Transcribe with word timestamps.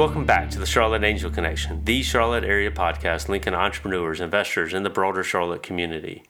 Welcome 0.00 0.24
back 0.24 0.48
to 0.52 0.58
the 0.58 0.64
Charlotte 0.64 1.04
Angel 1.04 1.30
Connection, 1.30 1.84
the 1.84 2.02
Charlotte 2.02 2.42
area 2.42 2.70
podcast 2.70 3.28
linking 3.28 3.52
entrepreneurs, 3.52 4.18
investors, 4.18 4.72
and 4.72 4.82
the 4.82 4.88
broader 4.88 5.22
Charlotte 5.22 5.62
community. 5.62 6.22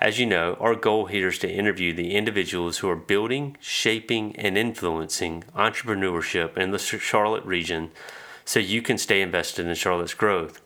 As 0.00 0.18
you 0.18 0.26
know, 0.26 0.56
our 0.58 0.74
goal 0.74 1.06
here 1.06 1.28
is 1.28 1.38
to 1.38 1.48
interview 1.48 1.94
the 1.94 2.16
individuals 2.16 2.78
who 2.78 2.90
are 2.90 2.96
building, 2.96 3.56
shaping, 3.60 4.34
and 4.34 4.58
influencing 4.58 5.44
entrepreneurship 5.54 6.58
in 6.58 6.72
the 6.72 6.80
Charlotte 6.80 7.44
region 7.44 7.92
so 8.44 8.58
you 8.58 8.82
can 8.82 8.98
stay 8.98 9.22
invested 9.22 9.68
in 9.68 9.74
Charlotte's 9.76 10.14
growth. 10.14 10.60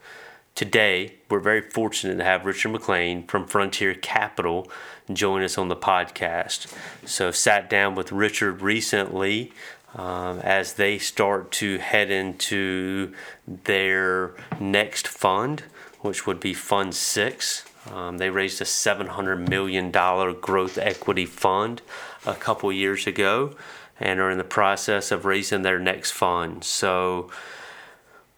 Today, 0.54 1.16
we're 1.28 1.41
very 1.41 1.60
fortunate 1.60 2.16
to 2.16 2.24
have 2.24 2.46
Richard 2.46 2.70
McLean 2.70 3.27
from 3.27 3.46
Frontier 3.46 3.92
Capital 3.92 4.66
join 5.12 5.42
us 5.42 5.59
on 5.59 5.68
the 5.68 5.77
podcast. 5.77 6.74
So, 7.04 7.30
sat 7.30 7.68
down 7.68 7.95
with 7.95 8.10
Richard 8.10 8.62
recently 8.62 9.52
um, 9.95 10.40
as 10.40 10.74
they 10.74 10.98
start 10.98 11.50
to 11.52 11.78
head 11.78 12.10
into 12.10 13.12
their 13.46 14.34
next 14.60 15.08
fund, 15.08 15.64
which 16.00 16.27
would 16.27 16.40
be 16.40 16.52
Fund 16.52 16.94
6. 16.94 17.64
Um, 17.92 18.18
they 18.18 18.30
raised 18.30 18.60
a 18.60 18.64
$700 18.64 19.48
million 19.48 19.91
growth 19.91 20.77
equity 20.78 21.24
fund 21.24 21.82
a 22.27 22.34
couple 22.34 22.72
years 22.72 23.06
ago 23.06 23.54
and 23.98 24.20
are 24.20 24.30
in 24.30 24.38
the 24.38 24.44
process 24.44 25.10
of 25.10 25.24
raising 25.24 25.62
their 25.62 25.78
next 25.78 26.10
fund. 26.10 26.64
So, 26.64 27.30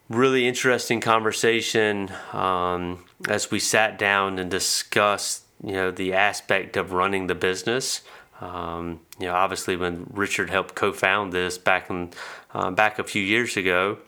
really 0.09 0.47
interesting 0.47 1.01
conversation 1.01 2.11
um, 2.33 3.05
as 3.29 3.51
we 3.51 3.59
sat 3.59 3.99
down 3.99 4.39
and 4.39 4.51
discussed, 4.51 5.45
you 5.63 5.73
know, 5.73 5.91
the 5.91 6.13
aspect 6.13 6.77
of 6.77 6.93
running 6.93 7.27
the 7.27 7.35
business. 7.35 8.03
Um, 8.41 9.01
you 9.19 9.27
know, 9.27 9.35
obviously, 9.35 9.77
when 9.77 10.07
Richard 10.13 10.51
helped 10.51 10.75
co-found 10.75 11.33
this 11.33 11.59
back 11.59 11.91
in 11.91 12.11
uh, 12.55 12.71
back 12.71 12.99
a 12.99 13.05
few 13.05 13.23
years 13.23 13.57
ago, 13.57 13.99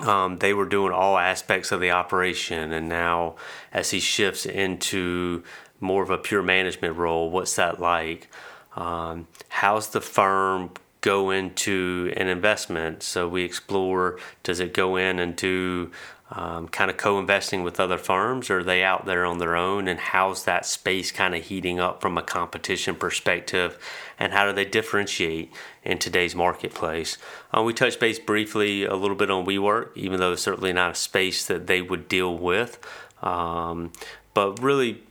um, 0.00 0.38
they 0.38 0.52
were 0.52 0.66
doing 0.66 0.92
all 0.92 1.18
aspects 1.18 1.72
of 1.72 1.80
the 1.80 1.90
operation, 1.90 2.72
and 2.72 2.88
now 2.88 3.36
as 3.72 3.90
he 3.90 4.00
shifts 4.00 4.46
into 4.46 5.42
more 5.80 6.02
of 6.02 6.10
a 6.10 6.18
pure 6.18 6.42
management 6.42 6.96
role, 6.96 7.30
what's 7.30 7.56
that 7.56 7.80
like? 7.80 8.28
Um, 8.76 9.26
how's 9.48 9.90
the 9.90 10.00
firm 10.00 10.70
go 11.00 11.30
into 11.30 12.12
an 12.16 12.28
investment? 12.28 13.02
So 13.02 13.28
we 13.28 13.44
explore: 13.44 14.18
does 14.42 14.60
it 14.60 14.74
go 14.74 14.96
in 14.96 15.18
and 15.18 15.34
do 15.36 15.90
um, 16.34 16.66
kind 16.68 16.90
of 16.90 16.96
co-investing 16.96 17.62
with 17.62 17.78
other 17.78 17.98
firms 17.98 18.48
or 18.48 18.60
are 18.60 18.64
they 18.64 18.82
out 18.82 19.04
there 19.04 19.24
on 19.24 19.38
their 19.38 19.54
own? 19.54 19.86
And 19.86 20.00
how's 20.00 20.44
that 20.44 20.64
space 20.64 21.12
kind 21.12 21.34
of 21.34 21.44
heating 21.44 21.78
up 21.78 22.00
from 22.00 22.16
a 22.16 22.22
competition 22.22 22.94
perspective? 22.94 23.78
And 24.18 24.32
how 24.32 24.46
do 24.46 24.52
they 24.52 24.64
differentiate 24.64 25.52
in 25.84 25.98
today's 25.98 26.34
marketplace? 26.34 27.18
Uh, 27.56 27.62
we 27.62 27.74
touched 27.74 28.00
base 28.00 28.18
briefly 28.18 28.84
a 28.84 28.94
little 28.94 29.16
bit 29.16 29.30
on 29.30 29.44
WeWork 29.44 29.90
even 29.94 30.20
though 30.20 30.32
it's 30.32 30.42
certainly 30.42 30.72
not 30.72 30.92
a 30.92 30.94
space 30.94 31.46
that 31.46 31.66
they 31.66 31.82
would 31.82 32.08
deal 32.08 32.36
with. 32.36 32.78
Um, 33.22 33.92
but 34.32 34.62
really 34.62 35.02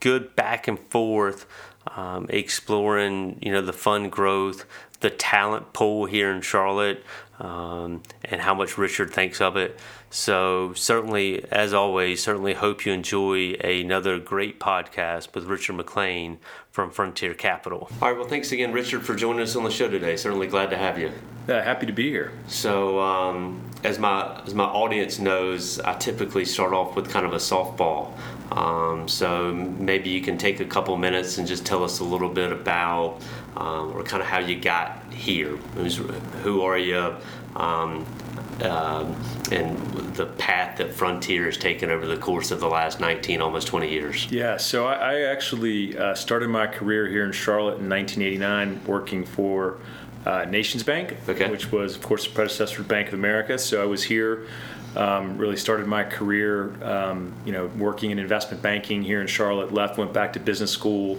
good 0.00 0.34
back 0.36 0.66
and 0.66 0.78
forth 0.78 1.46
um, 1.94 2.26
exploring 2.30 3.38
you 3.42 3.52
know 3.52 3.62
the 3.62 3.72
fund 3.72 4.10
growth 4.10 4.64
the 5.00 5.10
talent 5.10 5.72
pool 5.72 6.06
here 6.06 6.30
in 6.30 6.40
Charlotte 6.40 7.04
um, 7.38 8.02
and 8.24 8.40
how 8.40 8.54
much 8.54 8.78
Richard 8.78 9.12
thinks 9.12 9.40
of 9.40 9.56
it. 9.56 9.78
So, 10.08 10.72
certainly, 10.74 11.44
as 11.50 11.74
always, 11.74 12.22
certainly 12.22 12.54
hope 12.54 12.86
you 12.86 12.92
enjoy 12.92 13.52
another 13.54 14.18
great 14.18 14.60
podcast 14.60 15.34
with 15.34 15.44
Richard 15.44 15.74
McLean 15.74 16.38
from 16.70 16.90
Frontier 16.90 17.34
Capital. 17.34 17.90
All 18.00 18.08
right, 18.08 18.16
well, 18.16 18.28
thanks 18.28 18.52
again, 18.52 18.72
Richard, 18.72 19.04
for 19.04 19.14
joining 19.14 19.42
us 19.42 19.56
on 19.56 19.64
the 19.64 19.70
show 19.70 19.90
today. 19.90 20.16
Certainly 20.16 20.46
glad 20.46 20.70
to 20.70 20.76
have 20.76 20.98
you. 20.98 21.12
Yeah, 21.48 21.62
happy 21.62 21.86
to 21.86 21.92
be 21.92 22.08
here. 22.08 22.32
So, 22.46 23.00
um, 23.00 23.60
as 23.84 23.98
my 23.98 24.40
as 24.46 24.54
my 24.54 24.64
audience 24.64 25.18
knows, 25.18 25.80
I 25.80 25.94
typically 25.94 26.44
start 26.44 26.72
off 26.72 26.96
with 26.96 27.10
kind 27.10 27.26
of 27.26 27.32
a 27.32 27.36
softball. 27.36 28.12
Um, 28.52 29.08
so 29.08 29.52
maybe 29.52 30.10
you 30.10 30.20
can 30.20 30.38
take 30.38 30.60
a 30.60 30.64
couple 30.64 30.96
minutes 30.96 31.38
and 31.38 31.46
just 31.46 31.66
tell 31.66 31.82
us 31.82 31.98
a 32.00 32.04
little 32.04 32.28
bit 32.28 32.52
about 32.52 33.20
um, 33.56 33.92
or 33.92 34.02
kind 34.02 34.22
of 34.22 34.28
how 34.28 34.38
you 34.38 34.58
got 34.58 35.02
here. 35.12 35.56
Who's, 35.74 35.96
who 36.42 36.62
are 36.62 36.78
you? 36.78 37.14
Um, 37.54 38.06
uh, 38.60 39.04
and 39.50 39.76
the 40.14 40.26
path 40.26 40.78
that 40.78 40.92
Frontier 40.92 41.44
has 41.44 41.56
taken 41.56 41.90
over 41.90 42.06
the 42.06 42.16
course 42.16 42.50
of 42.50 42.60
the 42.60 42.68
last 42.68 43.00
19, 43.00 43.40
almost 43.40 43.66
20 43.66 43.90
years. 43.90 44.30
Yeah, 44.30 44.56
so 44.56 44.86
I, 44.86 44.94
I 44.94 45.20
actually 45.22 45.96
uh, 45.96 46.14
started 46.14 46.48
my 46.48 46.66
career 46.66 47.06
here 47.06 47.24
in 47.24 47.32
Charlotte 47.32 47.78
in 47.78 47.88
1989 47.88 48.82
working 48.86 49.24
for 49.24 49.78
uh, 50.24 50.44
Nations 50.46 50.82
Bank, 50.82 51.16
okay. 51.28 51.50
which 51.50 51.70
was, 51.70 51.96
of 51.96 52.02
course, 52.02 52.26
the 52.26 52.34
predecessor 52.34 52.80
of 52.80 52.88
Bank 52.88 53.08
of 53.08 53.14
America. 53.14 53.58
So 53.58 53.82
I 53.82 53.86
was 53.86 54.02
here. 54.02 54.46
Um, 54.96 55.36
really 55.36 55.58
started 55.58 55.86
my 55.86 56.04
career, 56.04 56.72
um, 56.82 57.34
you 57.44 57.52
know, 57.52 57.66
working 57.76 58.12
in 58.12 58.18
investment 58.18 58.62
banking 58.62 59.02
here 59.02 59.20
in 59.20 59.26
Charlotte. 59.26 59.70
Left, 59.70 59.98
went 59.98 60.14
back 60.14 60.32
to 60.32 60.40
business 60.40 60.70
school, 60.70 61.18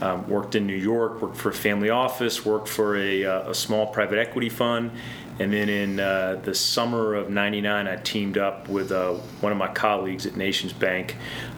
um, 0.00 0.28
worked 0.28 0.54
in 0.54 0.66
New 0.66 0.76
York, 0.76 1.20
worked 1.20 1.36
for 1.36 1.50
a 1.50 1.54
family 1.54 1.90
office, 1.90 2.44
worked 2.44 2.68
for 2.68 2.96
a, 2.96 3.24
uh, 3.24 3.50
a 3.50 3.54
small 3.54 3.86
private 3.86 4.18
equity 4.18 4.48
fund, 4.48 4.92
and 5.38 5.52
then 5.52 5.68
in 5.68 6.00
uh, 6.00 6.40
the 6.42 6.54
summer 6.54 7.14
of 7.14 7.30
'99, 7.30 7.86
I 7.86 7.96
teamed 7.96 8.38
up 8.38 8.68
with 8.68 8.92
uh, 8.92 9.14
one 9.40 9.52
of 9.52 9.58
my 9.58 9.68
colleagues 9.68 10.26
at 10.26 10.36
Nations 10.36 10.72
Bank, 10.72 11.16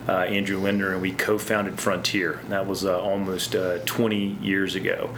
uh, 0.09 0.13
Andrew 0.13 0.59
Lindner, 0.59 0.93
and 0.93 1.03
we 1.03 1.13
co-founded 1.13 1.79
Frontier. 1.79 2.41
That 2.49 2.67
was 2.67 2.85
uh, 2.85 3.01
almost 3.01 3.55
uh, 3.55 3.79
20 3.85 4.39
years 4.43 4.75
ago, 4.75 5.11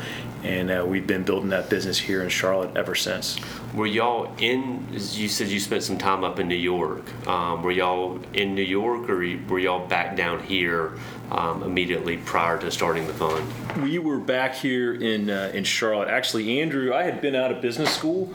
and 0.42 0.88
we've 0.88 1.06
been 1.06 1.22
building 1.22 1.50
that 1.50 1.70
business 1.70 1.98
here 1.98 2.22
in 2.22 2.28
Charlotte 2.28 2.76
ever 2.76 2.94
since. 2.94 3.38
Were 3.74 3.86
y'all 3.86 4.30
in? 4.38 4.86
You 4.92 5.28
said 5.28 5.48
you 5.48 5.60
spent 5.60 5.82
some 5.82 5.96
time 5.96 6.24
up 6.24 6.38
in 6.38 6.48
New 6.48 6.54
York. 6.54 7.02
Um, 7.26 7.62
were 7.62 7.70
y'all 7.70 8.20
in 8.34 8.54
New 8.54 8.62
York, 8.62 9.08
or 9.08 9.16
were 9.48 9.58
y'all 9.58 9.86
back 9.86 10.16
down 10.16 10.42
here 10.42 10.92
um, 11.30 11.62
immediately 11.62 12.18
prior 12.18 12.58
to 12.58 12.70
starting 12.70 13.06
the 13.06 13.14
fund? 13.14 13.82
We 13.82 13.98
were 13.98 14.18
back 14.18 14.54
here 14.54 14.92
in 14.94 15.30
uh, 15.30 15.52
in 15.54 15.64
Charlotte. 15.64 16.08
Actually, 16.08 16.60
Andrew, 16.60 16.92
I 16.92 17.04
had 17.04 17.22
been 17.22 17.34
out 17.34 17.50
of 17.50 17.62
business 17.62 17.94
school 17.94 18.32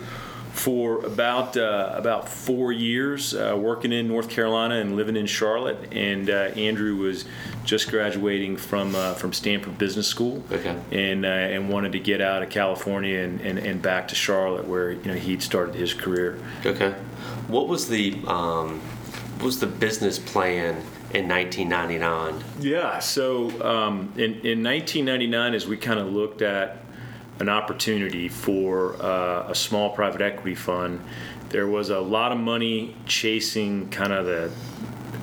for 0.58 1.06
about 1.06 1.56
uh, 1.56 1.92
about 1.94 2.28
four 2.28 2.72
years, 2.72 3.34
uh, 3.34 3.56
working 3.58 3.92
in 3.92 4.08
North 4.08 4.30
Carolina 4.30 4.76
and 4.76 4.96
living 4.96 5.16
in 5.16 5.28
Charlotte. 5.28 5.78
And 5.92 6.30
uh, 6.30 6.52
Andrew 6.56 6.96
was 6.96 7.26
just 7.64 7.90
graduating 7.90 8.58
from 8.58 8.96
uh, 8.96 9.14
from 9.14 9.34
Stanford 9.34 9.78
Business 9.78 10.08
School, 10.08 10.44
okay. 10.52 10.76
and 10.92 11.26
uh, 11.26 11.30
and 11.30 11.70
wanted 11.70 11.92
to 11.92 12.00
get 12.00 12.22
out 12.22 12.42
of 12.42 12.50
California 12.50 13.20
and, 13.20 13.40
and, 13.42 13.60
and, 13.60 13.82
back 13.82 14.08
to 14.08 14.16
Charlotte, 14.16 14.68
where 14.68 14.92
you 14.92 15.06
know 15.06 15.14
he'd 15.14 15.44
started 15.44 15.76
his 15.76 15.94
career. 15.94 16.40
Okay, 16.66 16.92
what 17.48 17.68
was 17.68 17.88
the 17.88 18.14
um, 18.26 18.80
what 19.38 19.46
was 19.46 19.60
the 19.60 19.68
business 19.68 20.18
plan? 20.18 20.84
in 21.14 21.26
1999? 21.30 22.44
Yeah, 22.60 23.00
so 23.00 23.46
um, 23.66 24.12
in, 24.18 24.42
in 24.44 24.62
1999, 24.62 25.54
as 25.54 25.66
we 25.66 25.78
kind 25.78 26.02
of 26.02 26.12
looked 26.12 26.42
at 26.42 26.84
an 27.40 27.50
opportunity 27.50 28.28
for 28.30 29.02
uh, 29.02 29.50
a 29.50 29.56
small 29.56 29.90
private 29.92 30.22
equity 30.22 30.56
fund, 30.56 31.02
there 31.50 31.68
was 31.68 31.90
a 31.90 32.00
lot 32.00 32.32
of 32.32 32.38
money 32.38 32.96
chasing 33.06 33.90
kind 33.90 34.12
of 34.12 34.26
the 34.26 34.52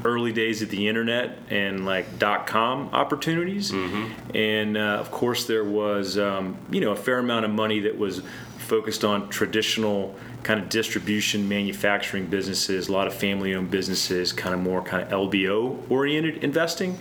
early 0.05 0.33
days 0.33 0.61
of 0.61 0.69
the 0.69 0.87
internet 0.87 1.39
and 1.49 1.87
like 1.87 2.19
dot 2.19 2.47
com 2.47 2.89
opportunities. 2.93 3.73
Mm-hmm. 3.73 4.37
And 4.37 4.77
uh, 4.77 4.99
of 5.01 5.11
course, 5.11 5.47
there 5.47 5.65
was, 5.65 6.19
um, 6.19 6.57
you 6.71 6.81
know, 6.81 6.93
a 6.93 6.97
fair 6.97 7.19
amount 7.19 7.45
of 7.45 7.51
money 7.51 7.81
that 7.81 7.97
was 7.99 8.23
focused 8.59 9.05
on 9.05 9.29
traditional 9.29 10.15
kind 10.43 10.61
of 10.61 10.69
distribution 10.69 11.49
manufacturing 11.49 12.27
businesses, 12.27 12.89
a 12.89 12.93
lot 12.93 13.07
of 13.07 13.15
family 13.15 13.55
owned 13.55 13.71
businesses, 13.71 14.33
kind 14.33 14.55
of 14.55 14.61
more 14.61 14.83
kind 14.83 15.03
of 15.03 15.09
LBO 15.11 15.91
oriented 15.91 16.45
investing. 16.45 16.99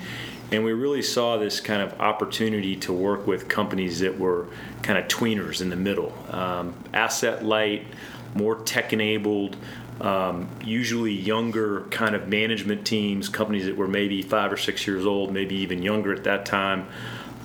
And 0.53 0.63
we 0.63 0.71
really 0.71 1.01
saw 1.01 1.37
this 1.37 1.59
kind 1.59 1.81
of 1.81 1.99
opportunity 1.99 2.75
to 2.75 2.93
work 2.93 3.25
with 3.25 3.49
companies 3.49 4.01
that 4.01 4.19
were 4.19 4.45
kind 4.83 4.99
of 4.99 5.07
tweeners 5.07 5.61
in 5.61 5.71
the 5.71 5.75
middle, 5.75 6.13
um, 6.29 6.75
asset 6.93 7.43
light, 7.43 7.87
more 8.35 8.57
tech 8.57 8.93
enabled, 8.93 9.57
um, 9.99 10.47
usually 10.63 11.11
younger 11.11 11.81
kind 11.89 12.13
of 12.13 12.27
management 12.27 12.85
teams, 12.85 13.29
companies 13.29 13.65
that 13.65 13.75
were 13.75 13.87
maybe 13.87 14.21
five 14.21 14.53
or 14.53 14.57
six 14.57 14.85
years 14.85 15.07
old, 15.07 15.33
maybe 15.33 15.55
even 15.55 15.81
younger 15.81 16.13
at 16.13 16.23
that 16.25 16.45
time, 16.45 16.85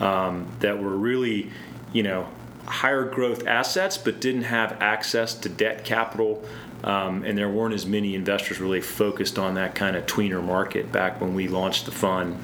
um, 0.01 0.47
that 0.61 0.79
were 0.79 0.95
really, 0.95 1.51
you 1.95 2.03
know, 2.03 2.29
higher 2.67 3.05
growth 3.05 3.47
assets 3.47 3.97
but 3.97 4.21
didn't 4.21 4.43
have 4.43 4.77
access 4.83 5.33
to 5.33 5.49
debt 5.49 5.83
capital. 5.83 6.45
Um, 6.85 7.25
and 7.25 7.37
there 7.37 7.49
weren't 7.49 7.75
as 7.75 7.87
many 7.87 8.15
investors 8.15 8.61
really 8.61 8.81
focused 8.81 9.39
on 9.39 9.55
that 9.55 9.75
kind 9.75 9.97
of 9.97 10.07
tweener 10.07 10.45
market 10.45 10.93
back 10.93 11.21
when 11.21 11.35
we 11.35 11.49
launched 11.49 11.87
the 11.87 11.91
fund 11.91 12.39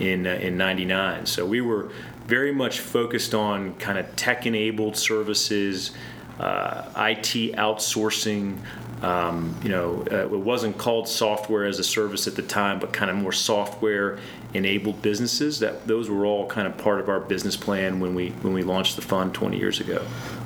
in 0.00 0.26
uh, 0.26 0.30
in 0.34 0.56
'99. 0.56 1.26
So 1.26 1.46
we 1.46 1.60
were 1.60 1.90
very 2.26 2.52
much 2.52 2.80
focused 2.80 3.34
on 3.34 3.74
kind 3.76 3.98
of 3.98 4.14
tech 4.14 4.46
enabled 4.46 4.96
services, 4.96 5.92
uh, 6.38 6.84
IT 6.96 7.54
outsourcing. 7.56 8.58
Um, 9.02 9.56
you 9.62 9.68
know, 9.68 10.04
uh, 10.10 10.24
it 10.24 10.30
wasn't 10.30 10.76
called 10.76 11.08
software 11.08 11.64
as 11.64 11.78
a 11.78 11.84
service 11.84 12.26
at 12.26 12.34
the 12.34 12.42
time, 12.42 12.80
but 12.80 12.92
kind 12.92 13.10
of 13.10 13.16
more 13.16 13.32
software 13.32 14.18
enabled 14.54 15.00
businesses. 15.02 15.60
That 15.60 15.86
those 15.86 16.10
were 16.10 16.26
all 16.26 16.46
kind 16.46 16.66
of 16.66 16.76
part 16.76 17.00
of 17.00 17.08
our 17.08 17.20
business 17.20 17.56
plan 17.56 18.00
when 18.00 18.14
we 18.14 18.30
when 18.42 18.52
we 18.52 18.62
launched 18.62 18.96
the 18.96 19.02
fund 19.02 19.34
20 19.34 19.56
years 19.56 19.80
ago. 19.80 20.04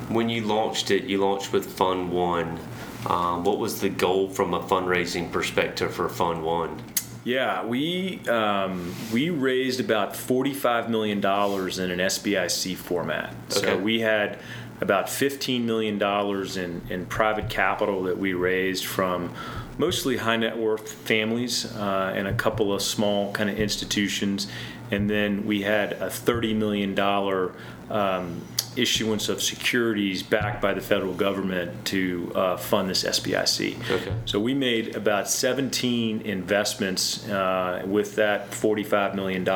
When 0.08 0.28
you 0.28 0.42
launched 0.42 0.90
it, 0.90 1.04
you 1.04 1.18
launched 1.18 1.52
with 1.52 1.66
Fund 1.66 2.12
One. 2.12 2.58
Um, 3.06 3.42
what 3.42 3.58
was 3.58 3.80
the 3.80 3.88
goal 3.88 4.28
from 4.28 4.54
a 4.54 4.60
fundraising 4.60 5.32
perspective 5.32 5.92
for 5.92 6.08
Fund 6.08 6.44
One? 6.44 6.80
Yeah, 7.24 7.64
we 7.64 8.18
um, 8.28 8.94
we 9.12 9.30
raised 9.30 9.80
about 9.80 10.16
forty 10.16 10.54
five 10.54 10.90
million 10.90 11.20
dollars 11.20 11.78
in 11.78 11.90
an 11.90 11.98
SBIC 11.98 12.76
format. 12.76 13.34
Okay. 13.50 13.60
So 13.60 13.78
we 13.78 14.00
had 14.00 14.38
about 14.80 15.08
fifteen 15.08 15.64
million 15.64 15.98
dollars 15.98 16.56
in 16.56 16.82
in 16.90 17.06
private 17.06 17.48
capital 17.48 18.02
that 18.04 18.18
we 18.18 18.32
raised 18.34 18.84
from 18.84 19.32
mostly 19.78 20.16
high 20.16 20.36
net 20.36 20.56
worth 20.56 20.92
families 20.92 21.64
uh, 21.76 22.12
and 22.14 22.28
a 22.28 22.34
couple 22.34 22.72
of 22.72 22.82
small 22.82 23.32
kind 23.32 23.48
of 23.48 23.58
institutions, 23.58 24.48
and 24.92 25.10
then 25.10 25.44
we 25.44 25.62
had 25.62 25.94
a 25.94 26.08
thirty 26.08 26.54
million 26.54 26.94
dollar. 26.94 27.52
Um, 27.90 28.42
issuance 28.76 29.28
of 29.28 29.42
securities 29.42 30.22
backed 30.22 30.62
by 30.62 30.72
the 30.72 30.80
federal 30.80 31.12
government 31.12 31.84
to 31.84 32.32
uh, 32.34 32.56
fund 32.56 32.88
this 32.88 33.04
SBIC. 33.04 33.90
Okay. 33.90 34.14
So 34.24 34.40
we 34.40 34.54
made 34.54 34.96
about 34.96 35.28
17 35.28 36.22
investments 36.22 37.28
uh, 37.28 37.82
with 37.86 38.16
that 38.16 38.50
$45 38.50 39.14
million. 39.14 39.46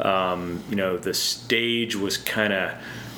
Um, 0.00 0.62
you 0.68 0.76
know, 0.76 0.98
the 0.98 1.14
stage 1.14 1.96
was 1.96 2.16
kind 2.18 2.52
of, 2.52 2.74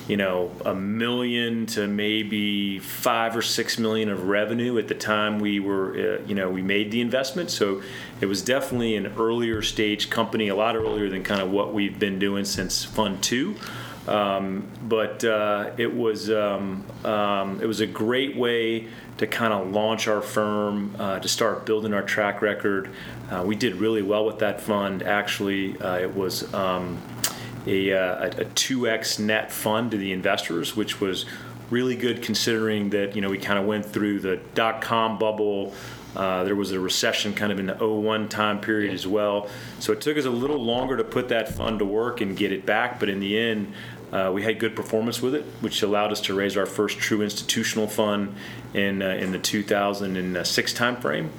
you 0.08 0.16
know, 0.16 0.50
a 0.64 0.74
million 0.74 1.66
to 1.66 1.86
maybe 1.86 2.78
five 2.78 3.36
or 3.36 3.42
six 3.42 3.78
million 3.78 4.08
of 4.08 4.26
revenue 4.26 4.78
at 4.78 4.88
the 4.88 4.94
time 4.94 5.38
we 5.38 5.60
were, 5.60 5.92
uh, 5.92 6.26
you 6.26 6.34
know, 6.34 6.50
we 6.50 6.62
made 6.62 6.90
the 6.90 7.00
investment. 7.00 7.50
So 7.50 7.82
it 8.20 8.26
was 8.26 8.42
definitely 8.42 8.96
an 8.96 9.12
earlier 9.18 9.62
stage 9.62 10.10
company, 10.10 10.48
a 10.48 10.56
lot 10.56 10.74
earlier 10.76 11.08
than 11.08 11.22
kind 11.22 11.40
of 11.40 11.50
what 11.50 11.72
we've 11.72 11.98
been 11.98 12.18
doing 12.18 12.44
since 12.44 12.84
Fund 12.84 13.22
Two. 13.22 13.56
Um, 14.08 14.66
but 14.82 15.24
uh, 15.24 15.70
it 15.76 15.94
was 15.94 16.28
um, 16.30 16.84
um, 17.04 17.60
it 17.60 17.66
was 17.66 17.80
a 17.80 17.86
great 17.86 18.36
way 18.36 18.88
to 19.18 19.26
kind 19.28 19.52
of 19.52 19.70
launch 19.70 20.08
our 20.08 20.20
firm, 20.20 20.96
uh, 20.98 21.20
to 21.20 21.28
start 21.28 21.64
building 21.64 21.94
our 21.94 22.02
track 22.02 22.42
record. 22.42 22.90
Uh, 23.30 23.44
we 23.46 23.54
did 23.54 23.76
really 23.76 24.02
well 24.02 24.24
with 24.24 24.40
that 24.40 24.60
fund. 24.60 25.02
Actually, 25.04 25.78
uh, 25.80 25.98
it 25.98 26.16
was 26.16 26.52
um, 26.52 27.00
a, 27.66 27.92
uh, 27.92 28.24
a, 28.24 28.26
a 28.28 28.44
2x 28.44 29.18
net 29.18 29.52
fund 29.52 29.90
to 29.92 29.96
the 29.96 30.12
investors, 30.12 30.76
which 30.76 31.00
was 31.00 31.26
really 31.70 31.96
good 31.96 32.22
considering 32.22 32.90
that 32.90 33.16
you 33.16 33.22
know 33.22 33.30
we 33.30 33.38
kind 33.38 33.58
of 33.58 33.64
went 33.64 33.86
through 33.86 34.20
the 34.20 34.36
dot 34.54 34.80
com 34.82 35.18
bubble. 35.18 35.72
Uh, 36.14 36.44
there 36.44 36.54
was 36.54 36.72
a 36.72 36.78
recession 36.78 37.32
kind 37.32 37.50
of 37.50 37.58
in 37.58 37.66
the 37.66 37.74
01 37.74 38.28
time 38.28 38.60
period 38.60 38.92
as 38.92 39.06
well. 39.06 39.48
So 39.78 39.94
it 39.94 40.02
took 40.02 40.18
us 40.18 40.26
a 40.26 40.30
little 40.30 40.62
longer 40.62 40.98
to 40.98 41.04
put 41.04 41.28
that 41.28 41.48
fund 41.48 41.78
to 41.78 41.86
work 41.86 42.20
and 42.20 42.36
get 42.36 42.52
it 42.52 42.66
back, 42.66 43.00
but 43.00 43.08
in 43.08 43.18
the 43.18 43.38
end, 43.38 43.72
uh, 44.12 44.30
we 44.32 44.42
had 44.42 44.58
good 44.58 44.76
performance 44.76 45.22
with 45.22 45.34
it, 45.34 45.42
which 45.60 45.82
allowed 45.82 46.12
us 46.12 46.20
to 46.20 46.34
raise 46.34 46.54
our 46.58 46.66
first 46.66 46.98
true 46.98 47.22
institutional 47.22 47.86
fund 47.86 48.34
in, 48.74 49.00
uh, 49.00 49.08
in 49.08 49.32
the 49.32 49.38
2006 49.38 50.74
timeframe. 50.74 51.30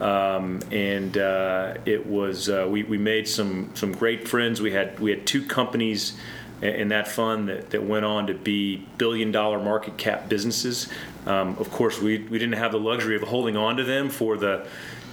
Um, 0.00 0.60
and 0.70 1.16
uh, 1.18 1.74
it 1.84 2.06
was 2.06 2.48
uh, 2.48 2.66
we, 2.68 2.84
we 2.84 2.98
made 2.98 3.28
some 3.28 3.70
some 3.74 3.92
great 3.92 4.26
friends. 4.26 4.60
We 4.60 4.72
had 4.72 4.98
we 4.98 5.10
had 5.10 5.26
two 5.26 5.44
companies 5.44 6.16
in 6.62 6.88
that 6.88 7.08
fund 7.08 7.48
that, 7.48 7.70
that 7.70 7.84
went 7.84 8.04
on 8.04 8.26
to 8.26 8.34
be 8.34 8.86
billion 8.98 9.32
dollar 9.32 9.58
market 9.58 9.96
cap 9.96 10.28
businesses. 10.28 10.88
Um, 11.26 11.56
of 11.58 11.70
course, 11.70 12.00
we, 12.00 12.18
we 12.18 12.38
didn't 12.38 12.54
have 12.54 12.72
the 12.72 12.80
luxury 12.80 13.16
of 13.16 13.22
holding 13.22 13.56
on 13.56 13.76
to 13.76 13.84
them 13.84 14.10
for 14.10 14.36
the 14.36 14.66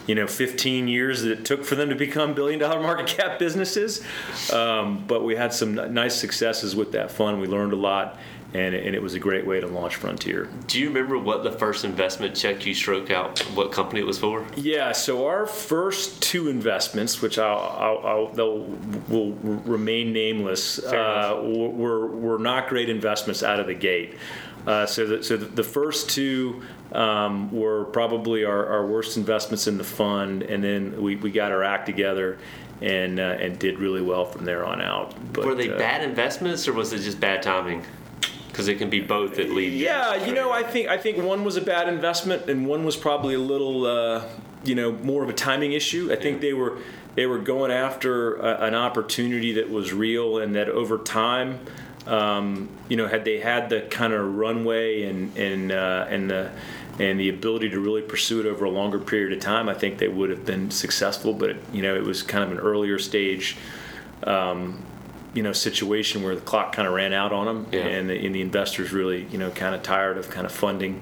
you 0.08 0.16
know 0.16 0.26
15 0.26 0.88
years 0.88 1.24
that 1.24 1.32
it 1.32 1.46
took 1.46 1.66
for 1.66 1.76
them 1.76 1.90
to 1.90 1.96
become 1.96 2.34
billion 2.34 2.60
dollar 2.60 2.82
market 2.82 3.08
cap 3.08 3.40
businesses. 3.40 4.04
Um, 4.52 5.04
but 5.06 5.24
we 5.24 5.36
had 5.36 5.54
some 5.54 5.76
nice 5.94 6.16
successes 6.16 6.76
with 6.76 6.94
that 6.94 7.12
fund. 7.12 7.42
We 7.42 7.48
learned 7.48 7.74
a 7.74 7.78
lot. 7.78 8.18
And 8.54 8.74
it, 8.74 8.86
and 8.86 8.96
it 8.96 9.02
was 9.02 9.14
a 9.14 9.20
great 9.20 9.46
way 9.46 9.60
to 9.60 9.68
launch 9.68 9.98
Frontier. 9.98 10.48
Do 10.68 10.80
you 10.80 10.88
remember 10.88 11.18
what 11.18 11.44
the 11.44 11.52
first 11.52 11.84
investment 11.84 12.34
check 12.34 12.66
you 12.66 12.74
struck 12.74 13.12
out? 13.12 13.40
What 13.56 13.74
company 13.74 14.00
it 14.00 14.06
was 14.06 14.18
for? 14.18 14.46
Yeah, 14.56 14.94
so 14.94 15.28
our 15.28 15.46
first 15.46 16.22
two 16.22 16.48
investments, 16.48 17.22
which 17.22 17.38
I'll, 17.38 17.60
I'll, 17.60 18.08
I'll 18.08 18.28
they'll 18.30 18.60
will 19.10 19.34
remain 19.34 20.14
nameless, 20.14 20.80
uh, 20.80 21.42
were 21.44 22.08
were 22.08 22.40
not 22.40 22.70
great 22.70 22.88
investments 22.90 23.44
out 23.44 23.60
of 23.60 23.68
the 23.68 23.76
gate. 23.76 24.16
Uh, 24.66 24.86
so, 24.86 25.06
the, 25.06 25.24
so 25.24 25.38
the 25.38 25.64
first 25.64 26.10
two 26.10 26.62
um, 26.92 27.52
were 27.52 27.86
probably 27.86 28.44
our, 28.44 28.66
our 28.68 28.86
worst 28.86 29.16
investments 29.16 29.68
in 29.68 29.78
the 29.78 29.84
fund, 29.84 30.44
and 30.44 30.62
then 30.62 31.02
we, 31.02 31.16
we 31.16 31.32
got 31.32 31.52
our 31.52 31.64
act 31.64 31.86
together 31.86 32.38
and 32.82 33.20
uh, 33.20 33.38
and 33.40 33.58
did 33.60 33.80
really 33.80 34.02
well 34.02 34.26
from 34.26 34.46
there 34.46 34.66
on 34.66 34.82
out. 34.82 35.16
But, 35.34 35.46
were 35.46 35.56
they 35.56 35.70
uh, 35.70 35.78
bad 35.78 36.04
investments, 36.04 36.68
or 36.68 36.74
was 36.74 36.94
it 36.94 37.00
just 37.00 37.20
bad 37.20 37.42
timing? 37.42 37.84
Because 38.58 38.68
it 38.70 38.80
can 38.80 38.90
be 38.90 39.00
both 39.00 39.36
that 39.36 39.52
lead. 39.52 39.72
Yeah, 39.74 40.26
you 40.26 40.34
know, 40.34 40.52
I 40.52 40.64
think 40.64 40.90
I 40.90 40.98
think 40.98 41.24
one 41.24 41.44
was 41.44 41.58
a 41.58 41.62
bad 41.62 41.88
investment, 41.88 42.50
and 42.50 42.66
one 42.66 42.84
was 42.84 42.98
probably 42.98 43.36
a 43.36 43.40
little, 43.40 43.86
uh, 43.86 44.26
you 44.64 44.74
know, 44.74 44.94
more 44.94 45.22
of 45.22 45.30
a 45.30 45.34
timing 45.34 45.74
issue. 45.74 46.10
I 46.12 46.16
think 46.16 46.42
they 46.42 46.54
were 46.54 46.80
they 47.14 47.28
were 47.28 47.38
going 47.38 47.70
after 47.70 48.36
a, 48.38 48.62
an 48.62 48.74
opportunity 48.74 49.54
that 49.54 49.70
was 49.70 49.94
real, 49.94 50.40
and 50.40 50.56
that 50.56 50.70
over 50.70 50.98
time. 50.98 51.60
Um, 52.08 52.70
you 52.88 52.96
know, 52.98 53.06
had 53.06 53.26
they 53.26 53.42
had 53.42 53.70
the 53.70 53.82
kind 53.82 54.12
of 54.12 54.38
runway 54.38 55.04
and 55.04 55.38
and 55.38 55.72
uh, 55.72 56.08
and 56.10 56.28
the 56.28 56.50
and 56.98 57.20
the 57.20 57.30
ability 57.30 57.70
to 57.70 57.80
really 57.80 58.02
pursue 58.02 58.40
it 58.40 58.48
over 58.48 58.66
a 58.66 58.72
longer 58.72 58.98
period 58.98 59.34
of 59.34 59.40
time, 59.40 59.70
I 59.70 59.76
think 59.76 60.00
they 60.00 60.08
would 60.08 60.32
have 60.32 60.48
been 60.48 60.72
successful. 60.72 61.34
But 61.34 61.58
you 61.72 61.84
know, 61.84 61.96
it 61.96 62.04
was 62.04 62.24
kind 62.24 62.44
of 62.44 62.52
an 62.52 62.58
earlier 62.58 62.98
stage 62.98 63.56
um, 64.24 64.82
you 65.38 65.44
know 65.44 65.54
situation 65.54 66.24
where 66.24 66.34
the 66.34 66.42
clock 66.42 66.74
kind 66.74 66.88
of 66.88 66.96
ran 66.96 67.14
out 67.14 67.32
on 67.32 67.46
them, 67.46 67.68
yeah. 67.72 67.82
and, 67.82 68.10
the, 68.10 68.26
and 68.26 68.34
the 68.34 68.42
investors 68.42 68.92
really 68.92 69.26
you 69.26 69.38
know 69.38 69.52
kind 69.52 69.76
of 69.76 69.84
tired 69.84 70.18
of 70.18 70.32
kind 70.32 70.48
of 70.48 70.52
funding 70.52 71.00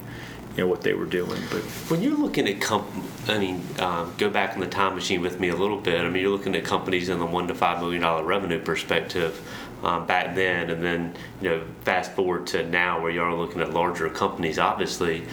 you 0.57 0.63
know 0.63 0.67
what 0.67 0.81
they 0.81 0.93
were 0.93 1.05
doing. 1.05 1.41
But 1.49 1.61
when 1.89 2.01
you're 2.01 2.17
looking 2.17 2.45
at 2.49 2.59
comp, 2.59 2.85
I 3.29 3.37
mean, 3.37 3.63
um, 3.79 4.13
go 4.17 4.29
back 4.29 4.53
in 4.53 4.59
the 4.59 4.67
time 4.67 4.93
machine 4.93 5.21
with 5.21 5.39
me 5.39 5.47
a 5.49 5.55
little 5.55 5.79
bit. 5.79 6.01
I 6.01 6.09
mean, 6.09 6.21
you're 6.21 6.31
looking 6.31 6.53
at 6.53 6.65
companies 6.65 7.07
in 7.07 7.17
the 7.19 7.25
one 7.25 7.47
to 7.47 7.55
five 7.55 7.79
million 7.79 8.01
dollar 8.01 8.25
revenue 8.25 8.59
perspective 8.59 9.41
um, 9.85 10.05
back 10.05 10.35
then, 10.35 10.69
and 10.69 10.83
then 10.83 11.15
you 11.41 11.49
know 11.49 11.63
fast 11.85 12.11
forward 12.11 12.45
to 12.47 12.67
now 12.67 13.01
where 13.01 13.11
you 13.11 13.21
are 13.21 13.33
looking 13.33 13.61
at 13.61 13.71
larger 13.71 14.09
companies, 14.09 14.59
obviously. 14.59 15.23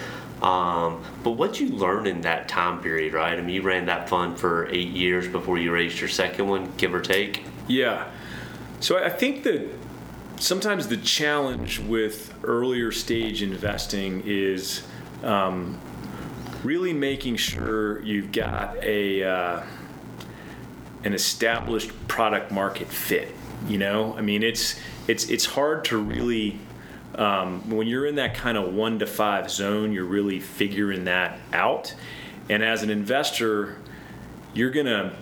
Um, 0.42 1.02
but 1.24 1.32
what 1.32 1.58
you 1.58 1.70
learn 1.70 2.06
in 2.06 2.20
that 2.20 2.48
time 2.48 2.80
period, 2.80 3.14
right? 3.14 3.36
I 3.36 3.42
mean, 3.42 3.56
you 3.56 3.62
ran 3.62 3.86
that 3.86 4.08
fund 4.08 4.38
for 4.38 4.68
eight 4.68 4.90
years 4.90 5.26
before 5.26 5.58
you 5.58 5.72
raised 5.72 5.98
your 5.98 6.08
second 6.08 6.46
one, 6.46 6.72
give 6.76 6.94
or 6.94 7.00
take. 7.00 7.44
Yeah. 7.66 8.08
So 8.82 8.98
I 8.98 9.10
think 9.10 9.44
that 9.44 9.68
sometimes 10.40 10.88
the 10.88 10.96
challenge 10.96 11.78
with 11.78 12.34
earlier 12.42 12.90
stage 12.90 13.40
investing 13.40 14.24
is 14.26 14.82
um, 15.22 15.78
really 16.64 16.92
making 16.92 17.36
sure 17.36 18.02
you've 18.02 18.32
got 18.32 18.76
a 18.82 19.22
uh, 19.22 19.62
an 21.04 21.14
established 21.14 21.92
product 22.08 22.50
market 22.50 22.88
fit. 22.88 23.32
You 23.68 23.78
know, 23.78 24.16
I 24.18 24.20
mean, 24.20 24.42
it's 24.42 24.80
it's 25.06 25.30
it's 25.30 25.46
hard 25.46 25.84
to 25.86 25.98
really 25.98 26.58
um, 27.14 27.70
when 27.70 27.86
you're 27.86 28.06
in 28.06 28.16
that 28.16 28.34
kind 28.34 28.58
of 28.58 28.74
one 28.74 28.98
to 28.98 29.06
five 29.06 29.48
zone, 29.48 29.92
you're 29.92 30.04
really 30.04 30.40
figuring 30.40 31.04
that 31.04 31.38
out. 31.52 31.94
And 32.50 32.64
as 32.64 32.82
an 32.82 32.90
investor, 32.90 33.76
you're 34.54 34.72
gonna 34.72 35.14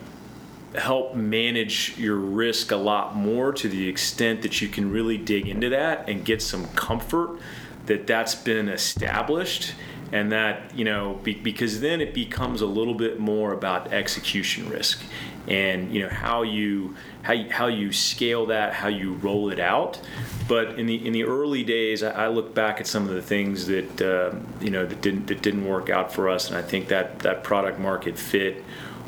help 0.75 1.15
manage 1.15 1.97
your 1.97 2.15
risk 2.15 2.71
a 2.71 2.75
lot 2.77 3.15
more 3.15 3.51
to 3.51 3.67
the 3.67 3.87
extent 3.87 4.41
that 4.41 4.61
you 4.61 4.67
can 4.67 4.91
really 4.91 5.17
dig 5.17 5.47
into 5.47 5.69
that 5.69 6.07
and 6.07 6.23
get 6.23 6.41
some 6.41 6.65
comfort 6.69 7.39
that 7.87 8.07
that's 8.07 8.35
been 8.35 8.69
established 8.69 9.73
and 10.11 10.31
that 10.31 10.73
you 10.75 10.85
know 10.85 11.19
be, 11.23 11.33
because 11.33 11.79
then 11.81 12.01
it 12.01 12.13
becomes 12.13 12.61
a 12.61 12.65
little 12.65 12.93
bit 12.93 13.19
more 13.19 13.53
about 13.53 13.91
execution 13.93 14.69
risk 14.69 15.01
and 15.47 15.93
you 15.93 16.01
know 16.01 16.09
how 16.09 16.43
you 16.43 16.95
how 17.23 17.33
you, 17.33 17.49
how 17.49 17.67
you 17.67 17.91
scale 17.91 18.45
that 18.47 18.73
how 18.73 18.87
you 18.87 19.13
roll 19.15 19.49
it 19.49 19.59
out. 19.59 19.99
But 20.47 20.79
in 20.79 20.85
the 20.85 21.05
in 21.05 21.13
the 21.13 21.23
early 21.23 21.63
days 21.63 22.03
I, 22.03 22.25
I 22.25 22.27
look 22.27 22.53
back 22.53 22.79
at 22.79 22.87
some 22.87 23.07
of 23.07 23.13
the 23.13 23.21
things 23.21 23.67
that 23.67 24.01
uh, 24.01 24.35
you 24.59 24.69
know 24.69 24.85
that 24.85 25.01
didn't 25.01 25.27
that 25.27 25.41
didn't 25.41 25.65
work 25.65 25.89
out 25.89 26.13
for 26.13 26.29
us 26.29 26.49
and 26.49 26.57
I 26.57 26.61
think 26.61 26.89
that 26.89 27.19
that 27.19 27.43
product 27.43 27.79
market 27.79 28.17
fit 28.17 28.63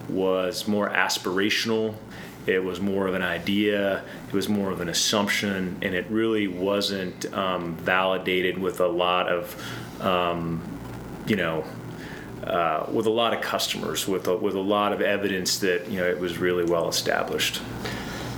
was 0.09 0.67
more 0.67 0.89
aspirational. 0.89 1.95
It 2.45 2.63
was 2.63 2.81
more 2.81 3.07
of 3.07 3.13
an 3.13 3.21
idea. 3.21 4.03
It 4.27 4.33
was 4.33 4.49
more 4.49 4.71
of 4.71 4.81
an 4.81 4.89
assumption, 4.89 5.77
and 5.81 5.95
it 5.95 6.05
really 6.09 6.47
wasn't 6.47 7.31
um, 7.33 7.75
validated 7.77 8.57
with 8.57 8.81
a 8.81 8.87
lot 8.87 9.29
of, 9.29 10.01
um, 10.01 10.61
you 11.25 11.37
know, 11.37 11.63
uh, 12.43 12.85
with 12.91 13.05
a 13.05 13.09
lot 13.09 13.33
of 13.33 13.41
customers, 13.41 14.07
with 14.07 14.27
a, 14.27 14.35
with 14.35 14.55
a 14.55 14.59
lot 14.59 14.91
of 14.91 15.01
evidence 15.01 15.59
that 15.59 15.89
you 15.89 15.97
know 15.97 16.07
it 16.07 16.19
was 16.19 16.37
really 16.37 16.65
well 16.65 16.89
established. 16.89 17.61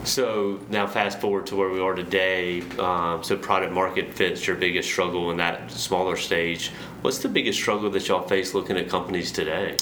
So 0.03 0.59
now, 0.69 0.85
fast 0.85 1.19
forward 1.19 1.47
to 1.47 1.55
where 1.55 1.69
we 1.69 1.79
are 1.79 1.95
today. 1.95 2.61
Um, 2.77 3.23
so, 3.23 3.35
product 3.35 3.73
market 3.73 4.13
fit's 4.13 4.45
your 4.45 4.55
biggest 4.55 4.87
struggle 4.87 5.31
in 5.31 5.37
that 5.37 5.71
smaller 5.71 6.15
stage. 6.15 6.69
What's 7.01 7.17
the 7.19 7.29
biggest 7.29 7.59
struggle 7.59 7.89
that 7.89 8.07
y'all 8.07 8.27
face 8.27 8.53
looking 8.53 8.77
at 8.77 8.87
companies 8.87 9.31
today? 9.31 9.77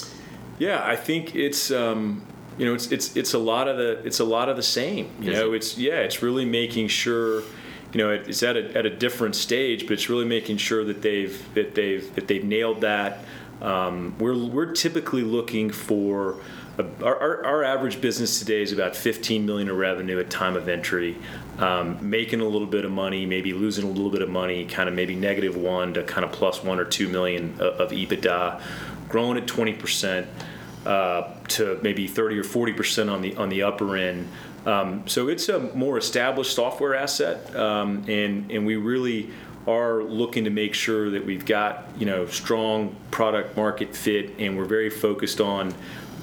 Yeah, 0.58 0.82
I 0.84 0.96
think 0.96 1.34
it's 1.34 1.70
um, 1.70 2.24
you 2.58 2.66
know 2.66 2.74
it's 2.74 2.92
it's 2.92 3.16
it's 3.16 3.34
a 3.34 3.38
lot 3.38 3.68
of 3.68 3.76
the 3.76 4.04
it's 4.04 4.20
a 4.20 4.24
lot 4.24 4.48
of 4.48 4.56
the 4.56 4.62
same. 4.62 5.10
You 5.20 5.32
Is 5.32 5.38
know, 5.38 5.52
it? 5.52 5.56
it's 5.56 5.78
yeah, 5.78 6.00
it's 6.00 6.22
really 6.22 6.44
making 6.44 6.88
sure 6.88 7.40
you 7.92 7.98
know 7.98 8.10
it's 8.10 8.42
at 8.42 8.56
a, 8.56 8.76
at 8.76 8.86
a 8.86 8.90
different 8.90 9.36
stage, 9.36 9.82
but 9.82 9.92
it's 9.92 10.08
really 10.08 10.24
making 10.24 10.58
sure 10.58 10.84
that 10.84 11.02
they've 11.02 11.54
that 11.54 11.74
they've 11.74 12.14
that 12.14 12.28
they've 12.28 12.44
nailed 12.44 12.80
that. 12.82 13.18
Um, 13.60 14.16
we're 14.18 14.36
we're 14.36 14.72
typically 14.72 15.22
looking 15.22 15.70
for 15.70 16.36
a, 16.78 17.04
our, 17.04 17.16
our, 17.16 17.44
our 17.44 17.64
average 17.64 18.00
business 18.00 18.38
today 18.38 18.62
is 18.62 18.72
about 18.72 18.96
15 18.96 19.46
million 19.46 19.68
of 19.68 19.76
revenue 19.76 20.18
at 20.18 20.30
time 20.30 20.56
of 20.56 20.68
entry, 20.68 21.16
um, 21.58 21.98
making 22.08 22.40
a 22.40 22.44
little 22.44 22.66
bit 22.66 22.84
of 22.84 22.90
money, 22.90 23.26
maybe 23.26 23.52
losing 23.52 23.84
a 23.84 23.88
little 23.88 24.10
bit 24.10 24.22
of 24.22 24.28
money, 24.28 24.64
kind 24.64 24.88
of 24.88 24.94
maybe 24.94 25.14
negative 25.14 25.56
one 25.56 25.94
to 25.94 26.02
kind 26.02 26.24
of 26.24 26.32
plus 26.32 26.64
one 26.64 26.80
or 26.80 26.84
two 26.84 27.08
million 27.08 27.54
of, 27.60 27.80
of 27.80 27.90
EBITDA, 27.90 28.60
growing 29.14 29.38
at 29.38 29.46
20 29.46 29.74
percent 29.74 30.26
uh, 30.84 31.32
to 31.46 31.78
maybe 31.84 32.08
30 32.08 32.36
or 32.36 32.42
40 32.42 32.72
percent 32.72 33.08
on 33.08 33.22
the 33.22 33.36
on 33.36 33.48
the 33.48 33.62
upper 33.62 33.96
end. 33.96 34.28
Um, 34.66 35.06
so 35.06 35.28
it's 35.28 35.48
a 35.48 35.60
more 35.76 35.96
established 35.96 36.52
software 36.52 36.96
asset, 36.96 37.54
um, 37.54 38.04
and 38.08 38.50
and 38.50 38.66
we 38.66 38.74
really 38.74 39.30
are 39.68 40.02
looking 40.02 40.42
to 40.44 40.50
make 40.50 40.74
sure 40.74 41.10
that 41.10 41.24
we've 41.24 41.46
got 41.46 41.86
you 41.96 42.06
know 42.06 42.26
strong 42.26 42.96
product 43.12 43.56
market 43.56 43.94
fit, 43.94 44.32
and 44.40 44.56
we're 44.58 44.64
very 44.64 44.90
focused 44.90 45.40
on 45.40 45.72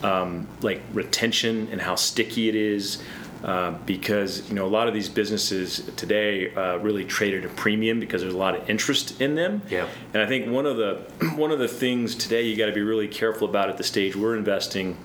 um, 0.04 0.46
like 0.62 0.82
retention 0.92 1.70
and 1.72 1.80
how 1.80 1.96
sticky 1.96 2.50
it 2.50 2.56
is. 2.56 3.02
Uh, 3.44 3.72
because 3.88 4.48
you 4.50 4.56
know 4.56 4.66
a 4.66 4.70
lot 4.70 4.88
of 4.88 4.94
these 4.94 5.10
businesses 5.10 5.90
today 5.96 6.54
uh, 6.54 6.78
really 6.78 7.04
trade 7.04 7.34
at 7.34 7.44
a 7.44 7.50
premium 7.56 8.00
because 8.00 8.22
there's 8.22 8.36
a 8.36 8.38
lot 8.38 8.56
of 8.56 8.70
interest 8.70 9.20
in 9.20 9.34
them. 9.34 9.64
Yeah. 9.68 9.88
And 10.14 10.22
I 10.22 10.28
think 10.28 10.48
one 10.48 10.68
of 10.68 10.78
the 10.78 10.98
one 11.36 11.52
of 11.52 11.58
the 11.58 11.68
things 11.68 12.14
today 12.14 12.44
you 12.44 12.56
got 12.56 12.68
to 12.68 12.72
be 12.72 12.82
really 12.82 13.08
careful 13.08 13.50
about 13.50 13.70
at 13.70 13.78
the 13.78 13.84
stage 13.84 14.16
we're 14.16 14.38
investing 14.38 14.96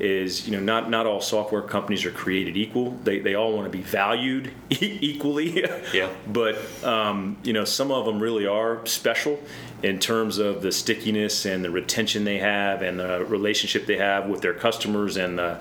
is 0.00 0.46
you 0.46 0.52
know 0.52 0.60
not 0.60 0.90
not 0.90 1.06
all 1.06 1.20
software 1.20 1.62
companies 1.62 2.04
are 2.04 2.10
created 2.10 2.56
equal. 2.56 2.90
They, 3.04 3.20
they 3.20 3.34
all 3.34 3.52
want 3.52 3.70
to 3.70 3.70
be 3.70 3.82
valued 3.82 4.52
equally. 4.70 5.64
Yeah. 5.94 6.10
but 6.26 6.58
um, 6.84 7.36
you 7.44 7.52
know 7.52 7.64
some 7.64 7.92
of 7.92 8.04
them 8.04 8.18
really 8.18 8.46
are 8.46 8.84
special 8.86 9.38
in 9.86 10.00
terms 10.00 10.38
of 10.38 10.62
the 10.62 10.72
stickiness 10.72 11.46
and 11.46 11.64
the 11.64 11.70
retention 11.70 12.24
they 12.24 12.38
have 12.38 12.82
and 12.82 12.98
the 12.98 13.24
relationship 13.26 13.86
they 13.86 13.96
have 13.96 14.26
with 14.28 14.40
their 14.40 14.54
customers 14.54 15.16
and 15.16 15.38
the 15.38 15.58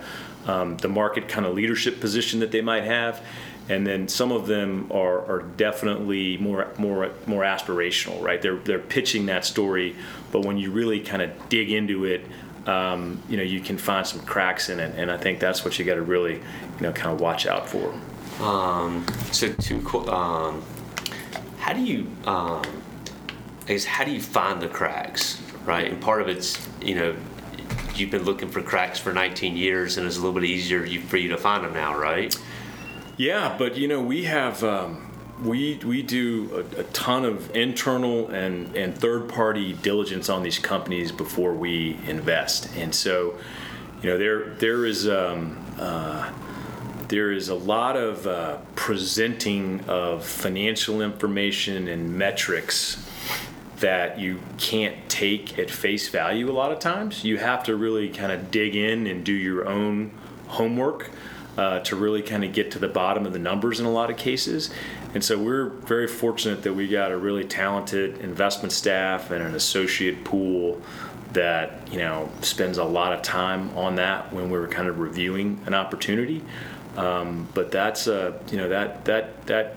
um, 0.47 0.77
the 0.77 0.87
market 0.87 1.27
kind 1.27 1.45
of 1.45 1.53
leadership 1.53 1.99
position 1.99 2.39
that 2.39 2.51
they 2.51 2.61
might 2.61 2.83
have. 2.83 3.23
And 3.67 3.85
then 3.85 4.07
some 4.07 4.31
of 4.31 4.45
them 4.45 4.91
are, 4.91 5.25
are 5.25 5.41
definitely 5.57 6.37
more 6.37 6.67
more 6.77 7.11
more 7.27 7.43
aspirational, 7.43 8.21
right? 8.21 8.41
They're 8.41 8.57
they're 8.57 8.79
pitching 8.79 9.27
that 9.27 9.45
story, 9.45 9.95
but 10.31 10.43
when 10.45 10.57
you 10.57 10.71
really 10.71 10.99
kind 10.99 11.21
of 11.21 11.31
dig 11.49 11.71
into 11.71 12.05
it, 12.05 12.25
um, 12.67 13.21
you 13.29 13.37
know, 13.37 13.43
you 13.43 13.59
can 13.59 13.77
find 13.77 14.05
some 14.05 14.21
cracks 14.21 14.69
in 14.69 14.79
it, 14.79 14.95
and 14.97 15.11
I 15.11 15.17
think 15.17 15.39
that's 15.39 15.63
what 15.63 15.77
you 15.77 15.85
got 15.85 15.95
to 15.95 16.01
really, 16.01 16.35
you 16.35 16.81
know, 16.81 16.91
kind 16.91 17.13
of 17.13 17.21
watch 17.21 17.45
out 17.45 17.67
for. 17.69 17.93
Um, 18.41 19.05
so 19.31 19.53
to 19.53 20.11
um, 20.11 20.63
how 21.59 21.73
do 21.73 21.81
you, 21.81 22.07
um, 22.25 22.63
I 23.65 23.69
guess, 23.69 23.85
how 23.85 24.03
do 24.03 24.11
you 24.11 24.21
find 24.21 24.61
the 24.61 24.67
cracks, 24.67 25.41
right? 25.65 25.91
And 25.91 25.99
part 25.99 26.21
of 26.21 26.27
it's, 26.27 26.65
you 26.81 26.95
know, 26.95 27.15
you've 27.95 28.11
been 28.11 28.23
looking 28.23 28.49
for 28.49 28.61
cracks 28.61 28.99
for 28.99 29.11
19 29.11 29.57
years, 29.57 29.97
and 29.97 30.05
it's 30.05 30.17
a 30.17 30.19
little 30.19 30.39
bit 30.39 30.43
easier 30.43 30.85
for 31.01 31.17
you 31.17 31.29
to 31.29 31.37
find 31.37 31.63
them 31.63 31.73
now, 31.73 31.97
right? 31.97 32.35
Yeah, 33.17 33.55
but 33.57 33.77
you 33.77 33.87
know, 33.87 34.01
we 34.01 34.25
have. 34.25 34.63
Um, 34.63 35.01
we 35.43 35.77
we 35.83 36.01
do 36.01 36.65
a, 36.77 36.79
a, 36.79 36.83
ton 36.85 37.25
of 37.25 37.53
internal 37.53 38.29
and, 38.29 38.73
and 38.73 38.97
third 38.97 39.27
party 39.27 39.73
diligence 39.73 40.29
on 40.29 40.43
these 40.43 40.59
companies 40.59 41.11
before 41.11 41.53
we 41.53 41.99
invest, 42.07 42.73
and 42.77 42.95
so 42.95 43.37
you 44.01 44.09
know 44.09 44.17
there 44.17 44.51
there 44.55 44.85
is 44.85 45.09
um, 45.09 45.57
uh, 45.77 46.31
there 47.09 47.33
is 47.33 47.49
a 47.49 47.55
lot 47.55 47.97
of 47.97 48.25
uh, 48.25 48.57
presenting 48.75 49.81
of 49.89 50.25
financial 50.25 51.01
information 51.01 51.89
and 51.89 52.17
metrics 52.17 53.04
that 53.79 54.19
you 54.19 54.39
can't 54.57 55.09
take 55.09 55.59
at 55.59 55.69
face 55.69 56.07
value 56.09 56.49
a 56.49 56.53
lot 56.53 56.71
of 56.71 56.79
times. 56.79 57.23
You 57.23 57.37
have 57.37 57.63
to 57.63 57.75
really 57.75 58.09
kind 58.09 58.31
of 58.31 58.51
dig 58.51 58.75
in 58.75 59.07
and 59.07 59.23
do 59.23 59.33
your 59.33 59.67
own 59.67 60.11
homework 60.47 61.11
uh, 61.57 61.79
to 61.79 61.95
really 61.95 62.21
kind 62.21 62.43
of 62.43 62.53
get 62.53 62.71
to 62.71 62.79
the 62.79 62.87
bottom 62.87 63.25
of 63.25 63.33
the 63.33 63.39
numbers 63.39 63.79
in 63.79 63.85
a 63.85 63.91
lot 63.91 64.09
of 64.09 64.17
cases. 64.17 64.69
And 65.13 65.23
so 65.23 65.37
we're 65.37 65.69
very 65.69 66.07
fortunate 66.07 66.63
that 66.63 66.73
we 66.73 66.87
got 66.87 67.11
a 67.11 67.17
really 67.17 67.45
talented 67.45 68.19
investment 68.19 68.71
staff 68.71 69.31
and 69.31 69.41
an 69.41 69.55
associate 69.55 70.23
pool 70.23 70.81
that 71.31 71.91
you 71.91 71.99
know 71.99 72.29
spends 72.41 72.77
a 72.77 72.83
lot 72.83 73.11
of 73.11 73.21
time 73.21 73.77
on 73.77 73.95
that 73.95 74.31
when 74.33 74.49
we're 74.49 74.67
kind 74.67 74.87
of 74.87 74.99
reviewing 74.99 75.61
an 75.65 75.73
opportunity. 75.73 76.41
Um, 76.97 77.47
but 77.53 77.71
that's 77.71 78.07
uh, 78.07 78.39
you 78.49 78.57
know 78.57 78.69
that 78.69 79.05
that 79.05 79.45
that 79.47 79.75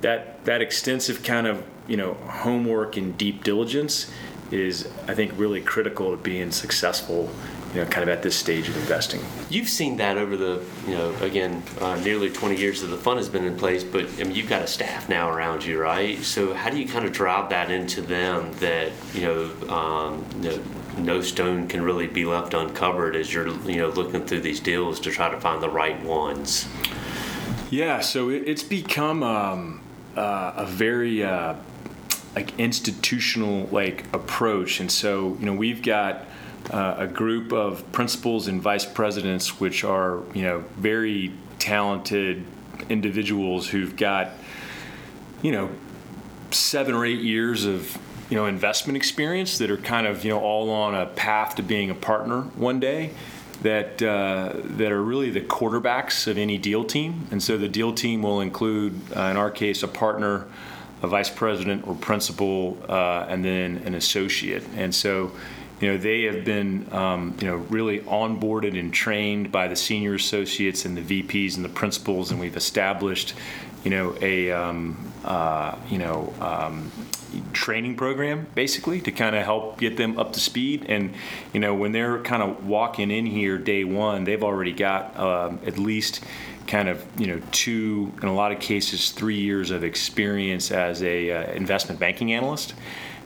that 0.00 0.44
that 0.44 0.62
extensive 0.62 1.22
kind 1.22 1.46
of 1.46 1.62
you 1.90 1.96
know 1.96 2.14
homework 2.14 2.96
and 2.96 3.18
deep 3.18 3.44
diligence 3.44 4.10
is 4.50 4.88
I 5.06 5.14
think 5.14 5.32
really 5.36 5.60
critical 5.60 6.10
to 6.12 6.16
being 6.16 6.50
successful 6.50 7.30
you 7.74 7.80
know, 7.80 7.86
kind 7.86 8.02
of 8.02 8.08
at 8.08 8.22
this 8.22 8.36
stage 8.36 8.68
of 8.68 8.76
investing. 8.76 9.20
You've 9.48 9.68
seen 9.68 9.96
that 9.98 10.18
over 10.18 10.36
the, 10.36 10.62
you 10.88 10.94
know, 10.94 11.14
again, 11.20 11.62
uh, 11.80 11.96
nearly 12.00 12.28
20 12.28 12.56
years 12.56 12.80
that 12.80 12.88
the 12.88 12.96
fund 12.96 13.18
has 13.18 13.28
been 13.28 13.44
in 13.44 13.56
place, 13.56 13.84
but 13.84 14.06
I 14.18 14.24
mean, 14.24 14.34
you've 14.34 14.48
got 14.48 14.62
a 14.62 14.66
staff 14.66 15.08
now 15.08 15.30
around 15.30 15.64
you, 15.64 15.80
right? 15.80 16.18
So 16.18 16.52
how 16.52 16.70
do 16.70 16.78
you 16.78 16.88
kind 16.88 17.04
of 17.04 17.12
drive 17.12 17.50
that 17.50 17.70
into 17.70 18.02
them 18.02 18.52
that, 18.54 18.90
you 19.14 19.22
know, 19.22 19.72
um, 19.72 20.24
you 20.42 20.50
know, 20.50 20.62
no 20.98 21.20
stone 21.20 21.68
can 21.68 21.82
really 21.82 22.08
be 22.08 22.24
left 22.24 22.54
uncovered 22.54 23.14
as 23.14 23.32
you're, 23.32 23.48
you 23.62 23.76
know, 23.76 23.88
looking 23.88 24.26
through 24.26 24.40
these 24.40 24.58
deals 24.58 24.98
to 25.00 25.12
try 25.12 25.30
to 25.30 25.40
find 25.40 25.62
the 25.62 25.70
right 25.70 26.02
ones? 26.02 26.66
Yeah, 27.70 28.00
so 28.00 28.30
it, 28.30 28.42
it's 28.46 28.64
become 28.64 29.22
um, 29.22 29.80
uh, 30.16 30.54
a 30.56 30.66
very 30.66 31.22
uh, 31.22 31.54
like 32.34 32.58
institutional 32.58 33.68
like 33.72 34.04
approach, 34.14 34.80
and 34.80 34.90
so 34.90 35.36
you 35.40 35.46
know 35.46 35.54
we've 35.54 35.82
got 35.82 36.26
uh, 36.70 36.96
a 36.98 37.06
group 37.06 37.52
of 37.52 37.90
principals 37.92 38.48
and 38.48 38.60
vice 38.62 38.84
presidents, 38.84 39.60
which 39.60 39.84
are 39.84 40.22
you 40.34 40.42
know 40.42 40.64
very 40.76 41.32
talented 41.58 42.44
individuals 42.88 43.68
who've 43.68 43.96
got 43.96 44.30
you 45.42 45.52
know 45.52 45.70
seven 46.50 46.94
or 46.94 47.04
eight 47.04 47.20
years 47.20 47.64
of 47.64 47.98
you 48.28 48.36
know 48.36 48.46
investment 48.46 48.96
experience 48.96 49.58
that 49.58 49.70
are 49.70 49.76
kind 49.76 50.06
of 50.06 50.24
you 50.24 50.30
know 50.30 50.40
all 50.40 50.70
on 50.70 50.94
a 50.94 51.06
path 51.06 51.56
to 51.56 51.62
being 51.62 51.90
a 51.90 51.94
partner 51.94 52.42
one 52.56 52.80
day 52.80 53.10
that 53.62 54.02
uh, 54.02 54.52
that 54.54 54.90
are 54.90 55.02
really 55.02 55.30
the 55.30 55.40
quarterbacks 55.40 56.26
of 56.26 56.38
any 56.38 56.56
deal 56.56 56.84
team. 56.84 57.26
And 57.30 57.42
so 57.42 57.58
the 57.58 57.68
deal 57.68 57.92
team 57.92 58.22
will 58.22 58.40
include 58.40 58.94
uh, 59.14 59.22
in 59.22 59.36
our 59.36 59.50
case 59.50 59.82
a 59.82 59.88
partner 59.88 60.46
a 61.02 61.08
vice 61.08 61.30
president 61.30 61.86
or 61.86 61.94
principal 61.94 62.78
uh, 62.88 63.26
and 63.28 63.44
then 63.44 63.78
an 63.84 63.94
associate 63.94 64.62
and 64.76 64.94
so 64.94 65.32
you 65.80 65.88
know, 65.88 65.96
they 65.96 66.24
have 66.24 66.44
been, 66.44 66.86
um, 66.92 67.34
you 67.40 67.46
know, 67.46 67.56
really 67.56 68.00
onboarded 68.00 68.78
and 68.78 68.92
trained 68.92 69.50
by 69.50 69.66
the 69.66 69.76
senior 69.76 70.14
associates 70.14 70.84
and 70.84 70.96
the 70.96 71.22
VPs 71.22 71.56
and 71.56 71.64
the 71.64 71.70
principals, 71.70 72.30
and 72.30 72.38
we've 72.38 72.56
established, 72.56 73.32
you 73.82 73.90
know, 73.90 74.14
a, 74.20 74.50
um, 74.52 75.10
uh, 75.24 75.74
you 75.88 75.96
know, 75.96 76.34
um, 76.40 76.92
training 77.52 77.96
program 77.96 78.46
basically 78.54 79.00
to 79.00 79.12
kind 79.12 79.36
of 79.36 79.44
help 79.44 79.78
get 79.78 79.96
them 79.96 80.18
up 80.18 80.32
to 80.32 80.40
speed. 80.40 80.86
And 80.88 81.14
you 81.52 81.60
know, 81.60 81.74
when 81.74 81.92
they're 81.92 82.20
kind 82.22 82.42
of 82.42 82.66
walking 82.66 83.10
in 83.10 83.24
here 83.24 83.56
day 83.56 83.84
one, 83.84 84.24
they've 84.24 84.42
already 84.42 84.72
got 84.72 85.16
um, 85.18 85.60
at 85.64 85.78
least 85.78 86.24
kind 86.70 86.88
of 86.88 87.04
you 87.20 87.26
know 87.26 87.42
two, 87.50 88.12
in 88.22 88.28
a 88.28 88.34
lot 88.34 88.52
of 88.52 88.60
cases, 88.60 89.10
three 89.10 89.40
years 89.40 89.70
of 89.70 89.84
experience 89.84 90.70
as 90.70 91.02
a 91.02 91.30
uh, 91.30 91.52
investment 91.52 92.00
banking 92.00 92.32
analyst. 92.32 92.74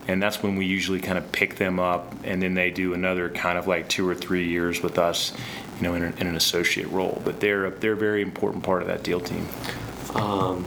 And 0.07 0.21
that's 0.21 0.43
when 0.43 0.55
we 0.55 0.65
usually 0.65 0.99
kind 0.99 1.17
of 1.17 1.31
pick 1.31 1.55
them 1.55 1.79
up 1.79 2.13
and 2.23 2.39
then 2.39 2.53
they 2.53 2.69
do 2.69 2.93
another 2.93 3.29
kind 3.29 3.57
of 3.57 3.65
like 3.65 3.87
two 3.87 4.07
or 4.07 4.13
three 4.13 4.47
years 4.47 4.83
with 4.83 4.99
us 4.99 5.33
you 5.77 5.83
know 5.83 5.95
in 5.95 6.03
an, 6.03 6.13
in 6.17 6.27
an 6.27 6.35
associate 6.35 6.89
role. 6.89 7.21
But 7.23 7.39
they're 7.39 7.69
they're 7.69 7.93
a 7.93 7.97
very 7.97 8.21
important 8.21 8.63
part 8.63 8.81
of 8.81 8.87
that 8.87 9.03
deal 9.03 9.19
team. 9.19 9.47
Um, 10.13 10.65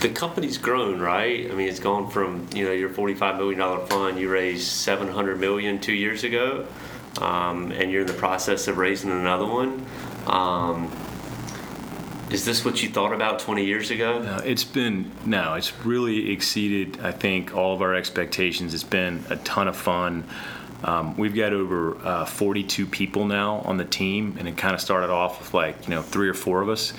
the 0.00 0.08
company's 0.08 0.58
grown 0.58 1.00
right? 1.00 1.50
I 1.50 1.54
mean 1.54 1.68
it's 1.68 1.80
gone 1.80 2.10
from 2.10 2.48
you 2.54 2.64
know 2.64 2.72
your 2.72 2.90
45 2.90 3.36
million 3.36 3.58
dollar 3.58 3.86
fund 3.86 4.18
you 4.18 4.30
raised 4.30 4.68
700 4.68 5.38
million 5.38 5.78
two 5.80 5.94
years 5.94 6.24
ago 6.24 6.66
um, 7.20 7.72
and 7.72 7.90
you're 7.90 8.02
in 8.02 8.06
the 8.06 8.12
process 8.12 8.68
of 8.68 8.78
raising 8.78 9.10
another 9.10 9.46
one. 9.46 9.84
Um, 10.26 10.90
is 12.30 12.44
this 12.44 12.64
what 12.64 12.82
you 12.82 12.88
thought 12.88 13.12
about 13.12 13.38
20 13.38 13.64
years 13.64 13.90
ago? 13.90 14.20
No, 14.20 14.38
it's 14.38 14.64
been 14.64 15.10
no. 15.24 15.54
It's 15.54 15.72
really 15.84 16.30
exceeded. 16.32 17.00
I 17.00 17.12
think 17.12 17.54
all 17.54 17.74
of 17.74 17.82
our 17.82 17.94
expectations. 17.94 18.74
It's 18.74 18.82
been 18.82 19.24
a 19.30 19.36
ton 19.36 19.68
of 19.68 19.76
fun. 19.76 20.24
Um, 20.82 21.16
we've 21.16 21.34
got 21.34 21.52
over 21.52 21.96
uh, 22.04 22.24
42 22.24 22.86
people 22.86 23.26
now 23.26 23.60
on 23.60 23.76
the 23.76 23.84
team, 23.84 24.36
and 24.38 24.48
it 24.48 24.56
kind 24.56 24.74
of 24.74 24.80
started 24.80 25.10
off 25.10 25.38
with 25.38 25.54
like 25.54 25.84
you 25.84 25.94
know 25.94 26.02
three 26.02 26.28
or 26.28 26.34
four 26.34 26.62
of 26.62 26.68
us. 26.68 26.92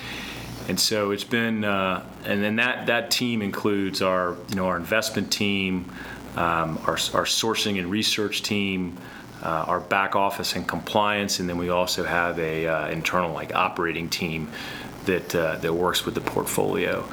And 0.69 0.79
so 0.79 1.11
it's 1.11 1.23
been, 1.23 1.63
uh, 1.63 2.05
and 2.25 2.43
then 2.43 2.57
that 2.57 2.87
that 2.87 3.11
team 3.11 3.41
includes 3.41 4.01
our 4.01 4.37
you 4.49 4.55
know 4.55 4.67
our 4.67 4.77
investment 4.77 5.31
team, 5.31 5.91
um, 6.37 6.77
our 6.85 6.97
our 7.13 7.25
sourcing 7.25 7.79
and 7.79 7.91
research 7.91 8.43
team. 8.43 8.97
Uh, 9.43 9.65
our 9.67 9.79
back 9.79 10.15
office 10.15 10.55
and 10.55 10.67
compliance, 10.67 11.39
and 11.39 11.47
then 11.47 11.59
we 11.59 11.69
also 11.69 12.03
have 12.03 12.39
a 12.39 12.65
uh, 12.65 12.89
internal 12.89 13.31
like 13.31 13.53
operating 13.53 14.09
team 14.09 14.49
that 15.07 15.35
uh, 15.35 15.57
that 15.57 15.73
works 15.73 16.05
with 16.05 16.15
the 16.15 16.21
portfolio. 16.21 17.05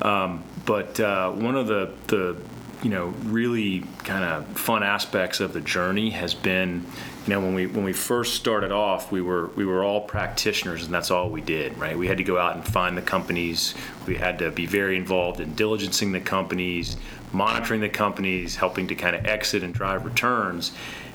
Um, 0.00 0.44
but 0.64 1.00
uh, 1.00 1.32
one 1.32 1.56
of 1.56 1.66
the 1.66 1.92
the 2.06 2.36
you 2.82 2.90
know 2.90 3.06
really 3.24 3.80
kind 4.04 4.24
of 4.24 4.46
fun 4.56 4.82
aspects 4.82 5.40
of 5.40 5.52
the 5.52 5.60
journey 5.60 6.10
has 6.10 6.34
been 6.34 6.86
you 7.26 7.30
know 7.30 7.40
when 7.40 7.54
we 7.54 7.66
when 7.66 7.84
we 7.84 7.92
first 7.92 8.34
started 8.34 8.70
off 8.70 9.10
we 9.10 9.20
were 9.20 9.48
we 9.56 9.64
were 9.64 9.82
all 9.82 10.00
practitioners 10.02 10.84
and 10.84 10.94
that's 10.94 11.10
all 11.10 11.28
we 11.28 11.40
did 11.40 11.76
right? 11.78 11.98
We 11.98 12.06
had 12.06 12.18
to 12.18 12.24
go 12.24 12.38
out 12.38 12.54
and 12.54 12.64
find 12.64 12.96
the 12.96 13.02
companies. 13.02 13.74
We 14.06 14.14
had 14.14 14.38
to 14.38 14.50
be 14.50 14.66
very 14.66 14.96
involved 14.96 15.40
in 15.40 15.54
diligencing 15.54 16.12
the 16.12 16.20
companies 16.20 16.96
monitoring 17.32 17.80
the 17.80 17.88
companies 17.88 18.56
helping 18.56 18.86
to 18.88 18.94
kind 18.94 19.14
of 19.14 19.26
exit 19.26 19.62
and 19.62 19.74
drive 19.74 20.04
returns. 20.04 20.72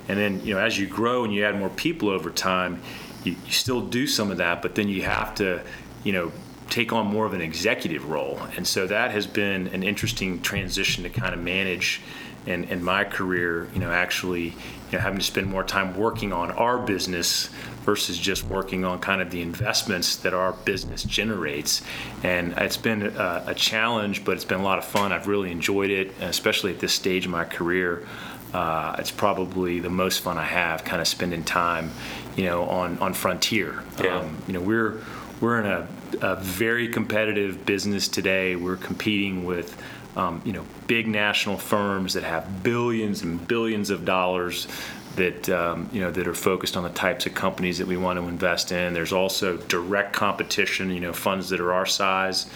And 0.09 0.19
then 0.19 0.45
you 0.45 0.53
know 0.53 0.59
as 0.59 0.77
you 0.77 0.87
grow 0.87 1.23
and 1.23 1.33
you 1.33 1.45
add 1.45 1.57
more 1.57 1.69
people 1.69 2.09
over 2.09 2.29
time 2.29 2.81
you, 3.23 3.37
you 3.45 3.51
still 3.51 3.79
do 3.79 4.05
some 4.05 4.31
of 4.31 4.37
that 4.37 4.61
but 4.61 4.75
then 4.75 4.89
you 4.89 5.03
have 5.03 5.33
to 5.35 5.61
you 6.03 6.13
know 6.13 6.31
take 6.69 6.91
on 6.91 7.05
more 7.05 7.25
of 7.25 7.33
an 7.33 7.41
executive 7.41 8.09
role. 8.09 8.39
And 8.55 8.65
so 8.65 8.87
that 8.87 9.11
has 9.11 9.27
been 9.27 9.67
an 9.67 9.83
interesting 9.83 10.41
transition 10.41 11.03
to 11.03 11.09
kind 11.09 11.33
of 11.33 11.39
manage 11.39 12.01
and 12.45 12.65
in 12.65 12.83
my 12.83 13.03
career, 13.03 13.69
you 13.73 13.79
know, 13.79 13.91
actually, 13.91 14.47
you 14.47 14.91
know, 14.91 14.99
having 14.99 15.19
to 15.19 15.25
spend 15.25 15.47
more 15.47 15.63
time 15.63 15.95
working 15.95 16.33
on 16.33 16.51
our 16.51 16.77
business 16.77 17.49
versus 17.83 18.17
just 18.17 18.43
working 18.45 18.83
on 18.85 18.99
kind 18.99 19.21
of 19.21 19.31
the 19.31 19.41
investments 19.41 20.17
that 20.17 20.33
our 20.33 20.53
business 20.53 21.03
generates. 21.03 21.81
And 22.21 22.53
it's 22.57 22.77
been 22.77 23.03
a, 23.03 23.43
a 23.47 23.55
challenge, 23.55 24.25
but 24.25 24.35
it's 24.35 24.45
been 24.45 24.59
a 24.59 24.63
lot 24.63 24.77
of 24.77 24.85
fun. 24.85 25.11
I've 25.11 25.27
really 25.27 25.51
enjoyed 25.51 25.89
it, 25.89 26.11
especially 26.19 26.73
at 26.73 26.79
this 26.79 26.93
stage 26.93 27.25
of 27.25 27.31
my 27.31 27.45
career. 27.45 28.05
Uh, 28.53 28.95
it's 28.99 29.11
probably 29.11 29.79
the 29.79 29.89
most 29.89 30.19
fun 30.19 30.37
I 30.37 30.43
have, 30.43 30.83
kind 30.83 31.01
of 31.01 31.07
spending 31.07 31.43
time, 31.43 31.91
you 32.35 32.45
know, 32.45 32.65
on 32.65 32.99
on 32.99 33.13
frontier. 33.13 33.83
Yeah. 33.99 34.19
Um, 34.19 34.37
you 34.45 34.53
know, 34.53 34.61
we're 34.61 35.01
we're 35.43 35.59
in 35.59 35.65
a, 35.65 35.87
a, 36.21 36.35
very 36.37 36.87
competitive 36.87 37.65
business 37.65 38.07
today. 38.07 38.55
We're 38.55 38.77
competing 38.77 39.43
with 39.43 39.77
um, 40.15 40.41
you 40.45 40.53
know 40.53 40.63
big 40.87 41.05
national 41.05 41.57
firms 41.57 42.13
that 42.13 42.23
have 42.23 42.63
billions 42.63 43.23
and 43.23 43.45
billions 43.45 43.89
of 43.89 44.05
dollars 44.05 44.69
that 45.15 45.47
um, 45.49 45.89
you 45.91 46.01
know 46.01 46.11
that 46.11 46.27
are 46.27 46.33
focused 46.33 46.75
on 46.75 46.83
the 46.83 46.89
types 46.89 47.25
of 47.25 47.33
companies 47.33 47.77
that 47.77 47.87
we 47.87 47.97
want 47.97 48.19
to 48.19 48.27
invest 48.27 48.71
in. 48.71 48.93
There's 48.93 49.13
also 49.13 49.57
direct 49.57 50.13
competition, 50.13 50.89
you 50.89 50.99
know, 50.99 51.13
funds 51.13 51.49
that 51.49 51.59
are 51.59 51.73
our 51.73 51.85
size, 51.85 52.49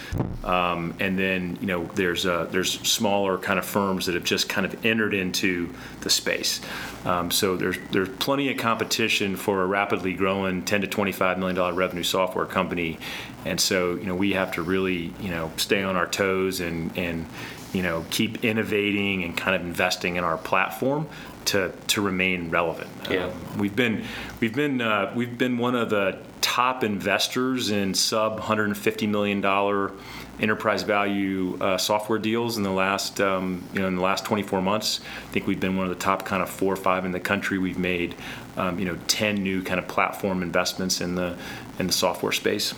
um, 0.43 0.93
and 0.99 1.17
then 1.17 1.57
you 1.61 1.67
know 1.67 1.85
there's 1.95 2.25
uh, 2.25 2.45
there's 2.45 2.79
smaller 2.87 3.37
kind 3.37 3.59
of 3.59 3.65
firms 3.65 4.07
that 4.07 4.15
have 4.15 4.23
just 4.23 4.49
kind 4.49 4.65
of 4.65 4.85
entered 4.85 5.13
into 5.13 5.73
the 6.01 6.09
space. 6.09 6.61
Um, 7.05 7.29
so 7.29 7.55
there's 7.55 7.77
there's 7.91 8.09
plenty 8.17 8.51
of 8.51 8.57
competition 8.57 9.35
for 9.35 9.61
a 9.61 9.65
rapidly 9.65 10.13
growing 10.13 10.63
10 10.63 10.81
to 10.81 10.87
25 10.87 11.37
million 11.37 11.55
dollar 11.55 11.73
revenue 11.73 12.03
software 12.03 12.45
company, 12.45 12.97
and 13.45 13.61
so 13.61 13.95
you 13.95 14.05
know 14.05 14.15
we 14.15 14.33
have 14.33 14.51
to 14.53 14.61
really 14.63 15.13
you 15.19 15.29
know 15.29 15.51
stay 15.57 15.83
on 15.83 15.95
our 15.95 16.07
toes 16.07 16.59
and 16.59 16.97
and 16.97 17.27
you 17.71 17.83
know 17.83 18.03
keep 18.09 18.43
innovating 18.43 19.23
and 19.23 19.37
kind 19.37 19.55
of 19.55 19.61
investing 19.61 20.15
in 20.15 20.23
our 20.23 20.37
platform 20.37 21.07
to 21.47 21.71
to 21.87 22.01
remain 22.01 22.49
relevant. 22.49 22.89
Yeah. 23.09 23.25
Um, 23.25 23.57
we've 23.57 23.75
been 23.75 24.03
we've 24.39 24.53
been 24.55 24.81
uh, 24.81 25.11
we've 25.15 25.37
been 25.37 25.57
one 25.57 25.75
of 25.75 25.89
the 25.89 26.19
top 26.41 26.83
investors 26.83 27.71
in 27.71 27.93
sub 27.93 28.33
150 28.33 29.07
million 29.07 29.41
dollar 29.41 29.91
enterprise 30.39 30.83
value 30.83 31.57
uh, 31.59 31.77
software 31.77 32.19
deals 32.19 32.57
in 32.57 32.63
the 32.63 32.71
last 32.71 33.19
um, 33.19 33.63
you 33.73 33.81
know 33.81 33.87
in 33.87 33.95
the 33.95 34.01
last 34.01 34.25
24 34.25 34.61
months. 34.61 34.99
I 35.27 35.31
think 35.31 35.47
we've 35.47 35.59
been 35.59 35.77
one 35.77 35.87
of 35.87 35.89
the 35.89 36.01
top 36.01 36.25
kind 36.25 36.43
of 36.43 36.49
four 36.49 36.73
or 36.73 36.77
five 36.77 37.05
in 37.05 37.11
the 37.11 37.19
country. 37.19 37.57
We've 37.57 37.79
made 37.79 38.15
um, 38.55 38.79
you 38.79 38.85
know 38.85 38.97
10 39.07 39.35
new 39.35 39.63
kind 39.63 39.79
of 39.79 39.87
platform 39.87 40.43
investments 40.43 41.01
in 41.01 41.15
the 41.15 41.37
in 41.79 41.87
the 41.87 41.93
software 41.93 42.31
space. 42.31 42.73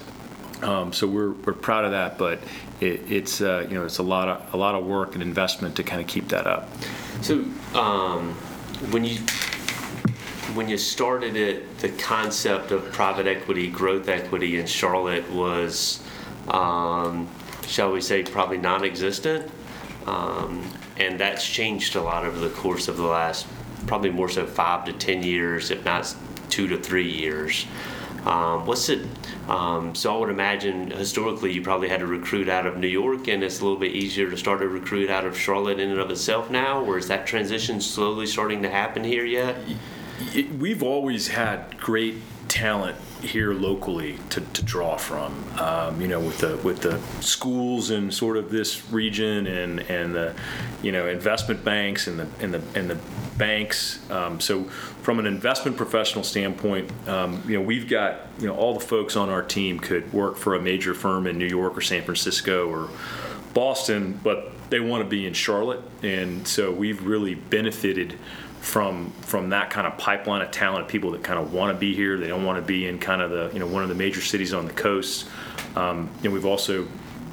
Um, 0.61 0.91
so 0.91 1.07
we're, 1.07 1.31
we're 1.31 1.53
proud 1.53 1.85
of 1.85 1.91
that, 1.91 2.17
but 2.17 2.39
it, 2.81 3.09
it's 3.09 3.41
uh, 3.41 3.65
you 3.69 3.75
know 3.75 3.85
it's 3.85 3.97
a 3.97 4.03
lot 4.03 4.27
of 4.27 4.53
a 4.53 4.57
lot 4.57 4.75
of 4.75 4.85
work 4.85 5.13
and 5.13 5.23
investment 5.23 5.75
to 5.77 5.83
kind 5.83 6.01
of 6.01 6.07
keep 6.07 6.29
that 6.29 6.47
up. 6.47 6.69
So 7.21 7.45
um, 7.73 8.37
when 8.91 9.03
you 9.03 9.19
when 10.55 10.67
you 10.67 10.77
started 10.77 11.35
it, 11.35 11.77
the 11.79 11.89
concept 11.89 12.71
of 12.71 12.91
private 12.91 13.27
equity, 13.27 13.67
growth 13.69 14.09
equity 14.09 14.59
in 14.59 14.65
Charlotte 14.65 15.29
was, 15.29 16.01
um, 16.47 17.29
shall 17.67 17.91
we 17.91 18.01
say, 18.01 18.23
probably 18.23 18.57
non-existent, 18.57 19.51
um, 20.07 20.67
and 20.97 21.19
that's 21.19 21.47
changed 21.47 21.95
a 21.95 22.01
lot 22.01 22.25
over 22.25 22.39
the 22.39 22.49
course 22.49 22.87
of 22.87 22.97
the 22.97 23.03
last, 23.03 23.45
probably 23.85 24.09
more 24.09 24.27
so 24.27 24.45
five 24.45 24.85
to 24.85 24.93
ten 24.93 25.21
years, 25.21 25.69
if 25.69 25.85
not 25.85 26.15
two 26.49 26.67
to 26.67 26.77
three 26.77 27.09
years. 27.09 27.67
Um, 28.25 28.65
what's 28.65 28.89
it? 28.89 29.05
Um, 29.49 29.95
so 29.95 30.15
I 30.15 30.19
would 30.19 30.29
imagine 30.29 30.91
historically 30.91 31.51
you 31.51 31.63
probably 31.63 31.89
had 31.89 32.01
to 32.01 32.05
recruit 32.05 32.47
out 32.47 32.67
of 32.67 32.77
New 32.77 32.87
York, 32.87 33.27
and 33.27 33.43
it's 33.43 33.61
a 33.61 33.63
little 33.63 33.79
bit 33.79 33.93
easier 33.93 34.29
to 34.29 34.37
start 34.37 34.59
to 34.59 34.67
recruit 34.67 35.09
out 35.09 35.25
of 35.25 35.35
Charlotte 35.35 35.79
in 35.79 35.89
and 35.89 35.99
of 35.99 36.11
itself 36.11 36.51
now. 36.51 36.83
Or 36.83 36.99
is 36.99 37.07
that 37.07 37.25
transition 37.25 37.81
slowly 37.81 38.27
starting 38.27 38.61
to 38.61 38.69
happen 38.69 39.03
here 39.03 39.25
yet? 39.25 39.57
We've 40.59 40.83
always 40.83 41.29
had 41.29 41.79
great 41.79 42.17
talent 42.49 42.97
here 43.21 43.53
locally 43.53 44.17
to, 44.29 44.41
to 44.41 44.63
draw 44.63 44.97
from. 44.97 45.43
Um, 45.57 46.01
you 46.01 46.07
know, 46.07 46.19
with 46.19 46.39
the 46.39 46.57
with 46.57 46.81
the 46.81 46.99
schools 47.21 47.91
in 47.91 48.11
sort 48.11 48.35
of 48.37 48.49
this 48.49 48.89
region 48.91 49.47
and 49.47 49.79
and 49.81 50.13
the 50.13 50.33
you 50.81 50.91
know 50.91 51.07
investment 51.07 51.63
banks 51.63 52.07
and 52.07 52.19
the 52.19 52.27
and 52.41 52.53
the 52.53 52.61
and 52.75 52.89
the 52.89 52.97
banks. 53.37 53.99
Um, 54.11 54.39
so 54.39 54.65
from 55.03 55.19
an 55.19 55.25
investment 55.25 55.77
professional 55.77 56.23
standpoint, 56.23 56.91
um, 57.07 57.41
you 57.47 57.57
know 57.57 57.63
we've 57.63 57.87
got 57.87 58.27
you 58.39 58.47
know 58.47 58.55
all 58.55 58.73
the 58.73 58.85
folks 58.85 59.15
on 59.15 59.29
our 59.29 59.43
team 59.43 59.79
could 59.79 60.11
work 60.11 60.35
for 60.35 60.55
a 60.55 60.61
major 60.61 60.93
firm 60.93 61.27
in 61.27 61.37
New 61.37 61.47
York 61.47 61.77
or 61.77 61.81
San 61.81 62.03
Francisco 62.03 62.69
or 62.69 62.89
Boston, 63.53 64.19
but 64.23 64.51
they 64.69 64.79
want 64.79 65.03
to 65.03 65.09
be 65.09 65.25
in 65.25 65.33
Charlotte, 65.33 65.81
and 66.03 66.47
so 66.47 66.71
we've 66.71 67.03
really 67.05 67.35
benefited 67.35 68.17
from 68.61 69.11
from 69.21 69.49
that 69.49 69.69
kind 69.69 69.87
of 69.87 69.97
pipeline 69.97 70.41
of 70.41 70.51
talent, 70.51 70.83
of 70.83 70.87
people 70.87 71.11
that 71.11 71.23
kind 71.23 71.39
of 71.39 71.53
want 71.53 71.73
to 71.73 71.79
be 71.79 71.95
here. 71.95 72.17
They 72.17 72.27
don't 72.27 72.45
want 72.45 72.57
to 72.57 72.65
be 72.65 72.87
in 72.87 72.99
kind 72.99 73.21
of 73.21 73.31
the 73.31 73.49
you 73.53 73.59
know 73.59 73.67
one 73.67 73.83
of 73.83 73.89
the 73.89 73.95
major 73.95 74.21
cities 74.21 74.53
on 74.53 74.65
the 74.65 74.73
coast. 74.73 75.27
Um, 75.75 76.09
and 76.23 76.33
we've 76.33 76.45
also 76.45 76.87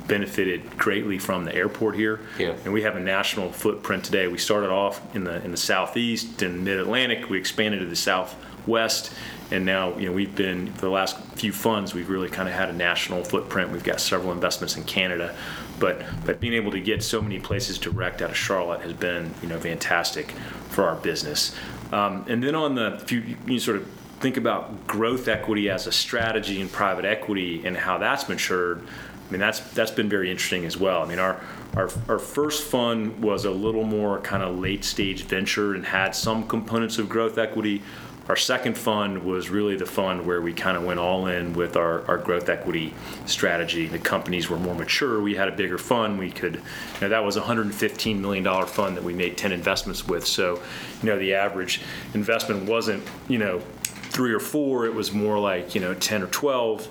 benefited 0.06 0.78
greatly 0.78 1.18
from 1.18 1.44
the 1.44 1.54
airport 1.54 1.96
here. 1.96 2.20
Yeah. 2.38 2.54
And 2.64 2.72
we 2.72 2.82
have 2.82 2.96
a 2.96 3.00
national 3.00 3.50
footprint 3.52 4.04
today. 4.04 4.28
We 4.28 4.38
started 4.38 4.70
off 4.70 5.00
in 5.14 5.24
the 5.24 5.42
in 5.44 5.50
the 5.50 5.56
southeast 5.56 6.42
and 6.42 6.64
mid 6.64 6.78
Atlantic. 6.78 7.28
We 7.28 7.38
expanded 7.38 7.80
to 7.80 7.86
the 7.86 7.96
southwest, 7.96 9.12
and 9.50 9.64
now 9.64 9.96
you 9.96 10.06
know 10.06 10.12
we've 10.12 10.34
been 10.34 10.72
for 10.72 10.82
the 10.82 10.90
last 10.90 11.16
few 11.34 11.52
funds. 11.52 11.94
We've 11.94 12.08
really 12.08 12.28
kind 12.28 12.48
of 12.48 12.54
had 12.54 12.68
a 12.68 12.72
national 12.72 13.24
footprint. 13.24 13.70
We've 13.70 13.84
got 13.84 14.00
several 14.00 14.32
investments 14.32 14.76
in 14.76 14.84
Canada, 14.84 15.36
but 15.78 16.02
but 16.24 16.40
being 16.40 16.54
able 16.54 16.72
to 16.72 16.80
get 16.80 17.02
so 17.02 17.20
many 17.22 17.38
places 17.38 17.78
direct 17.78 18.22
out 18.22 18.30
of 18.30 18.36
Charlotte 18.36 18.80
has 18.80 18.92
been 18.92 19.32
you 19.42 19.48
know 19.48 19.58
fantastic 19.58 20.32
for 20.70 20.84
our 20.84 20.96
business. 20.96 21.54
Um, 21.92 22.24
and 22.28 22.42
then 22.42 22.54
on 22.54 22.74
the 22.74 22.94
if 22.96 23.12
you, 23.12 23.36
you 23.46 23.58
sort 23.58 23.76
of 23.76 23.86
think 24.20 24.36
about 24.36 24.86
growth 24.86 25.28
equity 25.28 25.68
as 25.70 25.86
a 25.86 25.92
strategy 25.92 26.60
in 26.60 26.68
private 26.68 27.04
equity 27.04 27.64
and 27.66 27.76
how 27.76 27.98
that's 27.98 28.28
matured. 28.28 28.82
I 29.28 29.30
mean 29.30 29.40
that's 29.40 29.60
that's 29.72 29.90
been 29.90 30.08
very 30.08 30.30
interesting 30.30 30.64
as 30.64 30.76
well. 30.76 31.02
I 31.02 31.06
mean 31.06 31.18
our 31.18 31.40
our, 31.76 31.90
our 32.08 32.18
first 32.18 32.64
fund 32.64 33.22
was 33.22 33.44
a 33.44 33.50
little 33.50 33.84
more 33.84 34.20
kind 34.20 34.42
of 34.42 34.58
late 34.58 34.84
stage 34.84 35.24
venture 35.24 35.74
and 35.74 35.84
had 35.84 36.14
some 36.14 36.48
components 36.48 36.98
of 36.98 37.08
growth 37.08 37.38
equity. 37.38 37.82
Our 38.28 38.36
second 38.36 38.76
fund 38.76 39.24
was 39.24 39.50
really 39.50 39.76
the 39.76 39.86
fund 39.86 40.26
where 40.26 40.40
we 40.40 40.52
kind 40.52 40.76
of 40.76 40.82
went 40.82 40.98
all 40.98 41.26
in 41.26 41.52
with 41.52 41.76
our, 41.76 42.04
our 42.08 42.18
growth 42.18 42.48
equity 42.48 42.92
strategy. 43.24 43.86
The 43.86 44.00
companies 44.00 44.50
were 44.50 44.58
more 44.58 44.74
mature. 44.74 45.20
We 45.20 45.36
had 45.36 45.48
a 45.48 45.52
bigger 45.52 45.78
fund. 45.78 46.18
We 46.18 46.32
could, 46.32 46.56
you 46.56 47.00
know, 47.02 47.08
that 47.08 47.24
was 47.24 47.36
a 47.36 47.42
$115 47.42 48.18
million 48.18 48.66
fund 48.66 48.96
that 48.96 49.04
we 49.04 49.14
made 49.14 49.36
10 49.36 49.52
investments 49.52 50.08
with. 50.08 50.26
So, 50.26 50.60
you 51.02 51.08
know, 51.08 51.18
the 51.18 51.34
average 51.34 51.80
investment 52.14 52.68
wasn't, 52.68 53.04
you 53.28 53.38
know, 53.38 53.60
three 53.84 54.32
or 54.32 54.40
four. 54.40 54.86
It 54.86 54.94
was 54.94 55.12
more 55.12 55.38
like, 55.38 55.76
you 55.76 55.80
know, 55.80 55.94
10 55.94 56.22
or 56.22 56.26
12. 56.26 56.88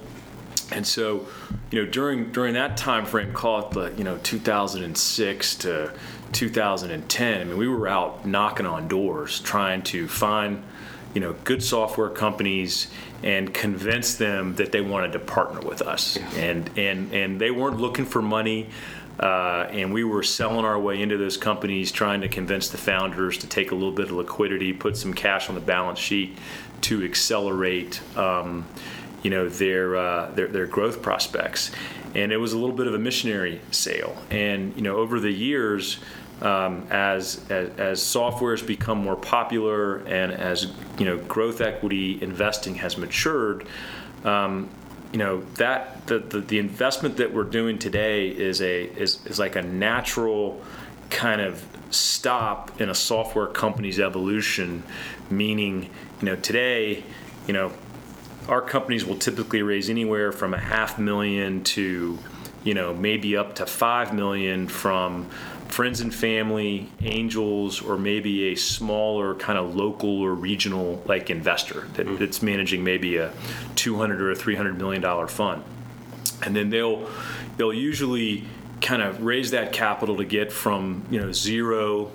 And 0.72 0.88
so, 0.88 1.28
you 1.70 1.84
know, 1.84 1.92
during 1.92 2.32
during 2.32 2.54
that 2.56 2.78
time 2.78 3.06
frame, 3.06 3.34
call 3.34 3.68
it 3.68 3.72
the 3.72 3.94
you 3.98 4.04
know 4.04 4.18
2006 4.24 5.56
to 5.56 5.92
2010. 6.32 7.42
I 7.42 7.44
mean, 7.44 7.58
we 7.58 7.68
were 7.68 7.88
out 7.88 8.26
knocking 8.26 8.66
on 8.66 8.88
doors 8.88 9.40
trying 9.42 9.84
to 9.84 10.08
find 10.08 10.64
you 11.16 11.22
know 11.22 11.34
good 11.44 11.64
software 11.64 12.10
companies 12.10 12.92
and 13.24 13.52
convince 13.52 14.16
them 14.16 14.54
that 14.56 14.72
they 14.72 14.82
wanted 14.82 15.14
to 15.14 15.20
partner 15.20 15.62
with 15.62 15.82
us. 15.82 16.18
And 16.36 16.70
and 16.78 17.12
and 17.12 17.42
they 17.42 17.50
weren't 17.50 17.80
looking 17.80 18.06
for 18.06 18.22
money 18.22 18.70
uh, 19.20 19.68
and 19.72 19.94
we 19.94 20.04
were 20.04 20.24
selling 20.24 20.66
our 20.66 20.78
way 20.78 21.02
into 21.02 21.18
those 21.18 21.38
companies 21.38 21.92
trying 21.92 22.20
to 22.22 22.28
convince 22.28 22.68
the 22.68 22.78
founders 22.78 23.38
to 23.38 23.48
take 23.48 23.72
a 23.72 23.76
little 23.76 23.94
bit 23.94 24.08
of 24.08 24.12
liquidity 24.12 24.74
put 24.74 24.98
some 24.98 25.14
cash 25.14 25.48
on 25.48 25.56
the 25.56 25.62
balance 25.62 26.00
sheet 26.00 26.38
to 26.82 27.04
accelerate 27.04 28.02
um, 28.18 28.66
you 29.24 29.30
know 29.32 29.50
their, 29.50 29.96
uh, 29.96 30.32
their 30.32 30.48
their 30.48 30.68
growth 30.68 31.02
prospects. 31.02 31.72
And 32.14 32.32
it 32.32 32.38
was 32.38 32.54
a 32.54 32.58
little 32.58 32.76
bit 32.76 32.88
of 32.88 32.94
a 32.94 33.00
missionary 33.00 33.60
sale. 33.72 34.16
And 34.30 34.76
you 34.76 34.82
know 34.82 34.98
over 34.98 35.20
the 35.20 35.32
years 35.32 35.98
um, 36.42 36.86
as, 36.90 37.46
as, 37.50 37.70
as 37.78 38.02
software 38.02 38.52
has 38.52 38.62
become 38.62 38.98
more 38.98 39.16
popular 39.16 39.98
and 40.06 40.32
as 40.32 40.68
you 40.98 41.06
know 41.06 41.18
growth 41.18 41.62
equity 41.62 42.22
investing 42.22 42.76
has 42.76 42.98
matured, 42.98 43.66
um, 44.24 44.70
you 45.12 45.20
know 45.20 45.42
that 45.56 46.06
the, 46.08 46.20
the, 46.20 46.42
the 46.42 46.60
investment 46.60 47.18
that 47.18 47.34
we're 47.34 47.44
doing 47.44 47.80
today 47.80 48.28
is 48.28 48.62
a 48.62 48.84
is, 48.84 49.26
is 49.26 49.40
like 49.40 49.56
a 49.56 49.62
natural 49.62 50.62
kind 51.10 51.42
of 51.42 51.66
stop 51.90 52.82
in 52.82 52.90
a 52.90 52.96
software 52.96 53.48
company's 53.48 54.00
evolution, 54.00 54.84
meaning, 55.30 55.90
you 56.20 56.26
know, 56.26 56.36
today, 56.36 57.04
you 57.48 57.54
know, 57.54 57.72
our 58.48 58.62
companies 58.62 59.06
will 59.06 59.18
typically 59.18 59.62
raise 59.62 59.90
anywhere 59.90 60.32
from 60.32 60.54
a 60.54 60.60
half 60.60 61.00
million 61.00 61.64
to, 61.64 62.18
you 62.64 62.74
know, 62.74 62.94
maybe 62.94 63.38
up 63.38 63.56
to 63.56 63.66
five 63.66 64.14
million 64.14 64.68
from 64.68 65.30
friends 65.68 66.02
and 66.02 66.14
family, 66.14 66.90
angels, 67.02 67.82
or 67.82 67.98
maybe 67.98 68.52
a 68.52 68.56
smaller 68.56 69.36
kind 69.36 69.58
of 69.58 69.76
local 69.76 70.22
or 70.22 70.34
regional 70.34 71.02
like 71.06 71.30
investor 71.30 71.88
that, 71.94 72.06
mm-hmm. 72.06 72.18
that's 72.18 72.42
managing 72.42 72.84
maybe 72.84 73.18
a 73.18 73.32
200 73.76 74.22
or 74.22 74.32
a 74.32 74.36
300 74.36 74.78
million 74.78 75.02
dollar 75.02 75.28
fund, 75.28 75.64
and 76.44 76.56
then 76.56 76.70
they'll 76.70 77.10
they'll 77.58 77.74
usually 77.74 78.46
kind 78.82 79.02
of 79.02 79.22
raise 79.22 79.52
that 79.52 79.74
capital 79.74 80.18
to 80.18 80.26
get 80.26 80.52
from 80.52 81.06
you 81.10 81.20
know 81.20 81.32
zero 81.32 82.12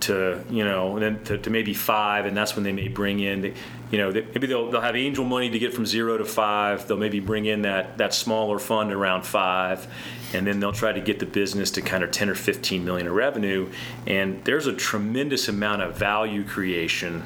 to 0.00 0.42
you 0.50 0.64
know 0.64 0.96
and 0.96 1.02
then 1.02 1.24
to, 1.24 1.38
to, 1.38 1.50
maybe 1.50 1.74
five 1.74 2.24
and 2.24 2.36
that's 2.36 2.54
when 2.54 2.64
they 2.64 2.72
may 2.72 2.88
bring 2.88 3.20
in 3.20 3.40
the, 3.40 3.52
you 3.90 3.98
know 3.98 4.10
maybe 4.12 4.46
they'll, 4.46 4.70
they'll 4.70 4.80
have 4.80 4.96
angel 4.96 5.24
money 5.24 5.50
to 5.50 5.58
get 5.58 5.72
from 5.74 5.86
zero 5.86 6.18
to 6.18 6.24
five. 6.24 6.86
They'll 6.86 6.96
maybe 6.96 7.20
bring 7.20 7.46
in 7.46 7.62
that 7.62 7.98
that 7.98 8.14
smaller 8.14 8.58
fund 8.58 8.92
around 8.92 9.24
five 9.24 9.86
and 10.32 10.46
then 10.46 10.60
they'll 10.60 10.72
try 10.72 10.92
to 10.92 11.00
get 11.00 11.18
the 11.18 11.26
business 11.26 11.70
to 11.72 11.82
kind 11.82 12.04
of 12.04 12.10
10 12.10 12.28
or 12.28 12.34
15 12.34 12.84
million 12.84 13.06
of 13.06 13.14
revenue. 13.14 13.70
And 14.06 14.44
there's 14.44 14.66
a 14.66 14.72
tremendous 14.72 15.48
amount 15.48 15.82
of 15.82 15.96
value 15.96 16.44
creation 16.44 17.24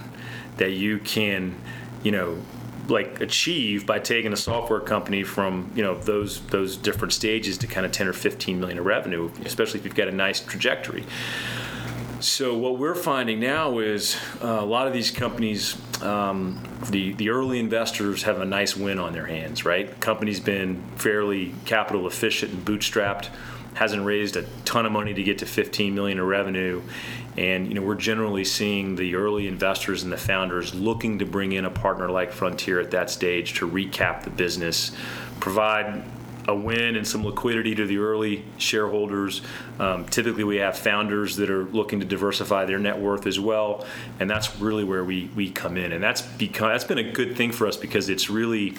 that 0.57 0.71
you 0.71 0.99
can 0.99 1.57
you 2.03 2.12
know 2.12 2.38
like 2.88 3.21
achieve 3.21 3.87
by 3.87 3.99
taking 3.99 4.33
a 4.33 4.37
software 4.37 4.81
company 4.81 5.23
from 5.23 5.71
you 5.75 5.83
know 5.83 5.97
those 5.99 6.41
those 6.49 6.77
different 6.77 7.12
stages 7.12 7.57
to 7.59 7.67
kind 7.67 7.87
of 7.87 7.93
10 7.93 8.09
or 8.09 8.12
15 8.12 8.59
million 8.59 8.79
of 8.79 8.87
revenue 8.87 9.31
especially 9.45 9.79
if 9.79 9.87
you've 9.87 9.95
got 9.95 10.09
a 10.09 10.12
nice 10.12 10.41
trajectory 10.41 11.05
so 12.23 12.57
what 12.57 12.79
we're 12.79 12.95
finding 12.95 13.41
now 13.41 13.79
is 13.79 14.17
uh, 14.43 14.47
a 14.47 14.65
lot 14.65 14.87
of 14.87 14.93
these 14.93 15.11
companies, 15.11 15.77
um, 16.03 16.63
the 16.91 17.13
the 17.15 17.31
early 17.31 17.59
investors 17.59 18.23
have 18.23 18.41
a 18.41 18.45
nice 18.45 18.77
win 18.77 18.99
on 18.99 19.13
their 19.13 19.27
hands, 19.27 19.65
right? 19.65 19.89
The 19.89 19.97
company's 19.97 20.41
been 20.41 20.83
fairly 20.97 21.55
capital 21.65 22.07
efficient 22.07 22.53
and 22.53 22.65
bootstrapped, 22.65 23.29
hasn't 23.75 24.05
raised 24.05 24.37
a 24.37 24.43
ton 24.65 24.87
of 24.87 24.93
money 24.93 25.15
to 25.15 25.23
get 25.23 25.39
to 25.39 25.47
15 25.47 25.95
million 25.95 26.19
of 26.21 26.27
revenue, 26.27 26.83
and 27.37 27.67
you 27.67 27.75
know 27.75 27.83
we're 27.83 27.95
generally 27.97 28.45
seeing 28.45 28.95
the 28.95 29.17
early 29.17 29.49
investors 29.49 30.05
and 30.05 30.13
the 30.13 30.17
founders 30.17 30.75
looking 30.75 31.19
to 31.19 31.27
bring 31.27 31.53
in 31.53 31.65
a 31.65 31.71
partner 31.71 32.09
like 32.09 32.31
Frontier 32.31 32.79
at 32.79 32.93
that 32.93 33.11
stage 33.11 33.55
to 33.55 33.69
recap 33.69 34.23
the 34.23 34.31
business, 34.31 34.93
provide 35.41 36.05
a 36.48 36.55
win 36.55 36.96
and 36.96 37.07
some 37.07 37.24
liquidity 37.24 37.74
to 37.74 37.87
the 37.87 37.98
early 37.98 38.44
shareholders. 38.59 39.42
Um, 39.78 40.07
typically, 40.07 40.44
we 40.44 40.57
have 40.57 40.76
founders 40.76 41.37
that 41.37 41.50
are 41.50 41.64
looking 41.64 42.00
to 42.00 42.07
diversify 42.07 42.64
their 42.64 42.78
net 42.78 42.98
worth 42.98 43.26
as 43.26 43.38
well, 43.38 43.87
and 44.18 44.28
that's 44.28 44.57
really 44.57 44.85
where 44.85 45.05
we, 45.05 45.31
we 45.37 45.50
come 45.50 45.76
in. 45.76 45.92
And 45.92 46.02
that's 46.02 46.22
become 46.22 46.68
that's 46.68 46.85
been 46.85 46.98
a 46.98 47.12
good 47.12 47.37
thing 47.37 47.52
for 47.52 47.66
us 47.66 47.76
because 47.76 48.09
it's 48.09 48.28
really 48.28 48.74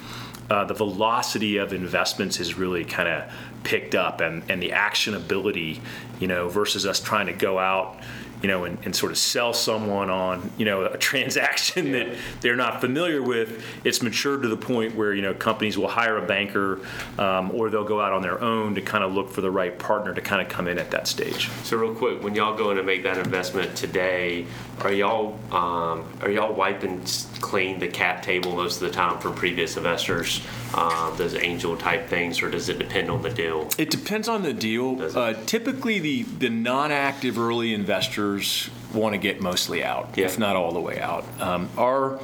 uh, 0.50 0.66
the 0.66 0.74
velocity 0.74 1.58
of 1.58 1.74
investments 1.74 2.38
has 2.38 2.56
really 2.56 2.84
kind 2.84 3.08
of 3.08 3.32
picked 3.64 3.96
up, 3.96 4.20
and, 4.20 4.44
and 4.50 4.62
the 4.62 4.70
actionability, 4.70 5.80
you 6.20 6.28
know, 6.28 6.50
versus 6.50 6.86
us 6.86 7.00
trying 7.00 7.28
to 7.28 7.34
go 7.34 7.58
out 7.58 7.98
you 8.44 8.50
know, 8.50 8.66
and, 8.66 8.78
and, 8.84 8.94
sort 8.94 9.10
of 9.12 9.18
sell 9.18 9.54
someone 9.54 10.10
on, 10.10 10.52
you 10.58 10.66
know, 10.66 10.84
a 10.84 10.98
transaction 11.10 11.88
yeah. 11.88 12.04
that 12.04 12.18
they're 12.42 12.58
not 12.58 12.82
familiar 12.82 13.24
with, 13.24 13.64
it's 13.86 14.04
matured 14.04 14.42
to 14.44 14.50
the 14.50 14.58
point 14.58 14.96
where, 14.96 15.14
you 15.14 15.22
know, 15.22 15.34
companies 15.34 15.78
will 15.78 15.88
hire 15.88 16.18
a 16.18 16.28
banker 16.28 16.82
um, 17.18 17.52
or 17.52 17.70
they'll 17.70 17.86
go 17.86 18.02
out 18.02 18.12
on 18.12 18.22
their 18.22 18.40
own 18.42 18.76
to 18.76 18.82
kind 18.82 19.04
of 19.04 19.14
look 19.14 19.32
for 19.32 19.40
the 19.40 19.50
right 19.50 19.80
partner 19.80 20.14
to 20.14 20.22
kind 20.22 20.42
of 20.42 20.50
come 20.50 20.68
in 20.68 20.78
at 20.78 20.92
that 20.92 21.08
stage. 21.08 21.50
So 21.64 21.78
real 21.78 21.96
quick, 21.96 22.22
when 22.22 22.36
y'all 22.36 22.56
go 22.56 22.70
in 22.72 22.78
to 22.78 22.84
make 22.84 23.04
that 23.04 23.18
investment 23.18 23.76
today, 23.78 24.46
are 24.82 24.92
y'all 24.92 25.40
um, 25.52 26.06
are 26.22 26.30
y'all 26.30 26.54
wiping 26.54 27.02
clean 27.40 27.80
the 27.80 27.88
cap 27.88 28.24
table 28.24 28.56
most 28.56 28.82
of 28.82 28.88
the 28.88 28.94
time 28.94 29.20
from 29.20 29.34
previous 29.36 29.78
investors? 29.78 30.42
uh, 30.74 31.16
those 31.16 31.36
angel 31.36 31.78
type 31.78 32.08
things, 32.08 32.42
or 32.42 32.50
does 32.50 32.70
it 32.70 32.80
depend 32.80 33.10
on 33.10 33.22
the 33.22 33.30
deal? 33.30 33.70
It 33.78 33.90
depends 33.90 34.28
on 34.28 34.44
the 34.44 34.54
deal. 34.54 35.02
Uh, 35.16 35.34
typically, 35.46 36.00
the, 36.00 36.24
the 36.24 36.50
non 36.50 36.92
active 36.92 37.38
early 37.38 37.74
investors 37.74 38.70
want 38.94 39.14
to 39.14 39.20
get 39.20 39.42
mostly 39.42 39.84
out, 39.84 40.10
yeah. 40.16 40.26
if 40.26 40.40
not 40.40 40.56
all 40.56 40.72
the 40.72 40.80
way 40.80 41.00
out. 41.00 41.26
Um, 41.40 41.70
our 41.78 42.20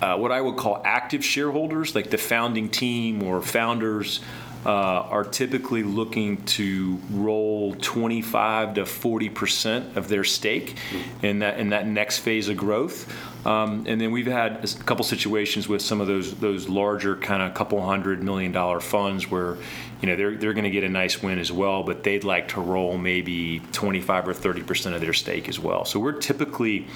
uh, 0.00 0.16
what 0.16 0.32
I 0.32 0.40
would 0.40 0.56
call 0.56 0.82
active 0.84 1.24
shareholders, 1.24 1.94
like 1.94 2.10
the 2.10 2.18
founding 2.18 2.68
team 2.68 3.22
or 3.22 3.40
founders, 3.40 4.20
uh, 4.64 4.68
are 4.68 5.24
typically 5.24 5.82
looking 5.82 6.42
to 6.44 6.98
roll 7.10 7.74
25 7.80 8.74
to 8.74 8.86
40 8.86 9.28
percent 9.30 9.96
of 9.96 10.08
their 10.08 10.24
stake 10.24 10.76
in 11.22 11.40
that 11.40 11.58
in 11.58 11.70
that 11.70 11.86
next 11.86 12.18
phase 12.18 12.48
of 12.48 12.56
growth. 12.56 13.12
Um, 13.46 13.84
and 13.86 14.00
then 14.00 14.10
we've 14.10 14.26
had 14.26 14.64
a 14.64 14.84
couple 14.84 15.04
situations 15.04 15.68
with 15.68 15.82
some 15.82 16.00
of 16.00 16.06
those 16.06 16.34
those 16.36 16.68
larger 16.68 17.16
kind 17.16 17.42
of 17.42 17.52
couple 17.54 17.84
hundred 17.84 18.22
million 18.22 18.52
dollar 18.52 18.80
funds 18.80 19.30
where 19.30 19.58
you 20.04 20.10
know 20.10 20.16
they're 20.16 20.36
they're 20.36 20.52
going 20.52 20.64
to 20.64 20.70
get 20.70 20.84
a 20.84 20.88
nice 20.90 21.22
win 21.22 21.38
as 21.38 21.50
well, 21.50 21.82
but 21.82 22.02
they'd 22.02 22.24
like 22.24 22.48
to 22.48 22.60
roll 22.60 22.98
maybe 22.98 23.62
25 23.72 24.28
or 24.28 24.34
30 24.34 24.62
percent 24.62 24.94
of 24.94 25.00
their 25.00 25.14
stake 25.14 25.48
as 25.48 25.58
well. 25.58 25.86
So 25.86 25.98
we're 25.98 26.12
typically 26.12 26.86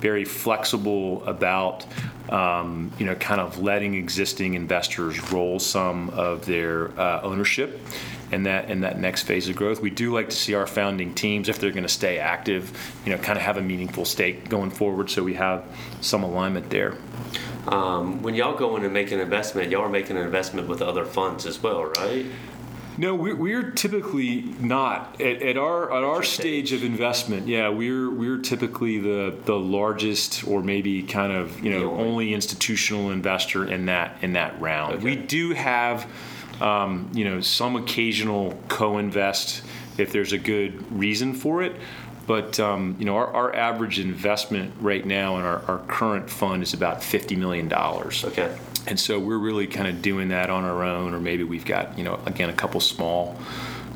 very 0.00 0.26
flexible 0.26 1.24
about 1.24 1.86
um, 2.28 2.92
you 2.98 3.06
know 3.06 3.14
kind 3.14 3.40
of 3.40 3.58
letting 3.58 3.94
existing 3.94 4.52
investors 4.52 5.32
roll 5.32 5.58
some 5.58 6.10
of 6.10 6.44
their 6.44 6.90
uh, 7.00 7.22
ownership 7.22 7.80
in 8.32 8.42
that 8.42 8.70
in 8.70 8.80
that 8.80 9.00
next 9.00 9.22
phase 9.22 9.48
of 9.48 9.56
growth. 9.56 9.80
We 9.80 9.88
do 9.88 10.12
like 10.12 10.28
to 10.28 10.36
see 10.36 10.52
our 10.52 10.66
founding 10.66 11.14
teams, 11.14 11.48
if 11.48 11.58
they're 11.58 11.70
going 11.70 11.84
to 11.84 11.88
stay 11.88 12.18
active, 12.18 12.70
you 13.06 13.12
know, 13.12 13.18
kind 13.18 13.38
of 13.38 13.44
have 13.44 13.56
a 13.56 13.62
meaningful 13.62 14.04
stake 14.04 14.50
going 14.50 14.70
forward, 14.70 15.08
so 15.08 15.22
we 15.22 15.32
have 15.32 15.64
some 16.02 16.22
alignment 16.22 16.68
there. 16.68 16.98
Um, 17.66 18.22
when 18.22 18.34
y'all 18.34 18.56
go 18.56 18.76
in 18.76 18.84
and 18.84 18.92
make 18.92 19.10
an 19.10 19.20
investment, 19.20 19.70
y'all 19.70 19.82
are 19.84 19.88
making 19.88 20.16
an 20.16 20.22
investment 20.22 20.68
with 20.68 20.82
other 20.82 21.06
funds 21.06 21.46
as 21.46 21.62
well, 21.62 21.84
right? 21.84 22.26
No, 22.98 23.14
we're, 23.14 23.36
we're 23.36 23.70
typically 23.70 24.42
not 24.60 25.20
at, 25.20 25.40
at 25.40 25.56
our 25.56 25.92
at 25.92 26.02
our 26.02 26.22
stage 26.22 26.72
of 26.72 26.82
investment. 26.82 27.46
Yeah, 27.46 27.68
we're 27.68 28.10
we're 28.10 28.38
typically 28.38 28.98
the 28.98 29.36
the 29.44 29.56
largest 29.56 30.46
or 30.46 30.62
maybe 30.62 31.04
kind 31.04 31.32
of 31.32 31.60
you 31.60 31.70
know 31.70 31.92
only 31.96 32.34
institutional 32.34 33.10
investor 33.10 33.64
in 33.64 33.86
that 33.86 34.18
in 34.22 34.32
that 34.32 34.60
round. 34.60 34.96
Okay. 34.96 35.04
We 35.04 35.16
do 35.16 35.54
have 35.54 36.06
um, 36.60 37.10
you 37.14 37.24
know, 37.24 37.40
some 37.40 37.76
occasional 37.76 38.58
co-invest 38.68 39.62
if 39.96 40.12
there's 40.12 40.32
a 40.32 40.38
good 40.38 40.90
reason 40.92 41.34
for 41.34 41.62
it. 41.62 41.76
But 42.26 42.60
um, 42.60 42.96
you 42.98 43.06
know, 43.06 43.16
our, 43.16 43.32
our, 43.32 43.54
average 43.54 43.98
investment 43.98 44.74
right 44.80 45.04
now 45.04 45.38
in 45.38 45.44
our, 45.44 45.62
our 45.66 45.78
current 45.86 46.28
fund 46.28 46.62
is 46.62 46.74
about 46.74 47.02
fifty 47.02 47.36
million 47.36 47.68
dollars. 47.68 48.22
Okay. 48.22 48.54
And 48.88 48.98
so 48.98 49.18
we're 49.18 49.38
really 49.38 49.66
kind 49.66 49.86
of 49.86 50.00
doing 50.00 50.28
that 50.28 50.48
on 50.48 50.64
our 50.64 50.82
own, 50.82 51.12
or 51.12 51.20
maybe 51.20 51.44
we've 51.44 51.66
got 51.66 51.98
you 51.98 52.04
know 52.04 52.18
again 52.24 52.48
a 52.48 52.54
couple 52.54 52.80
small 52.80 53.36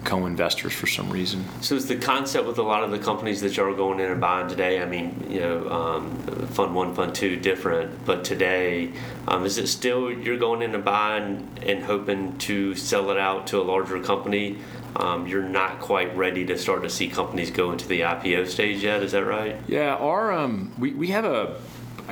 co-investors 0.05 0.72
for 0.72 0.87
some 0.87 1.09
reason. 1.09 1.44
So 1.62 1.76
is 1.76 1.87
the 1.87 1.96
concept 1.96 2.46
with 2.46 2.59
a 2.59 2.62
lot 2.62 2.83
of 2.83 2.90
the 2.90 2.98
companies 2.98 3.40
that 3.40 3.57
you're 3.57 3.74
going 3.74 4.00
in 4.00 4.11
and 4.11 4.20
buying 4.20 4.48
today? 4.48 4.83
I 4.83 4.85
mean, 4.85 5.26
you 5.31 5.40
know, 5.40 5.70
um, 5.70 6.18
Fund 6.48 6.74
One, 6.74 6.94
Fund 6.94 7.14
Two, 7.14 7.37
different, 7.37 8.05
but 8.05 8.22
today, 8.22 8.92
um, 9.28 9.46
is 9.46 9.57
it 9.57 9.68
still 9.68 10.12
you're 10.12 10.37
going 10.37 10.61
in 10.61 10.74
and 10.74 10.85
buying 10.85 11.48
and 11.62 11.83
hoping 11.83 12.37
to 12.38 12.74
sell 12.74 13.11
it 13.11 13.16
out 13.16 13.46
to 13.46 13.62
a 13.62 13.64
larger 13.64 13.98
company? 13.98 14.59
Um, 14.96 15.26
you're 15.26 15.42
not 15.42 15.81
quite 15.81 16.14
ready 16.14 16.44
to 16.44 16.59
start 16.59 16.83
to 16.83 16.90
see 16.90 17.09
companies 17.09 17.50
go 17.50 17.72
into 17.72 17.88
the 17.88 18.00
IPO 18.00 18.46
stage 18.48 18.83
yet. 18.83 19.02
Is 19.02 19.12
that 19.12 19.24
right? 19.24 19.57
Yeah, 19.66 19.94
our 19.94 20.33
um, 20.33 20.70
we 20.78 20.92
we 20.92 21.07
have 21.09 21.24
a 21.24 21.57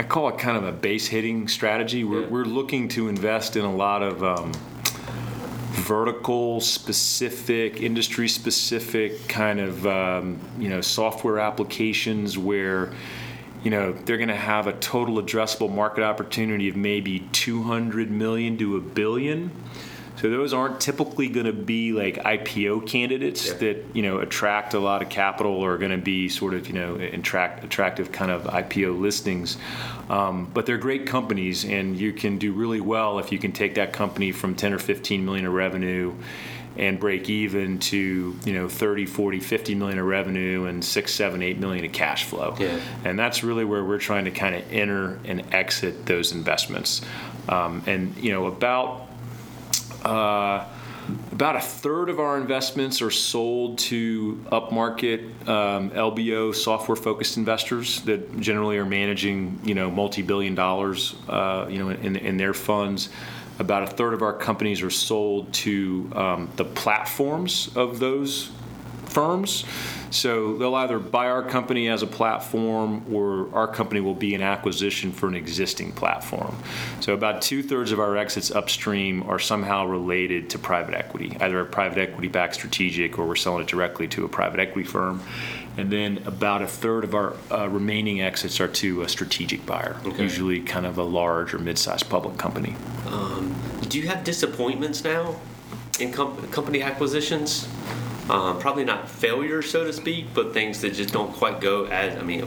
I 0.01 0.03
call 0.03 0.31
it 0.31 0.39
kind 0.39 0.57
of 0.57 0.65
a 0.65 0.73
base 0.73 1.09
hitting 1.09 1.47
strategy. 1.47 2.05
We're, 2.05 2.23
yeah. 2.23 2.29
we're 2.29 2.47
looking 2.47 2.89
to 2.89 3.09
invest 3.09 3.55
in 3.55 3.67
a 3.67 3.77
lot 3.77 4.03
of 4.03 4.25
um, 4.25 4.51
vertical 5.73 6.63
specific, 6.63 7.83
industry 7.83 8.27
specific 8.27 9.29
kind 9.29 9.61
of 9.61 9.87
um, 9.87 10.39
you 10.59 10.71
know 10.71 10.81
software 10.81 11.39
applications 11.39 12.39
where 12.39 12.95
you 13.63 13.71
know 13.71 13.93
they're 13.93 14.17
going 14.17 14.31
to 14.31 14.35
have 14.35 14.67
a 14.67 14.73
total 14.73 15.23
addressable 15.23 15.71
market 15.71 16.03
opportunity 16.03 16.71
of 16.71 16.77
maybe 16.77 17.19
200 17.33 18.11
million 18.11 18.57
to 18.57 18.79
a 18.79 18.81
billion 18.81 19.51
so 20.21 20.29
those 20.29 20.53
aren't 20.53 20.83
typically 20.83 21.29
going 21.29 21.47
to 21.47 21.53
be 21.53 21.93
like 21.93 22.17
IPO 22.17 22.87
candidates 22.87 23.49
yeah. 23.49 23.55
that 23.55 23.85
you 23.95 24.03
know 24.03 24.19
attract 24.19 24.75
a 24.75 24.79
lot 24.79 25.01
of 25.01 25.09
capital 25.09 25.53
or 25.53 25.75
are 25.75 25.79
going 25.79 25.93
to 25.93 25.97
be 25.97 26.29
sort 26.29 26.53
of 26.53 26.67
you 26.67 26.75
know 26.75 26.97
attract 26.97 27.65
attractive 27.65 28.13
kind 28.13 28.31
of 28.31 28.43
IPO 28.43 29.01
listings. 29.01 29.57
Um, 30.11 30.51
but 30.53 30.67
they're 30.67 30.77
great 30.77 31.07
companies, 31.07 31.65
and 31.65 31.97
you 31.97 32.13
can 32.13 32.37
do 32.37 32.53
really 32.53 32.83
well 32.83 33.19
if 33.19 33.33
you 33.33 33.39
can 33.39 33.53
take 33.53 33.77
that 33.77 33.95
company 33.95 34.31
from 34.31 34.55
10 34.55 34.75
or 34.75 34.79
15 34.79 35.25
million 35.25 35.47
of 35.47 35.55
revenue 35.55 36.15
and 36.77 37.01
break 37.01 37.31
even 37.31 37.79
to 37.79 38.37
you 38.45 38.53
know 38.53 38.69
30 38.69 39.07
40 39.07 39.41
50 39.41 39.75
million 39.75 39.99
of 39.99 40.07
revenue 40.07 40.67
and 40.67 40.85
6 40.85 41.15
7 41.15 41.43
8 41.43 41.59
million 41.59 41.85
of 41.85 41.93
cash 41.93 42.25
flow 42.25 42.55
yeah. 42.61 42.79
and 43.05 43.19
that's 43.19 43.43
really 43.43 43.65
where 43.65 43.85
we're 43.85 43.99
trying 43.99 44.27
to 44.27 44.31
kind 44.31 44.55
of 44.55 44.63
enter 44.73 45.19
and 45.25 45.53
exit 45.53 46.07
those 46.07 46.31
investments 46.31 47.03
um, 47.49 47.83
and 47.87 48.17
you 48.17 48.31
know 48.31 48.47
about 48.47 49.10
uh, 50.05 50.65
About 51.33 51.57
a 51.57 51.61
third 51.61 52.09
of 52.09 52.21
our 52.21 52.37
investments 52.39 53.01
are 53.03 53.11
sold 53.11 53.79
to 53.79 54.45
upmarket 54.53 55.49
um, 55.49 55.91
LBO 55.91 56.55
software-focused 56.55 57.37
investors 57.37 58.03
that 58.03 58.41
generally 58.41 58.77
are 58.79 58.85
managing, 58.85 59.59
you 59.65 59.75
know, 59.75 59.91
multi-billion 59.91 60.55
dollars, 60.55 61.17
uh, 61.29 61.67
you 61.69 61.79
know, 61.79 61.91
in, 61.91 62.17
in 62.17 62.37
their 62.37 62.55
funds. 62.55 63.09
About 63.59 63.83
a 63.83 63.87
third 63.87 64.15
of 64.15 64.23
our 64.23 64.33
companies 64.33 64.83
are 64.83 64.91
sold 64.91 65.53
to 65.55 66.11
um, 66.15 66.51
the 66.57 66.65
platforms 66.65 67.71
of 67.77 67.99
those 67.99 68.51
firms. 69.11 69.65
So 70.11 70.57
they'll 70.57 70.75
either 70.75 70.99
buy 70.99 71.27
our 71.27 71.43
company 71.43 71.89
as 71.89 72.03
a 72.03 72.07
platform 72.07 73.05
or 73.13 73.49
our 73.55 73.69
company 73.69 74.01
will 74.01 74.15
be 74.15 74.35
an 74.35 74.43
acquisition 74.43 75.13
for 75.13 75.29
an 75.29 75.35
existing 75.35 75.93
platform. 75.93 76.57
So 77.01 77.15
about 77.15 77.43
two 77.43 77.63
thirds 77.63 77.93
of 77.93 78.01
our 78.01 78.17
exits 78.17 78.51
upstream 78.51 79.23
are 79.29 79.39
somehow 79.39 79.87
related 79.87 80.51
to 80.51 80.59
private 80.59 80.95
equity, 80.95 81.37
either 81.41 81.61
a 81.61 81.67
private 81.67 81.99
equity 81.99 82.29
backed 82.29 82.55
strategic 82.55 83.19
or 83.19 83.27
we're 83.27 83.37
selling 83.37 83.63
it 83.63 83.69
directly 83.69 84.09
to 84.09 84.25
a 84.25 84.29
private 84.29 84.59
equity 84.59 84.89
firm. 84.89 85.23
And 85.77 85.91
then 85.91 86.19
about 86.27 86.63
a 86.63 86.67
third 86.67 87.05
of 87.05 87.15
our 87.15 87.37
uh, 87.51 87.69
remaining 87.69 88.21
exits 88.21 88.61
are 88.61 88.69
to 88.69 89.03
a 89.03 89.09
strategic 89.09 89.65
buyer, 89.65 89.97
okay. 90.05 90.23
usually 90.23 90.61
kind 90.61 90.85
of 90.85 90.99
a 90.99 91.05
large 91.05 91.55
or 91.55 91.59
mid 91.59 91.79
sized 91.79 92.11
public 92.11 92.37
company. 92.37 92.75
Um, 93.07 93.55
do 93.89 93.99
you 93.99 94.09
have 94.09 94.25
disappointments 94.25 95.05
now 95.05 95.37
in 96.01 96.13
com- 96.13 96.37
company 96.49 96.83
acquisitions? 96.83 97.69
Um, 98.31 98.61
probably 98.61 98.85
not 98.85 99.09
failure, 99.11 99.61
so 99.61 99.85
to 99.85 99.93
speak, 99.93 100.33
but 100.35 100.55
things 100.55 100.81
that 100.83 100.95
just 100.95 101.13
don't 101.13 101.33
quite 101.33 101.61
go 101.61 101.87
as. 101.87 102.17
I 102.17 102.23
mean, 102.23 102.47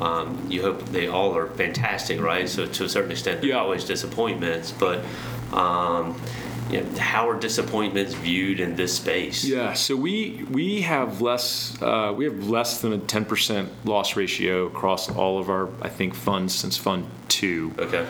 um, 0.00 0.46
you 0.50 0.62
hope 0.62 0.84
they 0.86 1.06
all 1.06 1.36
are 1.36 1.46
fantastic, 1.46 2.20
right? 2.20 2.48
So 2.48 2.66
to 2.66 2.84
a 2.84 2.88
certain 2.88 3.12
extent, 3.12 3.44
yeah. 3.44 3.54
always 3.56 3.84
disappointments, 3.84 4.72
but. 4.72 5.04
Um, 5.52 6.20
you 6.70 6.82
know, 6.82 6.98
how 6.98 7.28
are 7.28 7.38
disappointments 7.38 8.14
viewed 8.14 8.60
in 8.60 8.76
this 8.76 8.94
space? 8.96 9.44
Yeah, 9.44 9.72
so 9.74 9.96
we 9.96 10.44
we 10.50 10.82
have 10.82 11.20
less 11.20 11.80
uh, 11.82 12.12
we 12.16 12.24
have 12.24 12.48
less 12.48 12.80
than 12.80 12.92
a 12.92 12.98
ten 12.98 13.24
percent 13.24 13.70
loss 13.84 14.16
ratio 14.16 14.66
across 14.66 15.10
all 15.10 15.38
of 15.38 15.48
our 15.50 15.68
I 15.80 15.88
think 15.88 16.14
funds 16.14 16.54
since 16.54 16.76
Fund 16.76 17.06
Two. 17.28 17.72
Okay. 17.78 18.06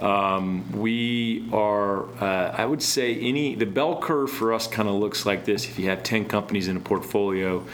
Um, 0.00 0.70
we 0.72 1.48
are, 1.52 2.04
uh, 2.22 2.54
I 2.56 2.64
would 2.66 2.82
say, 2.82 3.14
any 3.16 3.54
the 3.54 3.66
bell 3.66 4.00
curve 4.00 4.30
for 4.30 4.52
us 4.52 4.66
kind 4.66 4.88
of 4.88 4.94
looks 4.94 5.24
like 5.24 5.44
this. 5.44 5.66
If 5.66 5.78
you 5.78 5.88
have 5.88 6.02
ten 6.02 6.24
companies 6.24 6.68
in 6.68 6.76
a 6.76 6.80
portfolio, 6.80 7.64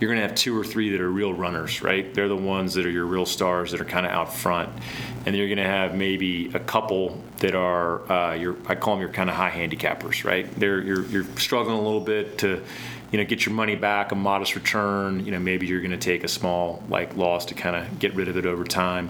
you're 0.00 0.10
going 0.10 0.20
to 0.20 0.26
have 0.26 0.36
two 0.36 0.58
or 0.58 0.64
three 0.64 0.90
that 0.90 1.00
are 1.00 1.10
real 1.10 1.32
runners, 1.32 1.82
right? 1.82 2.12
They're 2.12 2.28
the 2.28 2.36
ones 2.36 2.74
that 2.74 2.84
are 2.84 2.90
your 2.90 3.06
real 3.06 3.26
stars 3.26 3.70
that 3.70 3.80
are 3.80 3.84
kind 3.84 4.04
of 4.04 4.12
out 4.12 4.34
front, 4.34 4.70
and 5.18 5.26
then 5.26 5.34
you're 5.36 5.48
going 5.48 5.58
to 5.58 5.64
have 5.64 5.94
maybe 5.94 6.50
a 6.52 6.58
couple 6.58 7.22
that 7.38 7.54
are 7.54 8.10
uh, 8.10 8.34
your 8.34 8.56
I 8.66 8.74
call 8.74 8.94
them 8.94 9.00
your 9.00 9.12
kind 9.12 9.30
of 9.30 9.36
high 9.36 9.50
handicappers, 9.50 10.24
right? 10.24 10.52
They're 10.58 10.80
you're, 10.80 11.04
you're 11.06 11.24
struggling 11.36 11.78
a 11.78 11.82
little 11.82 12.00
bit 12.00 12.38
to 12.38 12.62
you 13.12 13.18
know 13.18 13.24
get 13.24 13.46
your 13.46 13.54
money 13.54 13.76
back 13.76 14.10
a 14.10 14.16
modest 14.16 14.56
return 14.56 15.24
you 15.24 15.30
know 15.30 15.38
maybe 15.38 15.68
you're 15.68 15.80
going 15.80 15.92
to 15.92 15.96
take 15.96 16.24
a 16.24 16.28
small 16.28 16.82
like 16.88 17.16
loss 17.16 17.44
to 17.44 17.54
kind 17.54 17.76
of 17.76 18.00
get 18.00 18.12
rid 18.16 18.26
of 18.26 18.36
it 18.36 18.44
over 18.44 18.64
time 18.64 19.08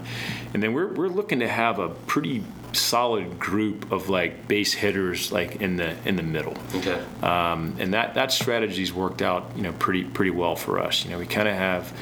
and 0.53 0.61
then 0.61 0.73
we're, 0.73 0.93
we're 0.93 1.07
looking 1.07 1.39
to 1.39 1.47
have 1.47 1.79
a 1.79 1.89
pretty 1.89 2.43
solid 2.75 3.39
group 3.39 3.91
of 3.91 4.09
like 4.09 4.47
base 4.47 4.73
hitters 4.73 5.31
like 5.31 5.61
in 5.61 5.77
the 5.77 5.95
in 6.07 6.15
the 6.15 6.23
middle 6.23 6.57
okay 6.75 7.03
um, 7.23 7.75
and 7.79 7.93
that 7.93 8.13
that 8.15 8.31
strategy's 8.31 8.93
worked 8.93 9.21
out 9.21 9.51
you 9.55 9.63
know 9.63 9.71
pretty 9.73 10.03
pretty 10.03 10.31
well 10.31 10.55
for 10.55 10.79
us 10.79 11.03
you 11.03 11.11
know 11.11 11.17
we 11.17 11.25
kind 11.25 11.47
of 11.47 11.55
have 11.55 11.93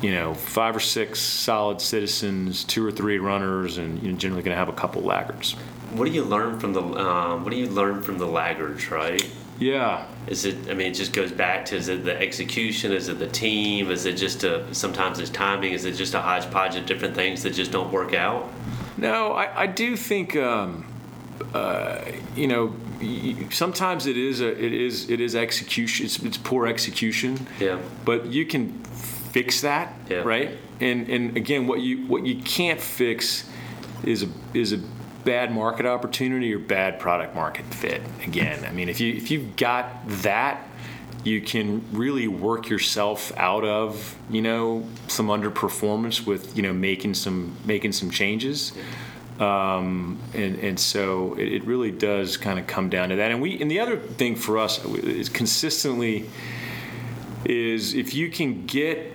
you 0.00 0.10
know 0.10 0.34
five 0.34 0.74
or 0.74 0.80
six 0.80 1.20
solid 1.20 1.80
citizens 1.80 2.64
two 2.64 2.84
or 2.84 2.90
three 2.90 3.18
runners 3.18 3.78
and 3.78 4.02
you're 4.02 4.16
generally 4.16 4.42
going 4.42 4.54
to 4.54 4.58
have 4.58 4.68
a 4.68 4.72
couple 4.72 5.02
laggards 5.02 5.52
what 5.92 6.06
do 6.06 6.10
you 6.10 6.24
learn 6.24 6.58
from 6.58 6.72
the 6.72 6.82
um, 6.82 7.44
what 7.44 7.50
do 7.50 7.56
you 7.56 7.68
learn 7.68 8.02
from 8.02 8.18
the 8.18 8.26
laggards 8.26 8.90
right 8.90 9.30
yeah. 9.62 10.06
Is 10.26 10.44
it? 10.44 10.56
I 10.68 10.74
mean, 10.74 10.88
it 10.88 10.94
just 10.94 11.12
goes 11.12 11.30
back 11.30 11.64
to 11.66 11.76
is 11.76 11.88
it 11.88 12.04
the 12.04 12.20
execution? 12.20 12.92
Is 12.92 13.08
it 13.08 13.18
the 13.18 13.28
team? 13.28 13.90
Is 13.90 14.06
it 14.06 14.14
just 14.14 14.44
a 14.44 14.72
sometimes 14.74 15.20
it's 15.20 15.30
timing? 15.30 15.72
Is 15.72 15.84
it 15.84 15.92
just 15.92 16.14
a 16.14 16.20
hodgepodge 16.20 16.76
of 16.76 16.86
different 16.86 17.14
things 17.14 17.42
that 17.44 17.50
just 17.50 17.70
don't 17.70 17.92
work 17.92 18.12
out? 18.12 18.50
No, 19.02 19.32
I, 19.32 19.62
I 19.62 19.66
do 19.66 19.96
think 19.96 20.36
um, 20.36 20.86
uh, 21.52 22.00
you 22.36 22.46
know 22.46 22.74
sometimes 23.50 24.06
it 24.06 24.16
is 24.16 24.40
a 24.40 24.48
it 24.48 24.72
is 24.72 25.10
it 25.10 25.20
is 25.20 25.34
execution. 25.34 26.06
It's, 26.06 26.18
it's 26.20 26.38
poor 26.38 26.66
execution. 26.66 27.46
Yeah. 27.58 27.80
But 28.04 28.26
you 28.26 28.46
can 28.46 28.72
fix 28.84 29.60
that, 29.62 29.94
yeah. 30.08 30.18
right? 30.18 30.56
And 30.80 31.08
and 31.08 31.36
again, 31.36 31.66
what 31.66 31.80
you 31.80 32.06
what 32.06 32.24
you 32.24 32.40
can't 32.42 32.80
fix 32.80 33.48
is 34.04 34.22
a 34.22 34.28
is 34.54 34.72
a 34.72 34.80
bad 35.24 35.52
market 35.52 35.86
opportunity 35.86 36.52
or 36.54 36.58
bad 36.58 36.98
product 36.98 37.34
market 37.34 37.64
fit. 37.66 38.02
Again, 38.24 38.64
I 38.64 38.70
mean, 38.70 38.88
if 38.88 39.00
you 39.00 39.12
if 39.14 39.30
you've 39.30 39.56
got 39.56 39.86
that, 40.22 40.64
you 41.24 41.40
can 41.40 41.84
really 41.92 42.28
work 42.28 42.68
yourself 42.68 43.32
out 43.36 43.64
of 43.64 44.16
you 44.30 44.42
know 44.42 44.86
some 45.08 45.28
underperformance 45.28 46.26
with 46.26 46.56
you 46.56 46.62
know 46.62 46.72
making 46.72 47.14
some 47.14 47.56
making 47.64 47.92
some 47.92 48.10
changes. 48.10 48.72
Um, 49.40 50.18
and, 50.34 50.56
and 50.58 50.78
so 50.78 51.34
it, 51.34 51.48
it 51.48 51.64
really 51.64 51.90
does 51.90 52.36
kind 52.36 52.58
of 52.58 52.66
come 52.66 52.90
down 52.90 53.08
to 53.08 53.16
that. 53.16 53.30
And 53.30 53.40
we 53.40 53.60
and 53.60 53.70
the 53.70 53.80
other 53.80 53.96
thing 53.96 54.36
for 54.36 54.58
us 54.58 54.84
is 54.84 55.28
consistently 55.28 56.28
is 57.44 57.94
if 57.94 58.14
you 58.14 58.30
can 58.30 58.66
get 58.66 59.14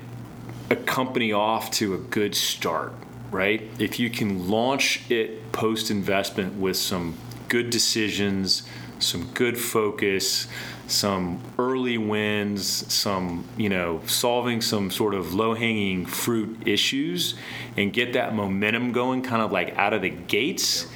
a 0.70 0.76
company 0.76 1.32
off 1.32 1.72
to 1.72 1.94
a 1.94 1.98
good 1.98 2.36
start 2.36 2.94
right? 3.32 3.70
If 3.80 4.00
you 4.00 4.10
can 4.10 4.50
launch 4.50 5.10
it 5.10 5.52
post 5.52 5.92
investment 5.92 6.56
with 6.56 6.78
some 6.78 7.16
good 7.50 7.70
decisions, 7.70 8.64
some 9.00 9.30
good 9.34 9.58
focus, 9.58 10.48
some 10.88 11.42
early 11.60 11.98
wins, 11.98 12.92
some, 12.92 13.44
you 13.58 13.70
know, 13.70 14.02
solving 14.06 14.62
some 14.62 14.90
sort 14.90 15.14
of 15.14 15.34
low 15.34 15.54
hanging 15.54 16.06
fruit 16.06 16.66
issues 16.66 17.36
and 17.76 17.92
get 17.92 18.14
that 18.14 18.34
momentum 18.34 18.94
going 18.94 19.22
kind 19.22 19.42
of 19.42 19.52
like 19.52 19.78
out 19.78 19.94
of 19.94 20.02
the 20.02 20.10
gates, 20.10 20.88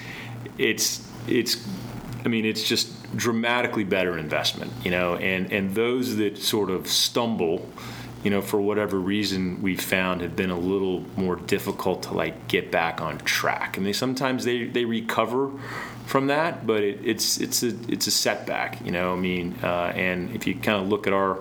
it's, 0.57 1.05
it's, 1.27 1.67
I 2.23 2.29
mean, 2.29 2.45
it's 2.45 2.63
just 2.63 3.15
dramatically 3.17 3.83
better 3.83 4.17
investment, 4.17 4.71
you 4.83 4.91
know, 4.91 5.15
and, 5.15 5.51
and 5.51 5.75
those 5.75 6.15
that 6.17 6.37
sort 6.37 6.69
of 6.69 6.87
stumble, 6.87 7.69
you 8.23 8.29
know, 8.29 8.41
for 8.41 8.61
whatever 8.61 8.97
reason 8.97 9.61
we 9.61 9.75
found 9.75 10.21
have 10.21 10.35
been 10.35 10.51
a 10.51 10.59
little 10.59 11.03
more 11.17 11.35
difficult 11.35 12.03
to 12.03 12.13
like 12.13 12.47
get 12.47 12.71
back 12.71 13.01
on 13.01 13.17
track. 13.19 13.75
And 13.75 13.85
they 13.85 13.93
sometimes 13.93 14.45
they, 14.45 14.65
they 14.65 14.85
recover 14.85 15.51
from 16.11 16.27
that, 16.27 16.67
but 16.67 16.83
it, 16.83 16.99
it's 17.05 17.39
it's 17.39 17.63
a 17.63 17.69
it's 17.87 18.05
a 18.05 18.11
setback, 18.11 18.85
you 18.85 18.91
know. 18.91 19.13
I 19.13 19.15
mean, 19.15 19.55
uh, 19.63 19.93
and 19.95 20.35
if 20.35 20.45
you 20.45 20.53
kind 20.55 20.83
of 20.83 20.89
look 20.89 21.07
at 21.07 21.13
our 21.13 21.39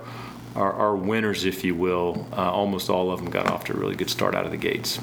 our, 0.55 0.73
our 0.73 0.97
winners, 0.97 1.45
if 1.45 1.65
you 1.65 1.75
will, 1.75 2.27
uh, 2.33 2.53
almost 2.53 2.89
all 2.89 3.11
of 3.11 3.21
them 3.21 3.31
got 3.31 3.51
off 3.51 3.65
to 3.65 3.73
a 3.73 3.77
really 3.77 3.97
good 3.97 4.09
start 4.09 4.35
out 4.37 4.45
of 4.45 4.53
the 4.53 4.57
gates. 4.57 5.01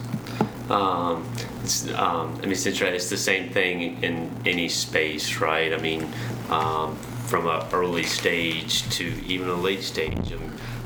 Um, 0.69 1.29
it's, 1.63 1.87
um, 1.89 2.35
I 2.37 2.41
mean, 2.41 2.51
it's, 2.51 2.65
it's 2.65 3.09
the 3.09 3.17
same 3.17 3.49
thing 3.49 4.01
in 4.03 4.31
any 4.45 4.69
space, 4.69 5.37
right? 5.37 5.73
I 5.73 5.77
mean, 5.77 6.07
um, 6.49 6.95
from 7.27 7.47
an 7.47 7.65
early 7.73 8.03
stage 8.03 8.89
to 8.97 9.03
even 9.25 9.49
a 9.49 9.55
late 9.55 9.83
stage. 9.83 10.33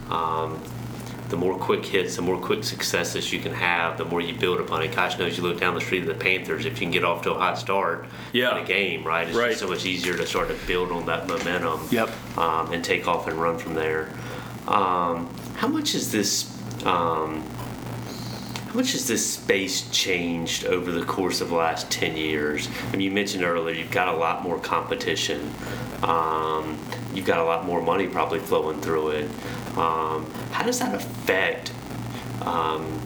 Um, 0.09 0.59
the 1.31 1.37
more 1.37 1.57
quick 1.57 1.85
hits, 1.85 2.17
the 2.17 2.21
more 2.21 2.37
quick 2.37 2.61
successes 2.61 3.31
you 3.31 3.39
can 3.39 3.53
have, 3.53 3.97
the 3.97 4.03
more 4.03 4.19
you 4.19 4.35
build 4.35 4.59
upon 4.59 4.83
it. 4.83 4.93
Gosh 4.93 5.17
knows 5.17 5.37
you 5.37 5.43
look 5.43 5.61
down 5.61 5.73
the 5.73 5.81
street 5.81 6.01
of 6.01 6.07
the 6.09 6.13
Panthers, 6.13 6.65
if 6.65 6.73
you 6.73 6.79
can 6.81 6.91
get 6.91 7.05
off 7.05 7.23
to 7.23 7.31
a 7.31 7.39
hot 7.39 7.57
start 7.57 8.05
yeah. 8.33 8.57
in 8.57 8.63
a 8.63 8.67
game, 8.67 9.05
right? 9.05 9.29
It's 9.29 9.37
right. 9.37 9.57
so 9.57 9.67
much 9.67 9.85
easier 9.85 10.15
to 10.17 10.27
start 10.27 10.49
to 10.49 10.57
build 10.67 10.91
on 10.91 11.05
that 11.05 11.27
momentum 11.27 11.87
yep. 11.89 12.09
um, 12.37 12.73
and 12.73 12.83
take 12.83 13.07
off 13.07 13.27
and 13.27 13.41
run 13.41 13.57
from 13.57 13.75
there. 13.75 14.09
Um, 14.67 15.33
how 15.55 15.69
much 15.69 15.95
is 15.95 16.11
this? 16.11 16.53
Um, 16.85 17.43
how 18.67 18.77
much 18.77 18.93
has 18.93 19.07
this 19.07 19.33
space 19.33 19.89
changed 19.89 20.65
over 20.65 20.91
the 20.91 21.05
course 21.05 21.41
of 21.41 21.49
the 21.49 21.55
last 21.55 21.91
10 21.91 22.15
years? 22.15 22.69
I 22.87 22.91
mean, 22.91 23.01
you 23.01 23.11
mentioned 23.11 23.43
earlier 23.43 23.75
you've 23.75 23.91
got 23.91 24.07
a 24.07 24.17
lot 24.17 24.43
more 24.43 24.59
competition. 24.59 25.53
Um, 26.03 26.77
you've 27.13 27.25
got 27.25 27.39
a 27.39 27.43
lot 27.43 27.65
more 27.65 27.81
money 27.81 28.07
probably 28.07 28.39
flowing 28.39 28.79
through 28.79 29.09
it. 29.09 29.29
Um, 29.77 30.29
how 30.51 30.65
does 30.65 30.79
that 30.79 30.93
affect 30.93 31.71
um, 32.41 32.99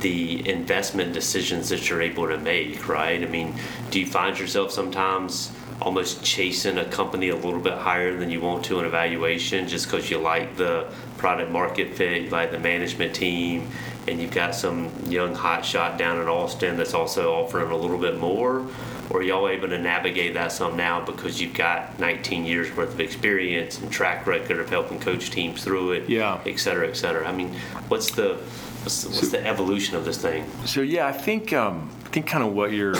the 0.00 0.48
investment 0.48 1.12
decisions 1.12 1.68
that 1.68 1.88
you're 1.88 2.02
able 2.02 2.26
to 2.28 2.38
make, 2.38 2.88
right? 2.88 3.22
I 3.22 3.26
mean, 3.26 3.54
do 3.90 4.00
you 4.00 4.06
find 4.06 4.38
yourself 4.38 4.72
sometimes 4.72 5.52
almost 5.80 6.24
chasing 6.24 6.78
a 6.78 6.84
company 6.84 7.28
a 7.28 7.36
little 7.36 7.60
bit 7.60 7.74
higher 7.74 8.16
than 8.16 8.30
you 8.30 8.40
want 8.40 8.64
to 8.64 8.78
in 8.78 8.84
evaluation 8.84 9.66
just 9.66 9.86
because 9.86 10.10
you 10.10 10.18
like 10.18 10.56
the 10.56 10.86
product 11.18 11.50
market 11.50 11.94
fit, 11.94 12.22
you 12.22 12.30
like 12.30 12.50
the 12.52 12.58
management 12.58 13.14
team, 13.14 13.68
and 14.08 14.20
you've 14.20 14.32
got 14.32 14.54
some 14.54 14.90
young 15.06 15.34
hot 15.34 15.64
shot 15.64 15.98
down 15.98 16.20
in 16.20 16.28
Austin 16.28 16.76
that's 16.76 16.94
also 16.94 17.32
offering 17.32 17.70
a 17.70 17.76
little 17.76 17.98
bit 17.98 18.18
more? 18.18 18.66
Or 19.10 19.20
are 19.20 19.22
y'all 19.22 19.48
able 19.48 19.68
to 19.68 19.78
navigate 19.78 20.34
that 20.34 20.52
some 20.52 20.76
now 20.76 21.04
because 21.04 21.40
you've 21.40 21.54
got 21.54 21.98
19 21.98 22.44
years 22.44 22.74
worth 22.74 22.94
of 22.94 23.00
experience 23.00 23.78
and 23.80 23.92
track 23.92 24.26
record 24.26 24.58
of 24.58 24.70
helping 24.70 24.98
coach 24.98 25.30
teams 25.30 25.62
through 25.62 25.92
it, 25.92 26.08
yeah. 26.08 26.40
et 26.46 26.58
cetera, 26.58 26.88
et 26.88 26.96
cetera? 26.96 27.26
I 27.28 27.32
mean, 27.32 27.54
what's 27.88 28.10
the 28.12 28.36
what's 28.82 29.02
the, 29.02 29.08
what's 29.10 29.30
so, 29.30 29.36
the 29.36 29.46
evolution 29.46 29.96
of 29.96 30.04
this 30.04 30.18
thing? 30.18 30.46
So 30.64 30.80
yeah, 30.80 31.06
I 31.06 31.12
think 31.12 31.52
um, 31.52 31.90
I 32.06 32.08
think 32.08 32.26
kind 32.26 32.42
of 32.42 32.52
what 32.52 32.72
you're 32.72 32.96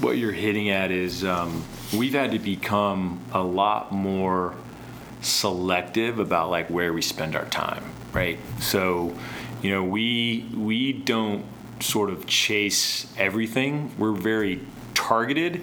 what 0.00 0.18
you're 0.18 0.32
hitting 0.32 0.70
at 0.70 0.90
is 0.90 1.24
um, 1.24 1.62
we've 1.96 2.14
had 2.14 2.32
to 2.32 2.38
become 2.38 3.20
a 3.32 3.42
lot 3.42 3.92
more 3.92 4.54
selective 5.20 6.18
about 6.18 6.50
like 6.50 6.68
where 6.68 6.92
we 6.92 7.00
spend 7.00 7.36
our 7.36 7.46
time, 7.46 7.84
right? 8.12 8.38
So, 8.60 9.14
you 9.62 9.70
know, 9.70 9.84
we 9.84 10.44
we 10.54 10.92
don't 10.92 11.44
sort 11.80 12.10
of 12.10 12.26
chase 12.26 13.12
everything. 13.16 13.92
We're 13.96 14.12
very 14.12 14.60
targeted 14.94 15.62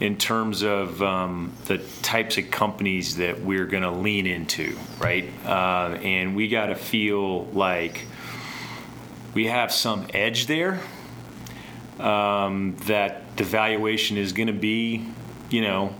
in 0.00 0.18
terms 0.18 0.62
of 0.62 1.00
um, 1.02 1.52
the 1.66 1.78
types 2.02 2.36
of 2.36 2.50
companies 2.50 3.16
that 3.16 3.40
we're 3.40 3.66
going 3.66 3.82
to 3.82 3.90
lean 3.90 4.26
into, 4.26 4.76
right? 4.98 5.24
Uh, 5.44 5.98
and 6.02 6.36
we 6.36 6.48
got 6.48 6.66
to 6.66 6.74
feel 6.74 7.44
like 7.46 8.04
we 9.32 9.46
have 9.46 9.72
some 9.72 10.06
edge 10.12 10.46
there. 10.46 10.80
Um, 11.98 12.76
that 12.84 13.38
the 13.38 13.44
valuation 13.44 14.18
is 14.18 14.34
going 14.34 14.48
to 14.48 14.52
be, 14.52 15.06
you 15.48 15.62
know, 15.62 15.94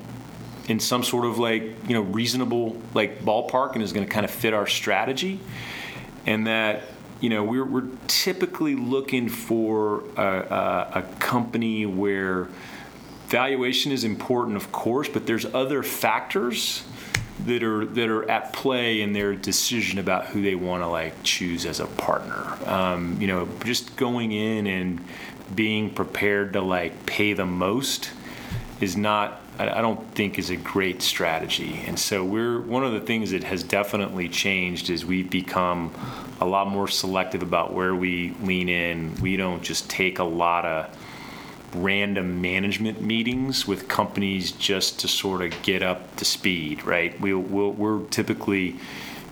in 0.68 0.78
some 0.78 1.02
sort 1.02 1.24
of 1.24 1.38
like 1.38 1.62
you 1.88 1.94
know 1.94 2.02
reasonable 2.02 2.76
like 2.92 3.20
ballpark 3.20 3.74
and 3.74 3.82
is 3.82 3.94
going 3.94 4.06
to 4.06 4.12
kind 4.12 4.26
of 4.26 4.30
fit 4.30 4.52
our 4.52 4.66
strategy, 4.66 5.40
and 6.26 6.46
that 6.48 6.82
you 7.20 7.30
know 7.30 7.42
we're, 7.42 7.64
we're 7.64 7.88
typically 8.06 8.74
looking 8.74 9.28
for 9.28 10.02
a, 10.16 10.22
a, 10.22 10.90
a 10.96 11.02
company 11.18 11.86
where 11.86 12.48
valuation 13.28 13.92
is 13.92 14.04
important, 14.04 14.56
of 14.56 14.70
course, 14.72 15.08
but 15.08 15.26
there's 15.26 15.46
other 15.46 15.82
factors 15.82 16.84
that 17.44 17.62
are 17.62 17.84
that 17.84 18.08
are 18.08 18.28
at 18.30 18.52
play 18.52 19.00
in 19.02 19.12
their 19.12 19.34
decision 19.34 19.98
about 19.98 20.26
who 20.26 20.42
they 20.42 20.54
want 20.54 20.82
to 20.82 20.86
like 20.86 21.14
choose 21.22 21.66
as 21.66 21.80
a 21.80 21.86
partner. 21.86 22.56
Um, 22.66 23.20
you 23.20 23.26
know, 23.26 23.48
just 23.64 23.96
going 23.96 24.32
in 24.32 24.66
and 24.66 25.04
being 25.54 25.90
prepared 25.90 26.54
to 26.54 26.60
like 26.60 27.06
pay 27.06 27.32
the 27.32 27.46
most 27.46 28.10
is 28.80 28.96
not 28.96 29.40
I 29.58 29.80
don't 29.80 30.14
think 30.14 30.38
is 30.38 30.50
a 30.50 30.56
great 30.56 31.00
strategy. 31.00 31.82
And 31.86 31.98
so 31.98 32.22
we're 32.22 32.60
one 32.60 32.84
of 32.84 32.92
the 32.92 33.00
things 33.00 33.30
that 33.30 33.44
has 33.44 33.62
definitely 33.62 34.28
changed 34.28 34.90
is 34.90 35.04
we've 35.04 35.30
become 35.30 35.92
a 36.40 36.46
lot 36.46 36.68
more 36.68 36.88
selective 36.88 37.42
about 37.42 37.72
where 37.72 37.94
we 37.94 38.34
lean 38.42 38.68
in. 38.68 39.14
We 39.20 39.36
don't 39.36 39.62
just 39.62 39.88
take 39.88 40.18
a 40.18 40.24
lot 40.24 40.64
of 40.64 40.96
random 41.74 42.40
management 42.40 43.00
meetings 43.00 43.66
with 43.66 43.88
companies 43.88 44.52
just 44.52 45.00
to 45.00 45.08
sort 45.08 45.42
of 45.42 45.62
get 45.62 45.82
up 45.82 46.16
to 46.16 46.24
speed, 46.24 46.84
right? 46.84 47.18
We, 47.20 47.34
we'll, 47.34 47.72
we're 47.72 48.04
typically, 48.06 48.76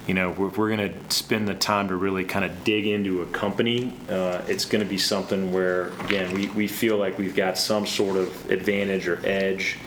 you 0.07 0.15
know, 0.15 0.31
we're, 0.31 0.49
we're 0.49 0.77
going 0.77 0.93
to 0.93 1.15
spend 1.15 1.49
the 1.49 1.55
time 1.55 1.89
to 1.89 1.97
really 1.97 2.25
kind 2.25 2.45
of 2.45 2.65
dig 2.65 2.87
into 2.87 3.23
a 3.23 3.27
company. 3.27 3.95
Uh, 4.09 4.43
it's 4.47 4.65
going 4.65 4.83
to 4.83 4.89
be 4.89 4.99
something 4.99 5.53
where, 5.53 5.89
again, 6.05 6.35
we, 6.35 6.49
we 6.49 6.67
feel 6.69 6.97
like 6.97 7.19
we've 7.19 7.37
got 7.37 7.57
some 7.57 7.87
sort 7.87 8.17
of 8.17 8.51
advantage 8.51 9.09
or 9.09 9.21
edge. 9.25 9.79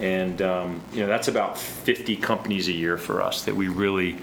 And, 0.00 0.42
um, 0.42 0.82
you 0.92 1.00
know, 1.00 1.06
that's 1.06 1.28
about 1.28 1.56
50 1.56 2.16
companies 2.16 2.68
a 2.68 2.72
year 2.72 2.98
for 2.98 3.22
us 3.22 3.44
that 3.44 3.54
we 3.54 3.68
really, 3.68 4.18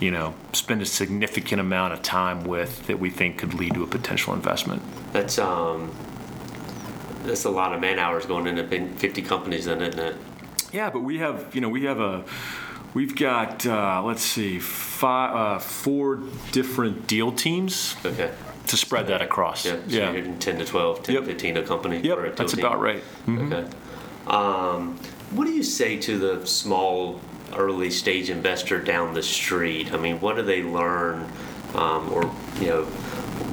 you 0.00 0.10
know, 0.10 0.34
spend 0.52 0.82
a 0.82 0.86
significant 0.86 1.60
amount 1.60 1.92
of 1.92 2.02
time 2.02 2.44
with 2.44 2.86
that 2.88 2.98
we 2.98 3.10
think 3.10 3.38
could 3.38 3.54
lead 3.54 3.74
to 3.74 3.84
a 3.84 3.86
potential 3.86 4.34
investment. 4.34 4.82
That's 5.12 5.38
um, 5.38 5.94
that's 7.24 7.44
a 7.44 7.50
lot 7.50 7.72
of 7.72 7.80
man 7.80 7.98
hours 7.98 8.26
going 8.26 8.46
into 8.46 8.66
50 8.66 9.22
companies, 9.22 9.66
then, 9.66 9.80
isn't 9.80 10.00
it? 10.00 10.16
Yeah, 10.72 10.90
but 10.90 11.00
we 11.00 11.18
have, 11.18 11.54
you 11.54 11.60
know, 11.60 11.68
we 11.68 11.84
have 11.84 12.00
a, 12.00 12.24
we've 12.94 13.14
got, 13.14 13.66
uh, 13.66 14.02
let's 14.04 14.22
see, 14.22 14.58
five, 14.58 15.34
uh, 15.34 15.58
four 15.58 16.20
different 16.50 17.06
deal 17.06 17.32
teams. 17.32 17.96
Okay. 18.04 18.32
To 18.68 18.76
spread 18.76 19.08
that 19.08 19.20
across. 19.20 19.66
Yeah. 19.66 19.72
So 19.88 20.12
yeah. 20.12 20.34
10 20.38 20.58
to 20.58 20.64
12, 20.64 21.02
10 21.02 21.14
yep. 21.14 21.24
to 21.24 21.30
15 21.30 21.56
a 21.58 21.62
company. 21.62 22.00
Yep. 22.00 22.36
That's 22.36 22.54
team. 22.54 22.64
about 22.64 22.80
right. 22.80 23.02
Mm-hmm. 23.26 23.52
Okay. 23.52 23.70
Um, 24.26 24.98
what 25.34 25.46
do 25.46 25.52
you 25.52 25.62
say 25.62 25.96
to 25.96 26.18
the 26.18 26.46
small, 26.46 27.20
early 27.54 27.90
stage 27.90 28.30
investor 28.30 28.80
down 28.80 29.14
the 29.14 29.22
street? 29.22 29.92
I 29.92 29.96
mean, 29.96 30.20
what 30.20 30.36
do 30.36 30.42
they 30.42 30.62
learn, 30.62 31.30
um, 31.74 32.12
or 32.12 32.24
you 32.60 32.68
know, 32.68 32.84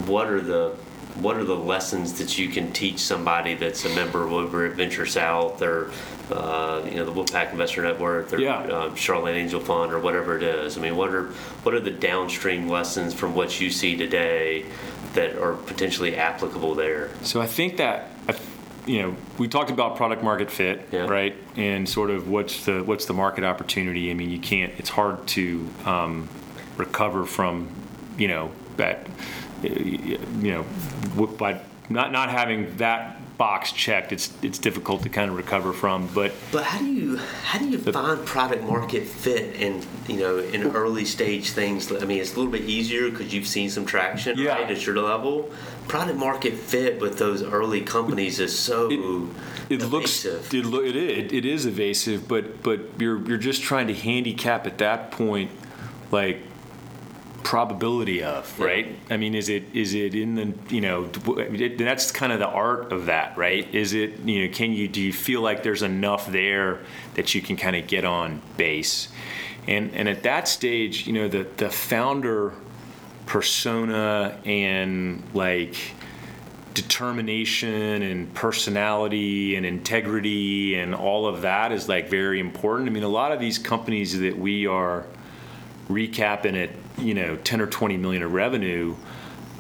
what 0.06 0.28
are 0.28 0.42
the 0.42 0.76
what 1.16 1.36
are 1.36 1.44
the 1.44 1.56
lessons 1.56 2.18
that 2.18 2.38
you 2.38 2.48
can 2.48 2.72
teach 2.72 3.00
somebody 3.00 3.54
that's 3.54 3.84
a 3.84 3.90
member 3.90 4.26
of 4.26 4.56
at 4.56 4.72
Venture 4.74 5.06
South 5.06 5.62
or 5.62 5.92
uh, 6.32 6.82
you 6.86 6.96
know 6.96 7.06
the 7.06 7.12
Wolfpack 7.12 7.52
Investor 7.52 7.84
Network 7.84 8.32
or 8.34 8.40
yeah. 8.40 8.60
uh, 8.60 8.96
Charlotte 8.96 9.36
Angel 9.36 9.60
Fund 9.60 9.92
or 9.94 10.00
whatever 10.00 10.38
it 10.38 10.44
is? 10.44 10.78
I 10.78 10.82
mean, 10.82 10.96
what 10.96 11.14
are 11.14 11.28
what 11.64 11.74
are 11.74 11.80
the 11.80 11.92
downstream 11.92 12.68
lessons 12.68 13.14
from 13.14 13.36
what 13.36 13.60
you 13.60 13.70
see 13.70 13.96
today 13.96 14.66
that 15.14 15.38
are 15.38 15.54
potentially 15.54 16.16
applicable 16.16 16.76
there? 16.76 17.10
So 17.24 17.42
I 17.42 17.48
think 17.48 17.78
that 17.78 18.10
you 18.90 19.04
know 19.04 19.16
we 19.38 19.48
talked 19.48 19.70
about 19.70 19.96
product 19.96 20.24
market 20.24 20.50
fit, 20.50 20.88
yeah. 20.92 21.02
right? 21.02 21.36
And 21.56 21.88
sort 21.88 22.10
of 22.10 22.28
what's 22.28 22.66
the 22.66 22.84
what's 22.84 23.06
the 23.06 23.14
market 23.14 23.44
opportunity? 23.44 24.10
I 24.10 24.16
mean, 24.16 24.32
you 24.32 24.40
can't. 24.40 24.74
It's 24.80 24.90
hard 24.90 25.28
to 25.28 25.70
um, 25.86 26.28
recover 26.76 27.26
from 27.26 27.70
you 28.18 28.28
know 28.28 28.52
that 28.78 29.08
you 29.62 30.18
know, 30.42 30.66
by 31.38 31.62
not 31.90 32.12
not 32.12 32.30
having 32.30 32.78
that 32.78 33.20
box 33.38 33.72
checked, 33.72 34.12
it's 34.12 34.34
it's 34.42 34.58
difficult 34.58 35.04
to 35.04 35.10
kind 35.10 35.30
of 35.30 35.38
recover 35.38 35.72
from. 35.72 36.10
But 36.14 36.34
but 36.52 36.64
how 36.64 36.80
do 36.80 36.86
you 36.86 37.18
how 37.18 37.60
do 37.60 37.70
you 37.70 37.78
the, 37.78 37.94
find 37.94 38.26
product 38.26 38.64
market 38.64 39.06
fit 39.06 39.56
and 39.62 39.86
you 40.08 40.18
know 40.18 40.40
in 40.40 40.64
early 40.76 41.06
stage 41.06 41.52
things? 41.52 41.92
I 41.92 42.06
mean, 42.06 42.20
it's 42.20 42.34
a 42.34 42.38
little 42.38 42.52
bit 42.52 42.64
easier 42.64 43.12
because 43.12 43.34
you've 43.34 43.48
seen 43.48 43.70
some 43.70 43.86
traction 43.86 44.38
yeah. 44.38 44.56
right 44.56 44.70
at 44.70 44.84
your 44.84 44.98
level. 44.98 45.52
Product 45.90 46.18
market 46.18 46.54
fit 46.54 47.02
with 47.02 47.18
those 47.18 47.44
early 47.44 47.82
companies 47.82 48.40
is 48.40 48.58
so. 48.58 48.90
It, 48.90 49.82
it 49.82 49.82
looks 49.84 50.24
it, 50.24 50.54
it 50.54 50.96
is 50.96 51.34
it 51.34 51.46
is 51.46 51.66
evasive, 51.66 52.28
but 52.28 52.64
but 52.64 52.80
you're 53.00 53.28
you're 53.28 53.38
just 53.38 53.64
trying 53.64 53.88
to 53.88 53.94
handicap 53.94 54.68
at 54.68 54.78
that 54.78 55.12
point, 55.12 55.52
like 56.12 56.44
probability 57.44 58.22
of 58.22 58.60
right 58.60 58.88
yeah. 58.88 59.14
i 59.14 59.18
mean 59.18 59.34
is 59.34 59.50
it 59.50 59.64
is 59.74 59.96
it 59.96 60.14
in 60.14 60.36
the 60.36 60.54
you 60.70 60.82
know 60.82 61.10
it, 61.38 61.78
that's 61.78 62.12
kind 62.12 62.32
of 62.32 62.38
the 62.38 62.48
art 62.48 62.92
of 62.92 63.08
that 63.08 63.36
right 63.38 63.74
is 63.74 63.94
it 63.94 64.20
you 64.20 64.46
know 64.46 64.54
can 64.54 64.72
you 64.72 64.88
do 64.88 65.02
you 65.02 65.14
feel 65.14 65.42
like 65.42 65.64
there's 65.64 65.82
enough 65.82 66.28
there 66.28 66.80
that 67.16 67.34
you 67.34 67.42
can 67.42 67.56
kind 67.56 67.76
of 67.76 67.88
get 67.88 68.06
on 68.06 68.42
base 68.58 69.08
and 69.68 69.96
and 69.96 70.08
at 70.08 70.22
that 70.24 70.48
stage 70.48 71.08
you 71.08 71.14
know 71.14 71.28
the 71.28 71.48
the 71.58 71.70
founder 71.70 72.54
persona 73.30 74.40
and 74.44 75.24
like 75.36 75.76
determination 76.74 78.02
and 78.02 78.34
personality 78.34 79.56
and 79.56 79.68
integrity 79.68 80.74
and 80.74 80.96
all 80.96 81.28
of 81.28 81.44
that 81.44 81.72
is 81.72 81.88
like 81.88 82.10
very 82.10 82.40
important 82.40 82.90
i 82.90 82.92
mean 82.92 83.04
a 83.04 83.08
lot 83.08 83.32
of 83.32 83.40
these 83.40 83.60
companies 83.60 84.18
that 84.20 84.36
we 84.36 84.66
are 84.66 85.06
recapping 85.90 86.56
at, 86.64 86.72
you 86.98 87.14
know 87.14 87.36
10 87.38 87.62
or 87.62 87.68
20 87.68 87.98
million 87.98 88.24
of 88.24 88.34
revenue 88.34 88.96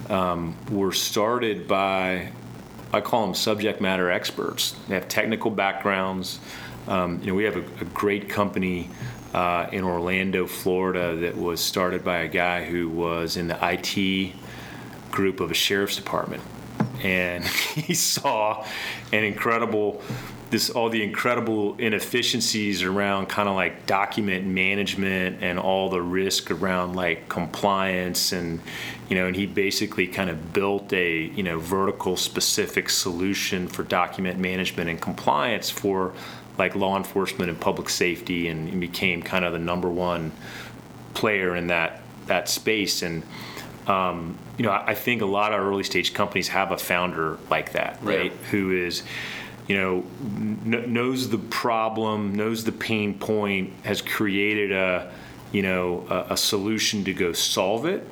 um, 0.10 0.58
were 0.71 0.91
started 0.91 1.67
by 1.67 2.32
I 2.91 3.01
call 3.01 3.23
them 3.23 3.36
subject 3.36 3.82
matter 3.82 4.10
experts. 4.10 4.71
They 4.88 4.95
have 4.95 5.08
technical 5.08 5.51
backgrounds. 5.51 6.39
Um, 6.88 7.19
you 7.19 7.27
know, 7.27 7.36
we 7.36 7.43
have 7.43 7.55
a, 7.55 7.63
a 7.82 7.86
great 7.93 8.29
company 8.29 8.89
uh, 9.33 9.67
in 9.71 9.83
Orlando, 9.83 10.47
Florida, 10.47 11.15
that 11.17 11.37
was 11.37 11.61
started 11.61 12.03
by 12.03 12.19
a 12.19 12.27
guy 12.27 12.65
who 12.65 12.89
was 12.89 13.37
in 13.37 13.47
the 13.47 13.57
IT 13.61 14.33
group 15.11 15.39
of 15.39 15.51
a 15.51 15.53
sheriff's 15.53 15.95
department, 15.95 16.43
and 17.03 17.43
he 17.75 17.93
saw 17.93 18.65
an 19.11 19.23
incredible 19.23 20.01
this 20.49 20.69
all 20.69 20.89
the 20.89 21.03
incredible 21.03 21.75
inefficiencies 21.77 22.81
around 22.81 23.27
kind 23.27 23.47
of 23.47 23.55
like 23.55 23.85
document 23.85 24.45
management 24.45 25.37
and 25.41 25.59
all 25.59 25.89
the 25.89 26.01
risk 26.01 26.49
around 26.49 26.95
like 26.95 27.29
compliance 27.29 28.31
and 28.31 28.59
you 29.09 29.15
know 29.15 29.27
and 29.27 29.35
he 29.35 29.45
basically 29.45 30.07
kind 30.07 30.29
of 30.29 30.51
built 30.53 30.91
a 30.93 31.25
you 31.35 31.43
know 31.43 31.59
vertical 31.59 32.17
specific 32.17 32.89
solution 32.89 33.67
for 33.67 33.83
document 33.83 34.39
management 34.39 34.89
and 34.89 34.99
compliance 34.99 35.69
for 35.69 36.13
like 36.60 36.75
law 36.75 36.97
enforcement 36.97 37.49
and 37.49 37.60
public 37.60 37.89
safety 37.89 38.47
and, 38.49 38.69
and 38.69 38.81
became 38.81 39.21
kind 39.21 39.45
of 39.45 39.53
the 39.53 39.60
number 39.60 39.89
one 39.89 40.31
player 41.13 41.55
in 41.55 41.67
that 41.67 42.01
that 42.27 42.47
space 42.47 43.01
and 43.01 43.23
um, 43.87 44.37
you 44.57 44.65
know 44.65 44.71
I, 44.71 44.89
I 44.89 44.93
think 44.93 45.21
a 45.21 45.25
lot 45.25 45.53
of 45.53 45.62
early 45.62 45.83
stage 45.83 46.13
companies 46.13 46.49
have 46.49 46.71
a 46.71 46.77
founder 46.77 47.39
like 47.49 47.71
that 47.71 47.97
right 48.03 48.31
yeah. 48.31 48.47
who 48.51 48.71
is 48.71 49.03
you 49.69 49.77
know, 49.77 50.03
kn- 50.67 50.91
knows 50.91 51.29
the 51.29 51.37
problem, 51.37 52.33
knows 52.33 52.63
the 52.63 52.71
pain 52.71 53.13
point, 53.13 53.71
has 53.83 54.01
created 54.01 54.71
a, 54.71 55.13
you 55.51 55.62
know, 55.62 56.07
a, 56.10 56.33
a 56.33 56.37
solution 56.37 57.03
to 57.03 57.13
go 57.13 57.31
solve 57.33 57.85
it. 57.85 58.05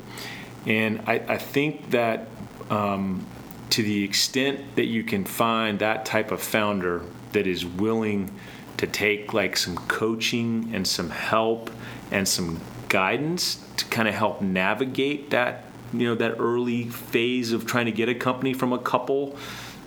And 0.66 1.02
I, 1.08 1.14
I 1.14 1.36
think 1.36 1.90
that 1.90 2.28
um, 2.70 3.26
to 3.70 3.82
the 3.82 4.04
extent 4.04 4.76
that 4.76 4.84
you 4.84 5.02
can 5.02 5.24
find 5.24 5.80
that 5.80 6.06
type 6.06 6.30
of 6.30 6.40
founder 6.40 7.02
that 7.32 7.46
is 7.46 7.64
willing 7.64 8.30
to 8.76 8.86
take 8.86 9.32
like 9.34 9.56
some 9.56 9.76
coaching 9.88 10.70
and 10.72 10.86
some 10.86 11.10
help 11.10 11.70
and 12.10 12.26
some 12.26 12.60
guidance 12.88 13.64
to 13.76 13.84
kind 13.86 14.08
of 14.08 14.14
help 14.14 14.40
navigate 14.40 15.30
that 15.30 15.64
you 15.92 16.06
know 16.06 16.14
that 16.14 16.36
early 16.38 16.84
phase 16.84 17.52
of 17.52 17.66
trying 17.66 17.86
to 17.86 17.92
get 17.92 18.08
a 18.08 18.14
company 18.14 18.52
from 18.54 18.72
a 18.72 18.78
couple 18.78 19.36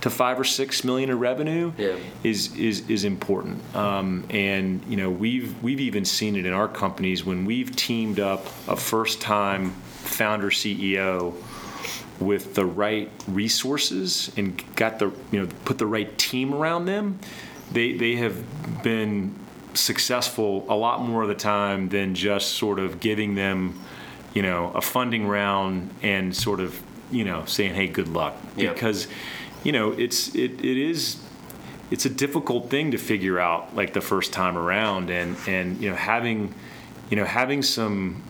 to 0.01 0.09
five 0.09 0.39
or 0.39 0.43
six 0.43 0.83
million 0.83 1.11
in 1.11 1.19
revenue 1.19 1.71
Yeah. 1.77 1.95
is 2.23 2.55
is 2.57 2.89
is 2.89 3.03
important. 3.03 3.59
Um, 3.75 4.23
and 4.31 4.83
you 4.87 4.97
know 4.97 5.11
we've 5.11 5.61
we've 5.61 5.79
even 5.79 6.05
seen 6.05 6.35
it 6.35 6.45
in 6.45 6.53
our 6.53 6.67
companies 6.67 7.23
when 7.23 7.45
we've 7.45 7.75
teamed 7.75 8.19
up 8.19 8.45
a 8.67 8.75
first 8.75 9.21
time 9.21 9.71
founder 10.03 10.49
CEO 10.49 11.33
with 12.21 12.53
the 12.55 12.65
right 12.65 13.11
resources 13.27 14.31
and 14.37 14.61
got 14.75 14.99
the 14.99 15.11
you 15.31 15.41
know 15.41 15.47
put 15.65 15.77
the 15.77 15.85
right 15.87 16.17
team 16.17 16.53
around 16.53 16.85
them. 16.85 17.19
They 17.71 17.93
they 17.93 18.15
have 18.17 18.83
been 18.83 19.35
successful 19.73 20.65
a 20.69 20.75
lot 20.75 21.01
more 21.01 21.23
of 21.23 21.29
the 21.29 21.35
time 21.35 21.89
than 21.89 22.13
just 22.13 22.53
sort 22.53 22.77
of 22.79 22.99
giving 22.99 23.35
them 23.35 23.79
you 24.33 24.41
know 24.41 24.71
a 24.75 24.81
funding 24.81 25.27
round 25.27 25.89
and 26.01 26.35
sort 26.35 26.59
of 26.59 26.79
you 27.09 27.23
know 27.23 27.45
saying 27.45 27.73
hey 27.73 27.87
good 27.87 28.07
luck 28.09 28.35
Yeah. 28.57 28.73
because 28.73 29.07
you 29.63 29.71
know 29.71 29.91
it's 29.91 30.35
it, 30.35 30.63
it 30.63 30.77
is 30.77 31.17
it's 31.89 32.05
a 32.05 32.09
difficult 32.09 32.69
thing 32.69 32.91
to 32.91 32.97
figure 32.97 33.39
out 33.39 33.73
like 33.75 33.93
the 33.93 34.01
first 34.01 34.31
time 34.33 34.57
around 34.57 35.09
and 35.09 35.37
and 35.47 35.81
you 35.81 35.89
know 35.89 35.95
having 35.95 36.53
you 37.09 37.15
know 37.17 37.25
having 37.25 37.61
some 37.61 38.21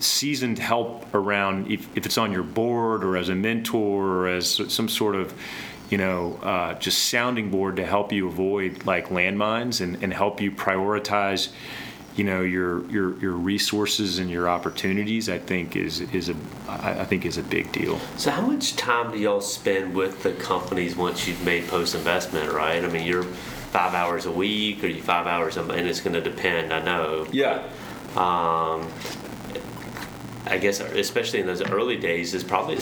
seasoned 0.00 0.58
help 0.58 1.12
around 1.14 1.70
if, 1.70 1.88
if 1.96 2.06
it's 2.06 2.18
on 2.18 2.32
your 2.32 2.42
board 2.42 3.04
or 3.04 3.16
as 3.16 3.28
a 3.28 3.34
mentor 3.34 4.06
or 4.06 4.28
as 4.28 4.60
some 4.72 4.88
sort 4.88 5.14
of 5.14 5.34
you 5.90 5.98
know 5.98 6.38
uh, 6.42 6.74
just 6.74 7.10
sounding 7.10 7.50
board 7.50 7.76
to 7.76 7.86
help 7.86 8.12
you 8.12 8.28
avoid 8.28 8.84
like 8.86 9.08
landmines 9.08 9.80
and, 9.80 10.02
and 10.02 10.12
help 10.12 10.40
you 10.40 10.50
prioritize 10.50 11.50
you 12.16 12.24
know 12.24 12.42
your 12.42 12.88
your 12.90 13.18
your 13.20 13.32
resources 13.32 14.18
and 14.18 14.30
your 14.30 14.48
opportunities 14.48 15.28
I 15.28 15.38
think 15.38 15.76
is 15.76 16.00
is 16.00 16.28
a 16.28 16.36
I 16.68 17.00
I 17.00 17.04
think 17.04 17.24
is 17.24 17.38
a 17.38 17.42
big 17.42 17.70
deal. 17.72 17.98
So, 18.16 18.30
how 18.30 18.42
much 18.42 18.76
time 18.76 19.12
do 19.12 19.18
y'all 19.18 19.40
spend 19.40 19.94
with 19.94 20.22
the 20.22 20.32
companies 20.32 20.96
once 20.96 21.26
you've 21.28 21.44
made 21.44 21.68
post 21.68 21.94
investment, 21.94 22.52
right? 22.52 22.84
I 22.84 22.88
mean, 22.88 23.06
you're 23.06 23.22
five 23.22 23.94
hours 23.94 24.26
a 24.26 24.32
week 24.32 24.82
or 24.82 24.88
you 24.88 25.00
five 25.00 25.26
hours 25.26 25.56
a 25.56 25.62
month, 25.62 25.78
and 25.78 25.88
it's 25.88 26.00
going 26.00 26.14
to 26.14 26.20
depend, 26.20 26.72
I 26.72 26.82
know. 26.82 27.26
Yeah. 27.30 27.62
Um, 28.16 28.88
I 30.46 30.58
guess, 30.58 30.80
especially 30.80 31.40
in 31.40 31.46
those 31.46 31.62
early 31.62 31.96
days, 31.96 32.34
is 32.34 32.44
probably 32.44 32.78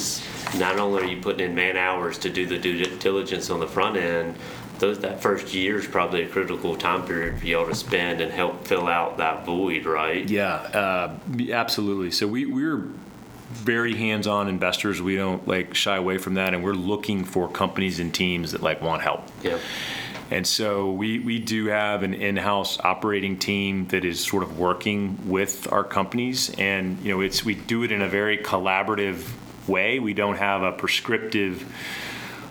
not 0.58 0.78
only 0.78 1.02
are 1.02 1.06
you 1.06 1.20
putting 1.20 1.48
in 1.48 1.54
man 1.54 1.76
hours 1.76 2.18
to 2.18 2.30
do 2.30 2.46
the 2.46 2.58
due 2.58 2.84
diligence 2.96 3.50
on 3.50 3.60
the 3.60 3.66
front 3.66 3.96
end, 3.96 4.36
those 4.78 5.00
that 5.00 5.20
first 5.20 5.52
year 5.54 5.78
is 5.78 5.86
probably 5.86 6.22
a 6.22 6.28
critical 6.28 6.76
time 6.76 7.04
period 7.04 7.40
for 7.40 7.46
y'all 7.46 7.66
to 7.66 7.74
spend 7.74 8.20
and 8.20 8.32
help 8.32 8.66
fill 8.66 8.86
out 8.86 9.18
that 9.18 9.44
void, 9.44 9.86
right? 9.86 10.28
Yeah, 10.28 10.54
uh, 10.54 11.18
absolutely. 11.50 12.10
So 12.12 12.26
we 12.26 12.46
we're 12.46 12.88
very 13.50 13.96
hands-on 13.96 14.48
investors. 14.48 15.00
We 15.00 15.16
don't 15.16 15.46
like 15.48 15.74
shy 15.74 15.96
away 15.96 16.18
from 16.18 16.34
that, 16.34 16.54
and 16.54 16.62
we're 16.62 16.74
looking 16.74 17.24
for 17.24 17.48
companies 17.48 17.98
and 17.98 18.14
teams 18.14 18.52
that 18.52 18.62
like 18.62 18.80
want 18.80 19.02
help. 19.02 19.24
Yeah. 19.42 19.58
And 20.30 20.46
so 20.46 20.92
we, 20.92 21.18
we 21.18 21.38
do 21.38 21.66
have 21.66 22.02
an 22.02 22.12
in-house 22.12 22.78
operating 22.80 23.38
team 23.38 23.86
that 23.88 24.04
is 24.04 24.20
sort 24.20 24.42
of 24.42 24.58
working 24.58 25.18
with 25.28 25.72
our 25.72 25.84
companies, 25.84 26.54
and 26.58 27.00
you 27.00 27.12
know 27.12 27.20
it's 27.22 27.44
we 27.44 27.54
do 27.54 27.82
it 27.82 27.92
in 27.92 28.02
a 28.02 28.08
very 28.08 28.38
collaborative 28.38 29.26
way. 29.66 29.98
We 29.98 30.12
don't 30.12 30.36
have 30.36 30.62
a 30.62 30.72
prescriptive 30.72 31.64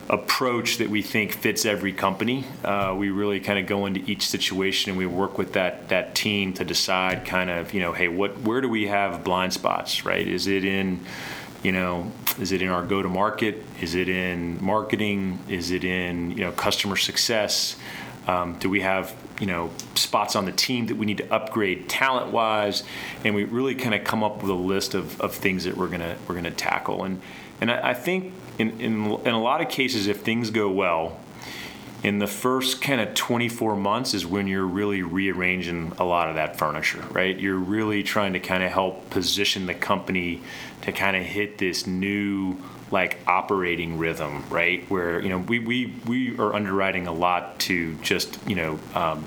approach 0.10 0.78
that 0.78 0.90
we 0.90 1.02
think 1.02 1.34
fits 1.34 1.66
every 1.66 1.92
company. 1.92 2.46
Uh, 2.64 2.96
we 2.98 3.10
really 3.10 3.40
kind 3.40 3.60
of 3.60 3.68
go 3.68 3.86
into 3.86 4.00
each 4.10 4.28
situation 4.28 4.92
and 4.92 4.98
we 4.98 5.06
work 5.06 5.38
with 5.38 5.54
that 5.54 5.90
that 5.90 6.16
team 6.16 6.54
to 6.54 6.64
decide 6.64 7.26
kind 7.26 7.50
of 7.50 7.74
you 7.74 7.82
know 7.82 7.92
hey 7.92 8.08
what 8.08 8.40
where 8.42 8.62
do 8.62 8.70
we 8.70 8.88
have 8.88 9.24
blind 9.24 9.54
spots 9.54 10.06
right? 10.06 10.28
Is 10.28 10.48
it 10.48 10.64
in 10.64 11.06
you 11.68 11.74
know 11.74 12.10
is 12.40 12.54
it 12.54 12.62
in 12.62 12.70
our 12.70 12.82
go 12.82 13.02
to 13.02 13.10
market? 13.10 13.62
Is 13.82 13.94
it 13.94 14.08
in 14.08 14.64
marketing? 14.64 15.38
Is 15.50 15.72
it 15.72 15.84
in 15.84 16.32
you 16.32 16.46
know 16.46 16.54
customer 16.54 16.96
success? 16.96 17.76
Um, 18.26 18.58
do 18.58 18.70
we 18.70 18.80
have 18.82 19.14
you 19.42 19.48
know 19.48 19.72
spots 19.96 20.38
on 20.38 20.46
the 20.46 20.54
team 20.54 20.86
that 20.88 20.96
we 20.96 21.06
need 21.06 21.18
to 21.18 21.30
upgrade 21.34 21.90
talent 21.90 22.32
wise? 22.32 22.84
And 23.26 23.36
we 23.36 23.44
really 23.44 23.76
kind 23.76 23.94
of 23.94 24.06
come 24.06 24.24
up 24.24 24.42
with 24.42 24.50
a 24.50 24.62
list 24.74 24.94
of, 24.94 25.20
of 25.20 25.36
things 25.36 25.66
that 25.66 25.76
we're 25.76 25.90
gonna 25.90 26.16
we're 26.26 26.36
gonna 26.36 26.52
tackle. 26.52 27.04
And 27.04 27.22
and 27.60 27.70
I, 27.70 27.90
I 27.90 27.94
think 27.94 28.32
in, 28.58 28.80
in 28.80 29.12
in 29.26 29.34
a 29.34 29.42
lot 29.42 29.60
of 29.60 29.68
cases, 29.68 30.08
if 30.08 30.22
things 30.22 30.52
go 30.52 30.72
well, 30.72 31.20
in 32.04 32.20
the 32.20 32.28
first 32.28 32.82
kind 32.82 33.02
of 33.02 33.14
24 33.16 33.76
months 33.76 34.14
is 34.14 34.26
when 34.26 34.48
you're 34.48 34.66
really 34.66 35.02
rearranging 35.02 35.92
a 35.98 36.04
lot 36.04 36.30
of 36.30 36.36
that 36.36 36.58
furniture, 36.58 37.04
right? 37.12 37.38
You're 37.38 37.58
really 37.58 38.04
trying 38.04 38.34
to 38.34 38.40
kind 38.40 38.64
of 38.64 38.72
help 38.72 39.10
position 39.10 39.66
the 39.66 39.74
company 39.74 40.42
to 40.84 40.92
kind 40.92 41.18
of 41.18 41.24
hit 41.24 41.58
this 41.58 41.88
new 41.88 42.58
like 42.92 43.18
operating 43.28 43.98
rhythm, 43.98 44.44
right? 44.50 44.90
Where 44.90 45.20
you 45.22 45.30
know 45.30 45.40
we 45.40 45.60
we 45.60 45.94
we 46.06 46.38
are 46.38 46.54
underwriting 46.54 47.08
a 47.08 47.12
lot 47.14 47.60
to 47.62 47.96
just 47.96 48.40
you 48.48 48.56
know 48.56 48.80
um, 48.94 49.26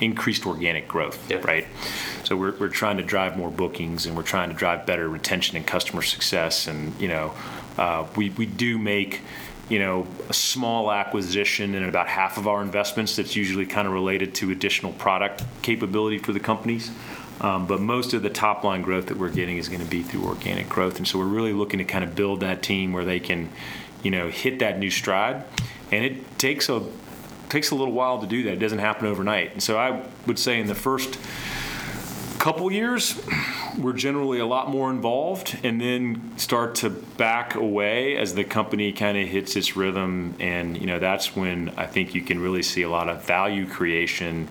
increased 0.00 0.46
organic 0.46 0.88
growth, 0.88 1.30
Yeah. 1.30 1.38
right? 1.44 1.66
So 2.24 2.36
we're 2.36 2.52
we're 2.56 2.68
trying 2.68 2.96
to 2.98 3.02
drive 3.02 3.36
more 3.36 3.50
bookings 3.50 4.06
and 4.06 4.16
we're 4.16 4.22
trying 4.22 4.48
to 4.48 4.54
drive 4.54 4.86
better 4.86 5.08
retention 5.08 5.56
and 5.56 5.66
customer 5.66 6.02
success, 6.02 6.66
and 6.68 6.98
you 7.00 7.08
know 7.08 7.34
uh, 7.76 8.06
we 8.16 8.30
we 8.30 8.46
do 8.46 8.78
make 8.78 9.20
you 9.72 9.78
know, 9.78 10.06
a 10.28 10.34
small 10.34 10.92
acquisition 10.92 11.74
in 11.74 11.84
about 11.84 12.06
half 12.06 12.36
of 12.36 12.46
our 12.46 12.60
investments 12.60 13.16
that's 13.16 13.34
usually 13.34 13.64
kind 13.64 13.88
of 13.88 13.94
related 13.94 14.34
to 14.34 14.50
additional 14.50 14.92
product 14.92 15.42
capability 15.62 16.18
for 16.18 16.34
the 16.34 16.40
companies. 16.40 16.90
Um, 17.40 17.66
but 17.66 17.80
most 17.80 18.12
of 18.12 18.22
the 18.22 18.28
top 18.28 18.64
line 18.64 18.82
growth 18.82 19.06
that 19.06 19.16
we're 19.16 19.30
getting 19.30 19.56
is 19.56 19.70
going 19.70 19.80
to 19.80 19.88
be 19.88 20.02
through 20.02 20.26
organic 20.26 20.68
growth. 20.68 20.98
And 20.98 21.08
so 21.08 21.18
we're 21.18 21.24
really 21.24 21.54
looking 21.54 21.78
to 21.78 21.86
kind 21.86 22.04
of 22.04 22.14
build 22.14 22.40
that 22.40 22.62
team 22.62 22.92
where 22.92 23.06
they 23.06 23.18
can, 23.18 23.48
you 24.02 24.10
know, 24.10 24.28
hit 24.28 24.58
that 24.58 24.78
new 24.78 24.90
stride. 24.90 25.42
And 25.90 26.04
it 26.04 26.38
takes 26.38 26.68
a 26.68 26.82
takes 27.48 27.70
a 27.70 27.74
little 27.74 27.94
while 27.94 28.20
to 28.20 28.26
do 28.26 28.42
that. 28.42 28.52
It 28.52 28.58
doesn't 28.58 28.78
happen 28.78 29.06
overnight. 29.06 29.52
And 29.52 29.62
so 29.62 29.78
I 29.78 30.06
would 30.26 30.38
say 30.38 30.60
in 30.60 30.66
the 30.66 30.74
first 30.74 31.18
couple 32.42 32.72
years, 32.72 33.22
we're 33.78 33.92
generally 33.92 34.40
a 34.40 34.44
lot 34.44 34.68
more 34.68 34.90
involved 34.90 35.56
and 35.62 35.80
then 35.80 36.36
start 36.36 36.74
to 36.74 36.90
back 36.90 37.54
away 37.54 38.16
as 38.16 38.34
the 38.34 38.42
company 38.42 38.90
kind 38.90 39.16
of 39.16 39.28
hits 39.28 39.54
its 39.54 39.76
rhythm. 39.76 40.34
And, 40.40 40.76
you 40.76 40.88
know, 40.88 40.98
that's 40.98 41.36
when 41.36 41.68
I 41.76 41.86
think 41.86 42.16
you 42.16 42.20
can 42.20 42.40
really 42.40 42.64
see 42.64 42.82
a 42.82 42.90
lot 42.90 43.08
of 43.08 43.24
value 43.24 43.64
creation 43.64 44.48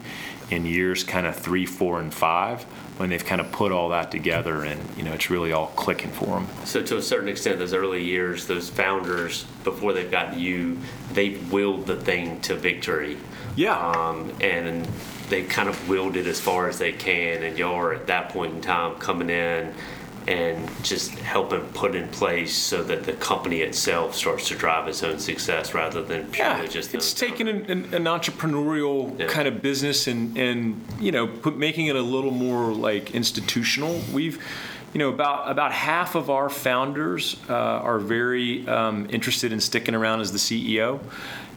in 0.50 0.66
years 0.66 1.04
kind 1.04 1.28
of 1.28 1.36
three, 1.36 1.66
four, 1.66 2.00
and 2.00 2.14
five 2.14 2.64
when 2.96 3.10
they've 3.10 3.26
kind 3.26 3.42
of 3.42 3.52
put 3.52 3.74
all 3.74 3.90
that 3.90 4.10
together 4.10 4.64
and, 4.64 4.80
you 4.96 5.04
know, 5.04 5.12
it's 5.12 5.30
really 5.30 5.52
all 5.52 5.68
clicking 5.76 6.12
for 6.12 6.28
them. 6.28 6.48
So 6.64 6.82
to 6.82 6.96
a 6.96 7.02
certain 7.02 7.28
extent, 7.28 7.60
those 7.60 7.74
early 7.74 8.06
years, 8.06 8.48
those 8.48 8.70
founders, 8.70 9.44
before 9.66 9.92
they've 9.92 10.10
gotten 10.10 10.40
you, 10.40 10.78
they've 11.12 11.52
willed 11.52 11.88
the 11.88 11.98
thing 11.98 12.40
to 12.42 12.56
victory. 12.56 13.18
Yeah. 13.58 13.78
Um, 13.78 14.32
and 14.40 14.88
they 15.32 15.44
kind 15.44 15.68
of 15.70 15.90
willed 15.90 16.16
it 16.18 16.28
as 16.28 16.40
far 16.40 16.68
as 16.68 16.78
they 16.78 16.92
can, 16.92 17.42
and 17.42 17.58
y'all 17.58 17.74
are 17.76 17.94
at 17.94 18.06
that 18.08 18.30
point 18.30 18.54
in 18.54 18.62
time 18.62 18.96
coming 18.96 19.30
in 19.32 19.74
and 20.28 20.70
just 20.84 21.10
helping 21.20 21.62
put 21.70 21.96
in 21.96 22.08
place 22.10 22.54
so 22.56 22.84
that 22.84 23.06
the 23.06 23.14
company 23.14 23.62
itself 23.62 24.14
starts 24.16 24.48
to 24.50 24.56
drive 24.56 24.88
its 24.88 25.02
own 25.02 25.18
success 25.18 25.74
rather 25.74 26.04
than 26.04 26.28
purely 26.30 26.62
Yeah, 26.62 26.68
just 26.68 26.94
it's 26.94 27.12
taking 27.14 27.48
an, 27.48 27.66
an, 27.72 27.92
an 27.96 28.04
entrepreneurial 28.04 29.18
Yeah. 29.20 29.26
kind 29.28 29.48
of 29.48 29.64
business 29.64 30.06
and 30.08 30.38
and 30.38 30.80
you 31.00 31.12
know 31.12 31.26
put, 31.26 31.58
making 31.58 31.88
it 31.88 31.96
a 31.96 32.02
little 32.04 32.30
more 32.30 32.72
like 32.72 33.16
institutional. 33.16 34.00
We've 34.14 34.38
you 34.94 35.00
know 35.00 35.10
about 35.10 35.50
about 35.50 35.72
half 35.72 36.14
of 36.14 36.30
our 36.30 36.50
founders 36.50 37.38
uh, 37.50 37.54
are 37.56 37.98
very 37.98 38.68
um, 38.68 39.08
interested 39.10 39.52
in 39.52 39.60
sticking 39.60 39.96
around 39.96 40.20
as 40.22 40.32
the 40.32 40.38
CEO, 40.38 41.00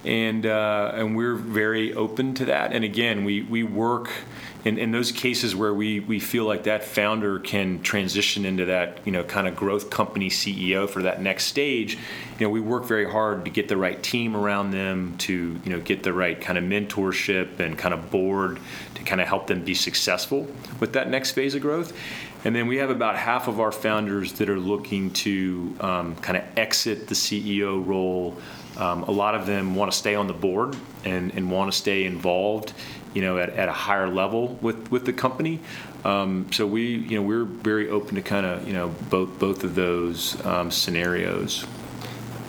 and 0.04 0.46
uh, 0.46 0.92
and 0.94 1.16
we're 1.16 1.34
very 1.34 1.94
open 1.94 2.34
to 2.34 2.44
that. 2.46 2.72
And 2.72 2.84
again, 2.84 3.24
we 3.24 3.42
we 3.42 3.62
work. 3.62 4.10
In, 4.64 4.78
in 4.78 4.92
those 4.92 5.12
cases 5.12 5.54
where 5.54 5.74
we, 5.74 6.00
we 6.00 6.18
feel 6.18 6.46
like 6.46 6.62
that 6.62 6.84
founder 6.84 7.38
can 7.38 7.82
transition 7.82 8.46
into 8.46 8.64
that 8.64 8.98
you 9.04 9.12
know 9.12 9.22
kind 9.22 9.46
of 9.46 9.54
growth 9.54 9.90
company 9.90 10.30
CEO 10.30 10.88
for 10.88 11.02
that 11.02 11.20
next 11.20 11.44
stage, 11.44 11.98
you 12.38 12.46
know 12.46 12.48
we 12.48 12.60
work 12.60 12.86
very 12.86 13.06
hard 13.06 13.44
to 13.44 13.50
get 13.50 13.68
the 13.68 13.76
right 13.76 14.02
team 14.02 14.34
around 14.34 14.70
them 14.70 15.18
to 15.18 15.60
you 15.62 15.70
know 15.70 15.80
get 15.80 16.02
the 16.02 16.14
right 16.14 16.40
kind 16.40 16.56
of 16.56 16.64
mentorship 16.64 17.60
and 17.60 17.76
kind 17.76 17.92
of 17.92 18.10
board 18.10 18.58
to 18.94 19.02
kind 19.02 19.20
of 19.20 19.28
help 19.28 19.48
them 19.48 19.62
be 19.62 19.74
successful 19.74 20.46
with 20.80 20.94
that 20.94 21.10
next 21.10 21.32
phase 21.32 21.54
of 21.54 21.60
growth. 21.60 21.92
And 22.44 22.54
then 22.54 22.66
we 22.66 22.76
have 22.76 22.90
about 22.90 23.16
half 23.16 23.48
of 23.48 23.58
our 23.58 23.72
founders 23.72 24.34
that 24.34 24.50
are 24.50 24.58
looking 24.58 25.10
to 25.12 25.74
um, 25.80 26.16
kind 26.16 26.36
of 26.36 26.44
exit 26.56 27.08
the 27.08 27.14
CEO 27.14 27.84
role. 27.86 28.36
Um, 28.76 29.04
a 29.04 29.10
lot 29.10 29.34
of 29.34 29.46
them 29.46 29.74
want 29.74 29.92
to 29.92 29.96
stay 29.96 30.14
on 30.14 30.26
the 30.26 30.32
board 30.32 30.76
and, 31.04 31.32
and 31.34 31.50
want 31.50 31.70
to 31.70 31.76
stay 31.76 32.04
involved 32.04 32.72
you 33.14 33.22
know, 33.22 33.38
at, 33.38 33.50
at 33.50 33.68
a 33.68 33.72
higher 33.72 34.08
level 34.08 34.58
with, 34.60 34.90
with 34.90 35.06
the 35.06 35.12
company. 35.12 35.60
Um, 36.04 36.52
so 36.52 36.66
we, 36.66 36.96
you 36.96 37.16
know, 37.16 37.22
we're 37.22 37.44
very 37.44 37.88
open 37.88 38.16
to 38.16 38.22
kind 38.22 38.44
of, 38.44 38.66
you 38.66 38.74
know, 38.74 38.88
both 39.08 39.38
both 39.38 39.64
of 39.64 39.74
those 39.74 40.44
um, 40.44 40.70
scenarios. 40.70 41.64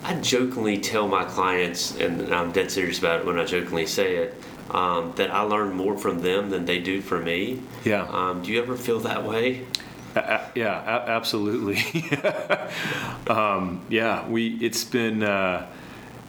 I 0.02 0.14
jokingly 0.20 0.78
tell 0.78 1.08
my 1.08 1.24
clients, 1.24 1.96
and 1.96 2.32
I'm 2.34 2.52
dead 2.52 2.70
serious 2.70 2.98
about 2.98 3.20
it 3.20 3.26
when 3.26 3.38
I 3.38 3.44
jokingly 3.44 3.86
say 3.86 4.16
it, 4.16 4.34
um, 4.70 5.12
that 5.16 5.32
I 5.32 5.40
learn 5.40 5.74
more 5.74 5.96
from 5.96 6.20
them 6.20 6.50
than 6.50 6.64
they 6.64 6.80
do 6.80 7.00
from 7.00 7.24
me. 7.24 7.62
Yeah. 7.84 8.02
Um, 8.02 8.42
do 8.42 8.52
you 8.52 8.60
ever 8.60 8.76
feel 8.76 9.00
that 9.00 9.24
way? 9.24 9.64
A- 10.14 10.50
yeah, 10.54 11.04
absolutely. 11.06 11.78
um, 13.26 13.84
yeah, 13.88 14.28
we. 14.28 14.56
It's 14.56 14.84
been. 14.84 15.22
Uh, 15.22 15.66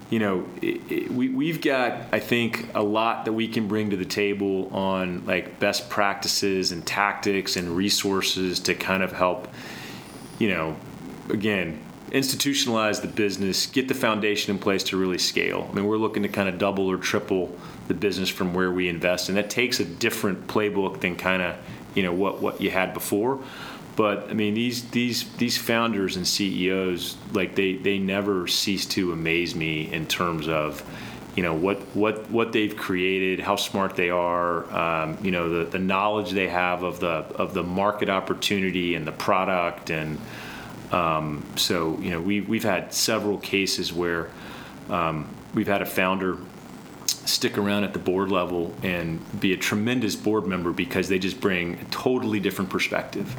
you 0.10 0.20
know, 0.20 0.46
it, 0.62 0.92
it, 0.92 1.12
we, 1.12 1.30
we've 1.30 1.62
got, 1.62 2.08
I 2.14 2.20
think, 2.20 2.70
a 2.74 2.82
lot 2.82 3.26
that 3.26 3.34
we 3.34 3.48
can 3.48 3.68
bring 3.68 3.90
to 3.90 3.98
the 3.98 4.06
table 4.06 4.70
on 4.74 5.26
like 5.26 5.60
best 5.60 5.90
practices 5.90 6.72
and 6.72 6.86
tactics 6.86 7.58
and 7.58 7.76
resources 7.76 8.60
to 8.62 8.74
kind 8.74 9.04
of 9.04 9.12
help, 9.12 9.50
you 10.40 10.50
know, 10.50 10.78
again, 11.30 11.84
institutionalize 12.12 13.02
the 13.02 13.08
business, 13.08 13.66
get 13.66 13.90
the 13.90 13.94
foundation 13.94 14.56
in 14.56 14.60
place 14.60 14.84
to 14.84 14.98
really 14.98 15.18
scale. 15.18 15.68
I 15.70 15.76
mean, 15.76 15.86
we're 15.86 15.98
looking 15.98 16.24
to 16.24 16.30
kind 16.30 16.48
of 16.48 16.58
double 16.58 16.88
or 16.90 16.98
triple 16.98 17.54
the 17.90 17.94
business 17.94 18.30
from 18.30 18.54
where 18.54 18.72
we 18.72 18.88
invest, 18.88 19.28
and 19.28 19.38
that 19.38 19.50
takes 19.50 19.80
a 19.82 19.86
different 19.86 20.48
playbook 20.48 21.02
than 21.02 21.18
kind 21.18 21.42
of, 21.42 21.56
you 21.96 22.04
know, 22.04 22.14
what 22.14 22.42
what 22.42 22.62
you 22.62 22.72
had 22.72 22.94
before. 22.94 23.40
But 23.98 24.30
I 24.30 24.34
mean, 24.34 24.54
these 24.54 24.84
these 24.92 25.28
these 25.38 25.58
founders 25.58 26.18
and 26.18 26.28
CEOs, 26.28 27.18
like 27.34 27.56
they 27.56 27.78
they 27.78 27.98
never 27.98 28.46
cease 28.46 28.86
to 28.86 29.12
amaze 29.12 29.56
me 29.56 29.92
in 29.92 30.06
terms 30.06 30.48
of, 30.48 30.84
you 31.36 31.42
know, 31.42 31.56
what 31.56 31.80
what 31.96 32.30
what 32.30 32.52
they've 32.52 32.78
created, 32.78 33.40
how 33.40 33.56
smart 33.56 33.96
they 33.96 34.12
are, 34.12 34.72
um, 34.72 35.18
you 35.24 35.32
know, 35.32 35.50
the 35.50 35.72
the 35.72 35.80
knowledge 35.80 36.30
they 36.30 36.48
have 36.48 36.84
of 36.84 37.00
the 37.00 37.08
of 37.08 37.56
the 37.56 37.64
market 37.64 38.08
opportunity 38.08 38.94
and 38.94 39.08
the 39.08 39.12
product, 39.12 39.90
and 39.90 40.20
um, 40.92 41.44
so 41.56 41.98
you 42.00 42.12
know, 42.12 42.22
we 42.22 42.42
we've 42.42 42.64
had 42.64 42.94
several 42.94 43.40
cases 43.40 43.92
where 43.92 44.30
um, 44.92 45.28
we've 45.56 45.68
had 45.68 45.82
a 45.82 45.88
founder 45.88 46.38
stick 47.08 47.58
around 47.58 47.84
at 47.84 47.94
the 47.94 48.00
board 48.00 48.32
level 48.32 48.74
and 48.84 49.20
be 49.40 49.54
a 49.54 49.58
tremendous 49.58 50.16
board 50.16 50.46
member 50.46 50.72
because 50.72 51.10
they 51.10 51.20
just 51.20 51.42
bring 51.42 51.74
a 51.74 51.84
totally 51.86 52.40
different 52.40 52.70
perspective 52.70 53.36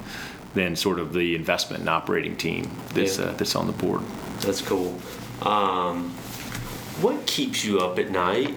than 0.58 0.74
sort 0.74 0.98
of 0.98 1.12
the 1.12 1.34
investment 1.36 1.80
and 1.80 1.88
operating 1.88 2.36
team 2.36 2.68
that's, 2.94 3.18
Yeah. 3.18 3.26
uh, 3.26 3.32
that's 3.34 3.54
on 3.54 3.66
the 3.66 3.72
board. 3.72 4.02
That's 4.40 4.60
cool. 4.60 4.98
Um, 5.42 6.10
what 7.00 7.26
keeps 7.26 7.64
you 7.64 7.78
up 7.78 7.98
at 7.98 8.10
night? 8.10 8.54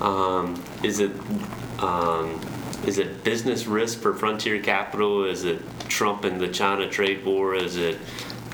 Um, 0.00 0.62
is 0.82 0.98
it 1.00 1.12
um, 1.78 2.40
is 2.86 2.98
it 2.98 3.22
business 3.24 3.66
risk 3.66 4.00
for 4.00 4.14
Frontier 4.14 4.60
Capital? 4.60 5.24
Is 5.24 5.44
it 5.44 5.60
Trump 5.88 6.24
and 6.24 6.40
the 6.40 6.48
China 6.48 6.88
trade 6.88 7.24
war? 7.24 7.54
Is 7.54 7.76
it 7.76 7.98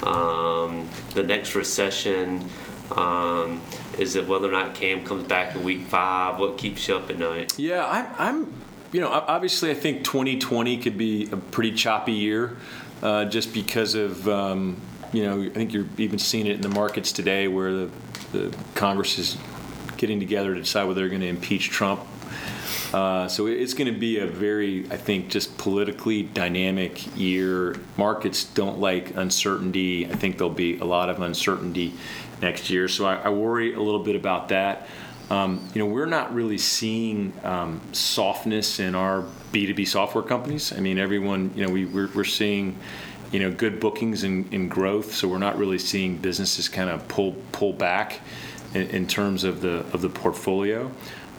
um, 0.03 0.89
the 1.15 1.23
next 1.23 1.55
recession? 1.55 2.49
Um, 2.95 3.63
is 3.99 4.17
it 4.17 4.27
whether 4.29 4.49
or 4.49 4.53
not 4.53 4.75
Cam 4.75 5.05
comes 5.05 5.25
back 5.25 5.55
in 5.55 5.63
week 5.65 5.87
five? 5.87 6.39
What 6.39 6.59
keeps 6.59 6.87
you 6.89 6.97
up 6.97 7.09
at 7.09 7.19
night? 7.19 7.59
Yeah, 7.59 7.87
I'm, 7.87 8.07
I'm 8.19 8.53
you 8.95 9.01
know, 9.01 9.11
obviously 9.11 9.73
I 9.73 9.75
think 9.75 10.05
2020 10.05 10.79
could 10.79 10.97
be 10.97 11.29
a 11.33 11.37
pretty 11.37 11.73
choppy 11.73 12.13
year 12.13 12.57
uh, 13.03 13.25
just 13.25 13.53
because 13.53 13.97
of, 13.97 14.29
um, 14.29 14.81
you 15.13 15.25
know, 15.25 15.43
I 15.43 15.49
think 15.49 15.73
you're 15.73 15.89
even 15.99 16.21
seeing 16.21 16.47
it 16.47 16.53
in 16.53 16.61
the 16.61 16.69
markets 16.69 17.11
today 17.11 17.49
where 17.49 17.73
the, 17.73 17.91
the 18.31 18.57
Congress 18.77 19.19
is 19.19 19.37
getting 19.97 20.21
together 20.21 20.55
to 20.55 20.61
decide 20.61 20.85
whether 20.85 21.01
they're 21.01 21.09
going 21.09 21.23
to 21.23 21.27
impeach 21.27 21.71
Trump. 21.71 22.03
Uh, 22.93 23.27
so 23.27 23.49
it's 23.49 23.75
going 23.75 23.93
to 23.93 23.99
be 23.99 24.21
a 24.21 24.29
very, 24.29 24.89
I 24.89 24.97
think, 24.97 25.29
just 25.29 25.59
politically 25.59 26.23
dynamic 26.23 27.17
year. 27.17 27.75
Markets 27.97 28.45
don't 28.45 28.79
like 28.79 29.17
uncertainty. 29.17 30.07
I 30.07 30.15
think 30.15 30.39
there'll 30.39 30.55
be 30.55 30.79
a 30.79 30.85
lot 30.85 31.09
of 31.09 31.21
uncertainty 31.21 31.95
next 32.41 32.71
year. 32.71 32.87
So 32.87 33.07
I, 33.07 33.17
I 33.17 33.29
worry 33.31 33.75
a 33.75 33.81
little 33.81 34.05
bit 34.05 34.15
about 34.15 34.51
that. 34.51 34.87
Um, 35.31 35.67
you 35.75 35.79
know, 35.79 35.87
we're 35.87 36.07
not 36.07 36.35
really 36.35 36.59
seeing 36.59 37.33
um, 37.45 37.81
softness 37.93 38.79
in 38.79 38.95
our 38.95 39.25
B2B 39.53 39.87
software 39.89 40.25
companies. 40.25 40.73
I 40.73 40.81
mean, 40.81 40.99
everyone, 40.99 41.51
you 41.55 41.67
know, 41.67 41.73
we, 41.73 41.87
we're, 41.87 42.09
we're 42.15 42.25
seeing, 42.25 42.79
you 43.33 43.41
know, 43.41 43.51
good 43.51 43.81
bookings 43.81 44.23
and, 44.23 44.53
and 44.53 44.71
growth. 44.71 45.15
So 45.15 45.29
we're 45.29 45.39
not 45.39 45.57
really 45.57 45.79
seeing 45.79 46.19
businesses 46.19 46.69
kind 46.69 46.91
of 46.91 47.07
pull 47.09 47.37
pull 47.53 47.73
back 47.73 48.21
in, 48.75 48.83
in 48.91 49.07
terms 49.07 49.45
of 49.45 49.61
the 49.61 49.87
of 49.93 50.03
the 50.03 50.11
portfolio. 50.11 50.91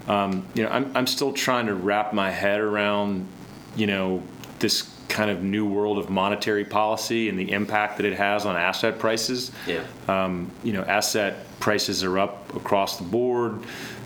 Um, 0.08 0.46
you 0.54 0.64
know, 0.64 0.70
I'm, 0.70 0.92
I'm 0.96 1.08
still 1.08 1.34
trying 1.34 1.68
to 1.68 1.74
wrap 1.74 2.14
my 2.14 2.30
head 2.30 2.60
around, 2.60 3.28
you 3.76 3.88
know, 3.88 4.24
this 4.60 4.95
kind 5.08 5.30
of 5.30 5.44
new 5.44 5.66
world 5.66 5.98
of 5.98 6.10
monetary 6.10 6.66
policy 6.66 7.30
and 7.30 7.38
the 7.38 7.52
impact 7.52 7.98
that 7.98 8.06
it 8.06 8.14
has 8.14 8.46
on 8.46 8.56
asset 8.56 9.00
prices. 9.00 9.52
Yeah. 9.68 9.84
Um, 10.08 10.52
you 10.64 10.74
know, 10.74 10.84
asset 10.84 11.46
prices 11.60 12.04
are 12.04 12.20
up 12.20 12.56
across 12.56 12.98
the 12.98 13.04
board. 13.04 13.64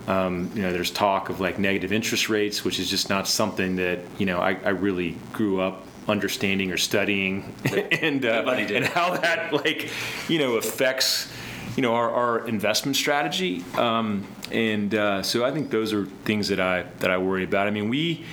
Um, 0.07 0.51
you 0.55 0.61
know, 0.61 0.71
there's 0.71 0.91
talk 0.91 1.29
of 1.29 1.39
like 1.39 1.59
negative 1.59 1.91
interest 1.91 2.29
rates, 2.29 2.65
which 2.65 2.79
is 2.79 2.89
just 2.89 3.09
not 3.09 3.27
something 3.27 3.75
that 3.75 3.99
you 4.17 4.25
know 4.25 4.39
I, 4.39 4.55
I 4.63 4.69
really 4.69 5.15
grew 5.33 5.61
up 5.61 5.85
understanding 6.07 6.71
or 6.71 6.77
studying, 6.77 7.53
and 8.01 8.25
uh, 8.25 8.43
and 8.47 8.85
how 8.85 9.15
that 9.17 9.53
like 9.53 9.89
you 10.27 10.39
know 10.39 10.55
affects 10.55 11.31
you 11.75 11.83
know 11.83 11.93
our, 11.93 12.09
our 12.09 12.47
investment 12.47 12.95
strategy. 12.95 13.63
Um, 13.75 14.27
and 14.51 14.93
uh, 14.95 15.21
so 15.21 15.45
I 15.45 15.51
think 15.51 15.69
those 15.69 15.93
are 15.93 16.05
things 16.25 16.47
that 16.47 16.59
I 16.59 16.83
that 16.99 17.11
I 17.11 17.17
worry 17.17 17.43
about. 17.43 17.67
I 17.67 17.71
mean, 17.71 17.89
we 17.89 18.25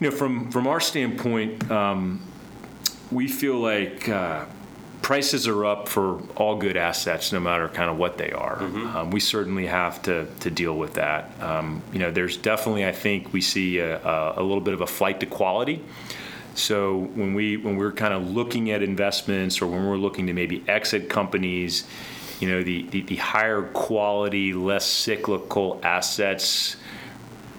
you 0.00 0.10
know 0.10 0.16
from 0.16 0.50
from 0.50 0.66
our 0.66 0.80
standpoint, 0.80 1.70
um, 1.70 2.20
we 3.10 3.28
feel 3.28 3.58
like 3.58 4.08
uh, 4.08 4.44
prices 5.02 5.48
are 5.48 5.64
up 5.64 5.88
for 5.88 6.20
all 6.36 6.56
good 6.56 6.76
assets, 6.76 7.32
no 7.32 7.40
matter 7.40 7.68
kind 7.68 7.90
of 7.90 7.96
what 7.96 8.18
they 8.18 8.30
are. 8.30 8.62
Um, 8.96 9.10
we 9.10 9.20
certainly 9.20 9.66
have 9.66 10.02
to 10.02 10.26
to 10.40 10.50
deal 10.50 10.76
with 10.76 10.94
that. 10.94 11.30
Um, 11.40 11.82
you 11.92 11.98
know, 11.98 12.10
there's 12.10 12.36
definitely 12.36 12.86
I 12.86 12.92
think 12.92 13.32
we 13.32 13.40
see 13.40 13.78
a, 13.78 13.98
a, 14.04 14.34
a 14.36 14.42
little 14.42 14.60
bit 14.60 14.74
of 14.74 14.80
a 14.80 14.86
flight 14.86 15.20
to 15.20 15.26
quality. 15.26 15.84
So 16.54 16.98
when 17.14 17.34
we 17.34 17.56
when 17.56 17.76
we're 17.76 17.92
kind 17.92 18.14
of 18.14 18.30
looking 18.30 18.70
at 18.70 18.82
investments 18.82 19.62
or 19.62 19.66
when 19.66 19.86
we're 19.86 19.96
looking 19.96 20.26
to 20.26 20.32
maybe 20.32 20.64
exit 20.66 21.08
companies, 21.08 21.84
you 22.40 22.48
know, 22.48 22.62
the, 22.62 22.82
the, 22.90 23.02
the 23.02 23.16
higher 23.16 23.62
quality, 23.62 24.52
less 24.52 24.86
cyclical 24.86 25.80
assets 25.82 26.76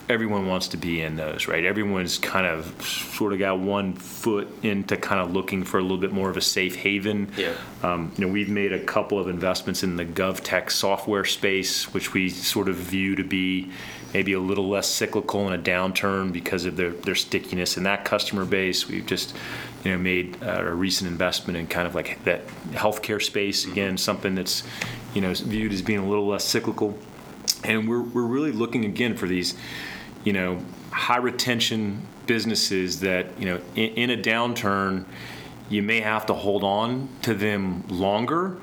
everyone 0.10 0.48
wants 0.48 0.70
to 0.70 0.78
be 0.78 1.02
in 1.02 1.16
those, 1.16 1.48
right? 1.48 1.64
Everyone's 1.64 2.18
kind 2.18 2.48
of 2.48 2.84
sort 2.84 3.32
of 3.32 3.38
got 3.38 3.60
one 3.60 3.94
foot 3.94 4.48
into 4.64 4.98
kind 4.98 5.22
of 5.22 5.34
looking 5.34 5.64
for 5.64 5.78
a 5.78 5.84
little 5.84 6.00
bit 6.00 6.12
more 6.12 6.32
of 6.32 6.36
a 6.36 6.42
safe 6.42 6.76
haven. 6.76 7.32
Yeah. 7.38 7.54
Um, 7.84 8.12
you 8.18 8.26
know, 8.26 8.34
we've 8.34 8.50
made 8.50 8.74
a 8.74 8.84
couple 8.84 9.20
of 9.20 9.28
investments 9.28 9.84
in 9.84 9.98
the 9.98 10.06
GovTech 10.06 10.72
software 10.72 11.26
space, 11.26 11.94
which 11.94 12.12
we 12.12 12.30
sort 12.30 12.70
of 12.70 12.76
view 12.76 13.16
to 13.18 13.24
be 13.24 13.72
maybe 14.12 14.34
a 14.34 14.40
little 14.40 14.68
less 14.68 14.88
cyclical 14.88 15.48
in 15.48 15.54
a 15.54 15.62
downturn 15.62 16.34
because 16.34 16.66
of 16.66 16.76
their, 16.76 16.90
their 16.90 17.14
stickiness 17.14 17.78
in 17.78 17.84
that 17.84 18.04
customer 18.04 18.46
base. 18.46 18.88
We've 18.88 19.06
just, 19.06 19.36
you 19.84 19.92
know, 19.92 20.00
made 20.00 20.42
uh, 20.42 20.64
a 20.64 20.74
recent 20.74 21.12
investment 21.12 21.56
in 21.56 21.68
kind 21.68 21.88
of 21.88 21.94
like 21.94 22.24
that 22.24 22.48
healthcare 22.72 23.22
space 23.22 23.66
again, 23.66 23.96
something 23.96 24.34
that's, 24.34 24.64
you 25.14 25.22
know, 25.22 25.32
viewed 25.36 25.72
as 25.72 25.84
being 25.84 26.00
a 26.00 26.10
little 26.10 26.26
less 26.26 26.46
cyclical. 26.46 26.98
And 27.64 27.88
we're, 27.88 28.02
we're 28.02 28.24
really 28.24 28.52
looking 28.52 28.86
again 28.86 29.16
for 29.16 29.28
these, 29.28 29.54
you 30.24 30.34
know, 30.34 30.60
high 30.92 31.18
retention 31.18 32.02
businesses 32.28 33.00
that, 33.02 33.28
you 33.40 33.46
know, 33.46 33.60
in, 33.76 33.90
in 33.94 34.10
a 34.12 34.18
downturn, 34.18 35.06
you 35.70 35.82
may 35.82 36.02
have 36.02 36.26
to 36.28 36.34
hold 36.34 36.64
on 36.64 37.10
to 37.22 37.34
them 37.34 37.84
longer, 37.88 38.58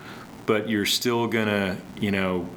but 0.44 0.68
you're 0.68 0.86
still 0.86 1.26
gonna, 1.26 1.76
you 2.00 2.10
know, 2.10 2.48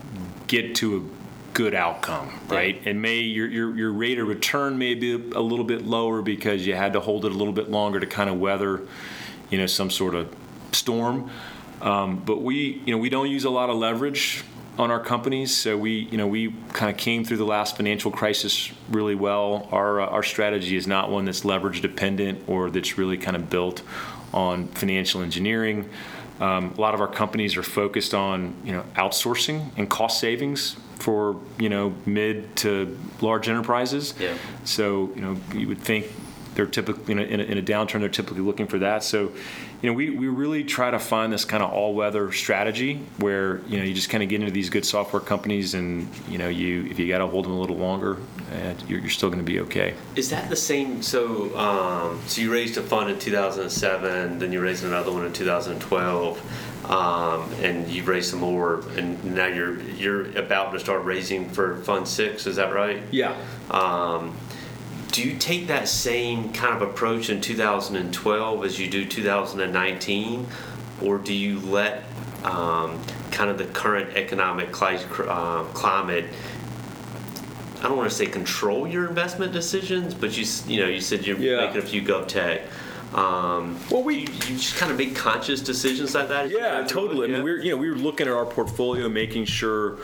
get 0.48 0.76
to 0.76 0.98
a 0.98 1.54
good 1.54 1.74
outcome, 1.76 2.40
right? 2.48 2.82
And 2.86 3.02
may 3.02 3.20
your, 3.20 3.48
your 3.48 3.76
your 3.76 3.92
rate 3.92 4.20
of 4.20 4.28
return 4.28 4.78
may 4.78 4.96
be 4.96 5.14
a 5.14 5.42
little 5.42 5.66
bit 5.66 5.86
lower 5.86 6.22
because 6.22 6.66
you 6.66 6.76
had 6.76 6.94
to 6.94 7.00
hold 7.00 7.26
it 7.26 7.32
a 7.32 7.36
little 7.36 7.54
bit 7.54 7.70
longer 7.70 8.00
to 8.00 8.06
kind 8.06 8.30
of 8.30 8.40
weather, 8.40 8.82
you 9.50 9.58
know, 9.58 9.66
some 9.66 9.90
sort 9.90 10.16
of 10.16 10.34
storm. 10.72 11.30
Um, 11.82 12.22
but 12.26 12.42
we, 12.42 12.82
you 12.86 12.94
know, 12.94 12.98
we 12.98 13.10
don't 13.10 13.30
use 13.30 13.46
a 13.46 13.50
lot 13.50 13.70
of 13.70 13.78
leverage 13.78 14.44
on 14.80 14.92
our 14.92 15.00
companies, 15.00 15.56
so 15.56 15.78
we, 15.78 16.08
you 16.12 16.18
know, 16.18 16.26
we 16.26 16.54
kind 16.72 16.90
of 16.90 16.98
came 16.98 17.26
through 17.26 17.38
the 17.38 17.46
last 17.46 17.76
financial 17.76 18.12
crisis 18.12 18.72
really 18.90 19.16
well. 19.16 19.68
Our 19.72 20.02
uh, 20.02 20.08
our 20.08 20.24
strategy 20.24 20.78
is 20.78 20.88
not 20.88 21.12
one 21.12 21.26
that's 21.26 21.44
leverage 21.44 21.82
dependent 21.82 22.48
or 22.48 22.70
that's 22.70 22.98
really 22.98 23.18
kind 23.18 23.36
of 23.36 23.50
built 23.50 23.82
on 24.34 24.68
financial 24.70 25.22
engineering. 25.22 25.90
Um, 26.40 26.74
a 26.78 26.82
lot 26.82 26.94
of 26.94 27.02
our 27.02 27.08
companies 27.08 27.58
are 27.58 27.64
focused 27.64 28.14
on, 28.14 28.56
you 28.64 28.72
know, 28.72 28.86
outsourcing 28.96 29.72
and 29.78 29.90
cost 29.90 30.22
savings 30.22 30.78
for, 30.96 31.38
you 31.58 31.68
know, 31.68 31.94
mid 32.06 32.56
to 32.58 32.98
large 33.20 33.50
enterprises. 33.50 34.14
Yeah. 34.18 34.38
So, 34.64 35.12
you 35.16 35.22
know, 35.22 35.38
you 35.54 35.68
would 35.68 35.82
think 35.82 36.08
they're 36.56 36.66
typically 36.66 37.12
in 37.12 37.20
a, 37.20 37.24
in 37.24 37.40
a, 37.42 37.44
in 37.44 37.58
a 37.58 37.62
downturn, 37.62 38.00
they're 38.00 38.10
typically 38.10 38.42
looking 38.42 38.68
for 38.68 38.80
that. 38.80 39.04
So, 39.04 39.34
you 39.82 39.90
know, 39.90 39.96
we, 39.96 40.10
we 40.10 40.28
really 40.28 40.64
try 40.64 40.92
to 40.92 41.00
find 41.00 41.32
this 41.32 41.46
kind 41.46 41.64
of 41.64 41.72
all 41.72 41.94
weather 41.94 42.32
strategy 42.34 43.02
where, 43.18 43.60
you 43.68 43.78
know, 43.78 43.84
you 43.84 43.94
just 43.94 44.10
kind 44.10 44.22
of 44.22 44.30
get 44.30 44.42
into 44.42 44.52
these 44.52 44.70
good 44.70 44.86
software 44.86 45.22
companies 45.22 45.74
and, 45.74 46.10
you 46.28 46.38
know, 46.38 46.50
you 46.50 46.86
if 46.86 47.00
you 47.00 47.08
got 47.08 47.20
to 47.20 47.28
hold 47.28 47.46
them 47.46 47.54
a 47.54 47.60
little 47.60 47.78
longer, 47.78 48.18
uh, 48.52 48.74
you're, 48.88 49.00
you're 49.00 49.10
still 49.10 49.30
going 49.30 49.40
to 49.40 49.50
be 49.50 49.62
okay. 49.62 49.94
Is 50.18 50.30
that 50.32 50.50
the 50.50 50.56
same? 50.56 51.02
So, 51.02 51.58
um, 51.58 52.20
so 52.28 52.42
you 52.42 52.52
raised 52.52 52.78
a 52.78 52.82
fund 52.82 53.10
in 53.10 53.20
2007, 53.20 54.40
then 54.40 54.52
you 54.52 54.60
raised 54.60 54.84
another 54.84 55.14
one 55.14 55.26
in 55.26 55.32
2012, 55.32 56.92
um, 56.92 57.54
and 57.62 57.88
you 57.88 58.04
raised 58.04 58.32
some 58.32 58.40
more, 58.40 58.82
and 58.98 59.24
now 59.24 59.48
you're 59.48 59.80
you're 59.82 60.38
about 60.38 60.72
to 60.74 60.80
start 60.80 61.06
raising 61.06 61.48
for 61.50 61.78
Fund 61.84 62.08
Six. 62.08 62.48
Is 62.48 62.56
that 62.56 62.74
right? 62.74 63.02
Yeah. 63.12 63.38
Um, 63.70 64.36
do 65.20 65.28
you 65.28 65.36
take 65.36 65.68
that 65.68 65.90
same 65.90 66.54
kind 66.54 66.74
of 66.74 66.82
approach 66.82 67.30
in 67.30 67.42
2012 67.42 68.64
as 68.64 68.80
you 68.80 68.90
do 68.90 69.04
2019, 69.04 70.48
or 71.04 71.18
do 71.18 71.34
you 71.34 71.60
let 71.60 72.04
um, 72.46 72.98
kind 73.30 73.50
of 73.50 73.58
the 73.58 73.66
current 73.66 74.16
economic 74.16 74.70
uh, 74.82 75.64
climate. 75.74 76.24
I 77.80 77.84
don't 77.84 77.98
want 77.98 78.10
to 78.10 78.16
say 78.16 78.28
control 78.28 78.88
your 78.88 79.10
investment 79.10 79.52
decisions, 79.52 80.14
but 80.14 80.38
you 80.38 80.46
you 80.74 80.82
know 80.84 80.88
you 80.90 81.02
said 81.02 81.28
you're 81.28 81.38
Yeah. 81.38 81.66
making 81.66 81.80
a 81.82 81.86
few 81.86 82.02
gov 82.02 82.30
tech. 82.30 82.62
Um, 83.14 83.78
Well, 83.92 84.04
we- 84.04 84.20
you, 84.20 84.22
you 84.22 84.56
just 84.56 84.78
kind 84.78 84.90
of 84.90 84.98
make 84.98 85.16
conscious 85.18 85.60
decisions 85.60 86.16
like 86.16 86.30
that. 86.30 86.50
Yeah, 86.50 86.60
go 86.60 86.66
through 86.70 86.82
it, 86.84 86.88
totally. 86.88 87.28
I 87.28 87.30
yeah? 87.32 87.36
mean, 87.36 87.44
we're 87.44 87.60
you 87.62 87.72
know 87.72 87.78
we 87.78 87.90
were 87.90 87.98
looking 87.98 88.28
at 88.28 88.34
our 88.34 88.46
portfolio, 88.46 89.10
making 89.10 89.46
sure 89.46 89.98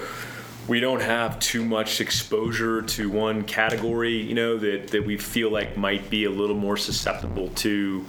we 0.68 0.80
don't 0.80 1.02
have 1.02 1.40
too 1.40 1.64
much 1.64 2.02
exposure 2.02 2.82
to 2.82 3.10
one 3.10 3.44
category. 3.44 4.18
You 4.22 4.34
know 4.34 4.58
that 4.58 4.90
that 4.90 5.06
we 5.06 5.18
feel 5.18 5.50
like 5.50 5.78
might 5.78 6.10
be 6.10 6.26
a 6.26 6.30
little 6.30 6.56
more 6.56 6.78
susceptible 6.78 7.50
to. 7.50 8.06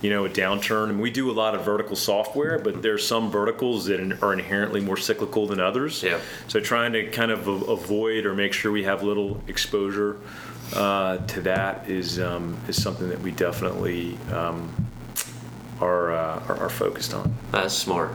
You 0.00 0.10
know, 0.10 0.24
a 0.24 0.28
downturn, 0.28 0.90
and 0.90 1.00
we 1.00 1.12
do 1.12 1.30
a 1.30 1.32
lot 1.32 1.54
of 1.54 1.64
vertical 1.64 1.94
software, 1.94 2.58
but 2.58 2.82
there's 2.82 3.06
some 3.06 3.30
verticals 3.30 3.84
that 3.84 4.00
are 4.20 4.32
inherently 4.32 4.80
more 4.80 4.96
cyclical 4.96 5.46
than 5.46 5.60
others. 5.60 6.02
Yeah. 6.02 6.18
So 6.48 6.58
trying 6.58 6.92
to 6.94 7.06
kind 7.06 7.30
of 7.30 7.46
avoid 7.46 8.26
or 8.26 8.34
make 8.34 8.52
sure 8.52 8.72
we 8.72 8.82
have 8.82 9.04
little 9.04 9.40
exposure 9.46 10.16
uh, 10.74 11.18
to 11.18 11.40
that 11.42 11.88
is 11.88 12.18
um, 12.18 12.56
is 12.66 12.82
something 12.82 13.08
that 13.10 13.20
we 13.20 13.30
definitely 13.30 14.18
um, 14.32 14.74
are, 15.80 16.12
uh, 16.12 16.42
are 16.48 16.56
are 16.56 16.68
focused 16.68 17.14
on. 17.14 17.34
That's 17.52 17.74
smart. 17.74 18.10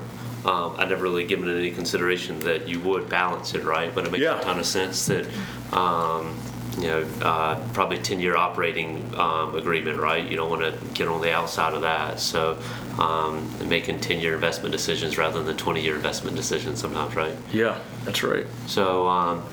Um, 0.48 0.76
I'd 0.78 0.90
never 0.90 1.04
really 1.04 1.26
given 1.26 1.50
it 1.50 1.58
any 1.60 1.72
consideration 1.72 2.40
that 2.42 2.70
you 2.70 2.80
would 2.80 3.10
balance 3.10 3.54
it, 3.54 3.66
right? 3.66 3.94
But 3.94 4.06
it 4.06 4.12
makes 4.12 4.24
Yeah. 4.24 4.40
a 4.40 4.44
ton 4.44 4.60
of 4.60 4.66
sense 4.66 5.06
that, 5.08 5.28
um, 5.74 6.34
you 6.80 6.88
know, 6.88 7.06
uh, 7.22 7.60
probably 7.74 7.98
10 7.98 8.22
year 8.22 8.38
operating 8.38 9.04
um, 9.18 9.56
agreement, 9.56 10.00
right? 10.00 10.24
You 10.26 10.38
don't 10.38 10.50
want 10.50 10.62
to 10.62 10.74
get 10.94 11.10
on 11.10 11.20
the 11.22 11.34
outside 11.34 11.74
of 11.74 11.82
that. 11.82 12.22
So 12.22 12.58
um, 12.98 13.46
making 13.68 14.00
10 14.00 14.22
year 14.22 14.36
investment 14.36 14.72
decisions 14.72 15.18
rather 15.18 15.44
than 15.44 15.58
20 15.58 15.82
year 15.82 15.96
investment 15.96 16.38
decisions 16.38 16.80
sometimes, 16.80 17.14
right? 17.16 17.36
Yeah, 17.52 17.80
that's 18.06 18.24
right. 18.24 18.46
So, 18.68 19.06
um, 19.08 19.44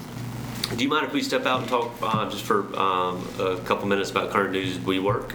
do 0.77 0.83
you 0.83 0.89
mind 0.89 1.07
if 1.07 1.13
we 1.13 1.23
step 1.23 1.45
out 1.45 1.61
and 1.61 1.69
talk 1.69 1.93
uh, 2.03 2.31
just 2.31 2.45
for 2.45 2.61
um, 2.79 3.27
a 3.39 3.57
couple 3.65 3.87
minutes 3.89 4.11
about 4.11 4.31
current 4.31 4.53
news 4.53 4.79
WeWork? 4.79 5.33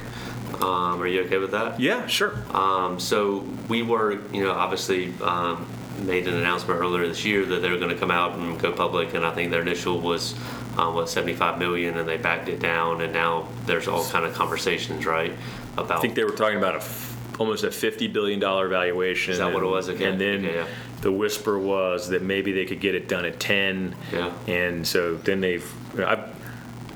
Um, 0.55 1.01
are 1.01 1.07
you 1.07 1.21
okay 1.23 1.37
with 1.37 1.51
that? 1.51 1.79
Yeah, 1.79 2.07
sure. 2.07 2.33
Um, 2.55 2.99
so 2.99 3.45
we 3.67 3.81
were, 3.83 4.13
you 4.33 4.43
know, 4.43 4.51
obviously 4.51 5.13
um, 5.21 5.65
made 6.01 6.27
an 6.27 6.35
announcement 6.35 6.79
earlier 6.79 7.07
this 7.07 7.23
year 7.25 7.45
that 7.45 7.61
they 7.61 7.69
were 7.69 7.77
going 7.77 7.89
to 7.91 7.97
come 7.97 8.11
out 8.11 8.37
and 8.37 8.59
go 8.59 8.71
public, 8.71 9.13
and 9.13 9.25
I 9.25 9.31
think 9.33 9.51
their 9.51 9.61
initial 9.61 9.99
was 9.99 10.33
um, 10.77 10.95
what 10.95 11.09
75 11.09 11.59
million, 11.59 11.97
and 11.97 12.07
they 12.07 12.17
backed 12.17 12.49
it 12.49 12.59
down, 12.59 13.01
and 13.01 13.11
now 13.13 13.47
there's 13.65 13.87
all 13.87 14.05
kind 14.05 14.25
of 14.25 14.33
conversations, 14.33 15.05
right, 15.05 15.33
about 15.77 15.97
I 15.99 16.01
think 16.01 16.15
they 16.15 16.23
were 16.23 16.31
talking 16.31 16.57
about 16.57 16.75
a 16.75 16.79
f- 16.79 17.39
almost 17.39 17.63
a 17.63 17.71
fifty 17.71 18.07
billion 18.07 18.39
dollar 18.39 18.67
valuation. 18.67 19.31
Is 19.33 19.39
that 19.39 19.53
what 19.53 19.61
it 19.61 19.65
and- 19.65 19.71
was? 19.71 19.89
Okay. 19.89 20.05
And 20.05 20.19
then 20.19 20.45
Okay, 20.45 20.55
yeah. 20.55 20.67
the 21.01 21.11
whisper 21.11 21.57
was 21.59 22.09
that 22.09 22.21
maybe 22.21 22.51
they 22.51 22.65
could 22.65 22.79
get 22.81 22.95
it 22.95 23.07
done 23.07 23.23
at 23.25 23.39
ten. 23.39 23.95
Yeah. 24.11 24.31
And 24.47 24.85
so 24.87 25.15
then 25.15 25.39
they've. 25.41 25.65
You 25.93 26.01
know, 26.01 26.07
I 26.07 26.29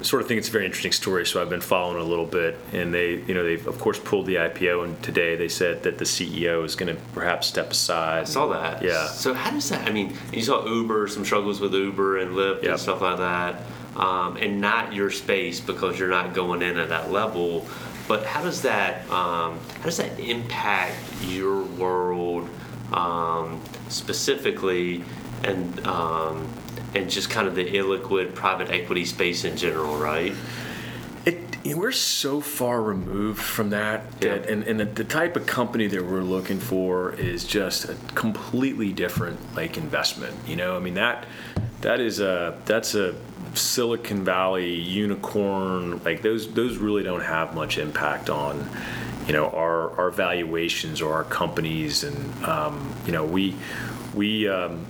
sort 0.04 0.22
of 0.22 0.28
think 0.28 0.38
it's 0.40 0.50
a 0.50 0.52
very 0.52 0.66
interesting 0.66 0.92
story, 0.92 1.26
so 1.26 1.42
I've 1.42 1.50
been 1.50 1.62
following 1.62 1.98
it 1.98 2.02
a 2.02 2.06
little 2.06 2.26
bit. 2.26 2.58
And 2.72 2.94
they, 2.94 3.16
you 3.22 3.34
know, 3.34 3.44
they've 3.44 3.66
of 3.68 3.80
course 3.80 4.00
pulled 4.00 4.26
the 4.26 4.36
IPO, 4.36 4.84
and 4.84 5.02
today 5.04 5.36
they 5.36 5.48
said 5.48 5.84
that 5.84 5.98
the 5.98 6.06
CEO 6.06 6.64
is 6.64 6.76
going 6.76 6.96
to 6.96 7.02
perhaps 7.14 7.48
step 7.48 7.72
aside. 7.72 8.22
I 8.22 8.24
saw 8.26 8.48
that. 8.48 8.82
Yeah. 8.82 9.08
So 9.08 9.34
how 9.34 9.52
does 9.52 9.70
that? 9.70 9.88
I 9.88 9.92
mean, 9.92 10.16
you 10.32 10.42
saw 10.42 10.66
Uber, 10.68 11.08
some 11.08 11.26
struggles 11.26 11.60
with 11.60 11.74
Uber 11.74 12.18
and 12.20 12.32
Lyft 12.36 12.64
Yep. 12.64 12.72
and 12.72 12.80
stuff 12.80 13.02
like 13.02 13.18
that, 13.18 13.62
um, 13.96 14.38
and 14.38 14.60
not 14.62 14.94
your 14.94 15.10
space 15.10 15.60
because 15.60 15.98
you're 15.98 16.10
not 16.10 16.34
going 16.34 16.62
in 16.62 16.78
at 16.78 16.90
that 16.90 17.12
level. 17.12 17.66
But 18.08 18.26
how 18.26 18.44
does 18.44 18.62
that? 18.64 19.10
Um, 19.10 19.60
how 19.78 19.86
does 19.86 19.98
that 19.98 20.20
impact 20.20 20.96
your 21.26 21.64
world 21.64 22.50
um, 22.92 23.62
specifically, 23.88 25.04
and 25.44 25.88
um, 25.88 26.48
and 26.96 27.10
just 27.10 27.30
kind 27.30 27.48
of 27.48 27.56
the 27.56 27.66
illiquid 27.66 28.36
private 28.36 28.70
equity 28.70 29.06
space 29.06 29.44
in 29.44 29.58
general, 29.58 29.98
right? 29.98 30.34
It, 31.26 31.40
you 31.64 31.74
know, 31.74 31.80
we're 31.80 31.92
so 31.94 32.42
far 32.42 32.82
removed 32.82 33.42
from 33.42 33.70
that, 33.70 34.20
that 34.20 34.46
Yeah. 34.46 34.52
and, 34.52 34.64
and 34.64 34.80
the, 34.80 34.86
the 34.86 35.04
type 35.06 35.36
of 35.36 35.46
company 35.46 35.88
that 35.88 36.06
we're 36.06 36.22
looking 36.22 36.60
for 36.60 37.14
is 37.14 37.46
just 37.46 37.86
a 37.86 37.96
completely 38.14 38.92
different 38.92 39.40
like 39.56 39.78
investment. 39.78 40.36
You 40.46 40.56
know, 40.58 40.76
I 40.76 40.80
mean 40.80 40.96
that 40.96 41.26
that 41.82 42.00
is 42.00 42.20
a 42.20 42.60
that's 42.66 42.96
a 42.96 43.16
Silicon 43.54 44.24
Valley 44.26 44.74
unicorn. 44.74 46.02
Like 46.04 46.22
those 46.22 46.52
those 46.54 46.78
really 46.78 47.04
don't 47.04 47.22
have 47.24 47.56
much 47.56 47.78
impact 47.78 48.30
on 48.30 48.70
you 49.26 49.32
know 49.34 49.50
our 49.50 49.98
our 49.98 50.12
valuations 50.12 51.02
or 51.02 51.14
our 51.14 51.24
companies, 51.24 52.04
and 52.04 52.44
um, 52.46 52.94
you 53.06 53.12
know 53.14 53.24
we 53.26 53.56
we 54.14 54.50
um, 54.50 54.86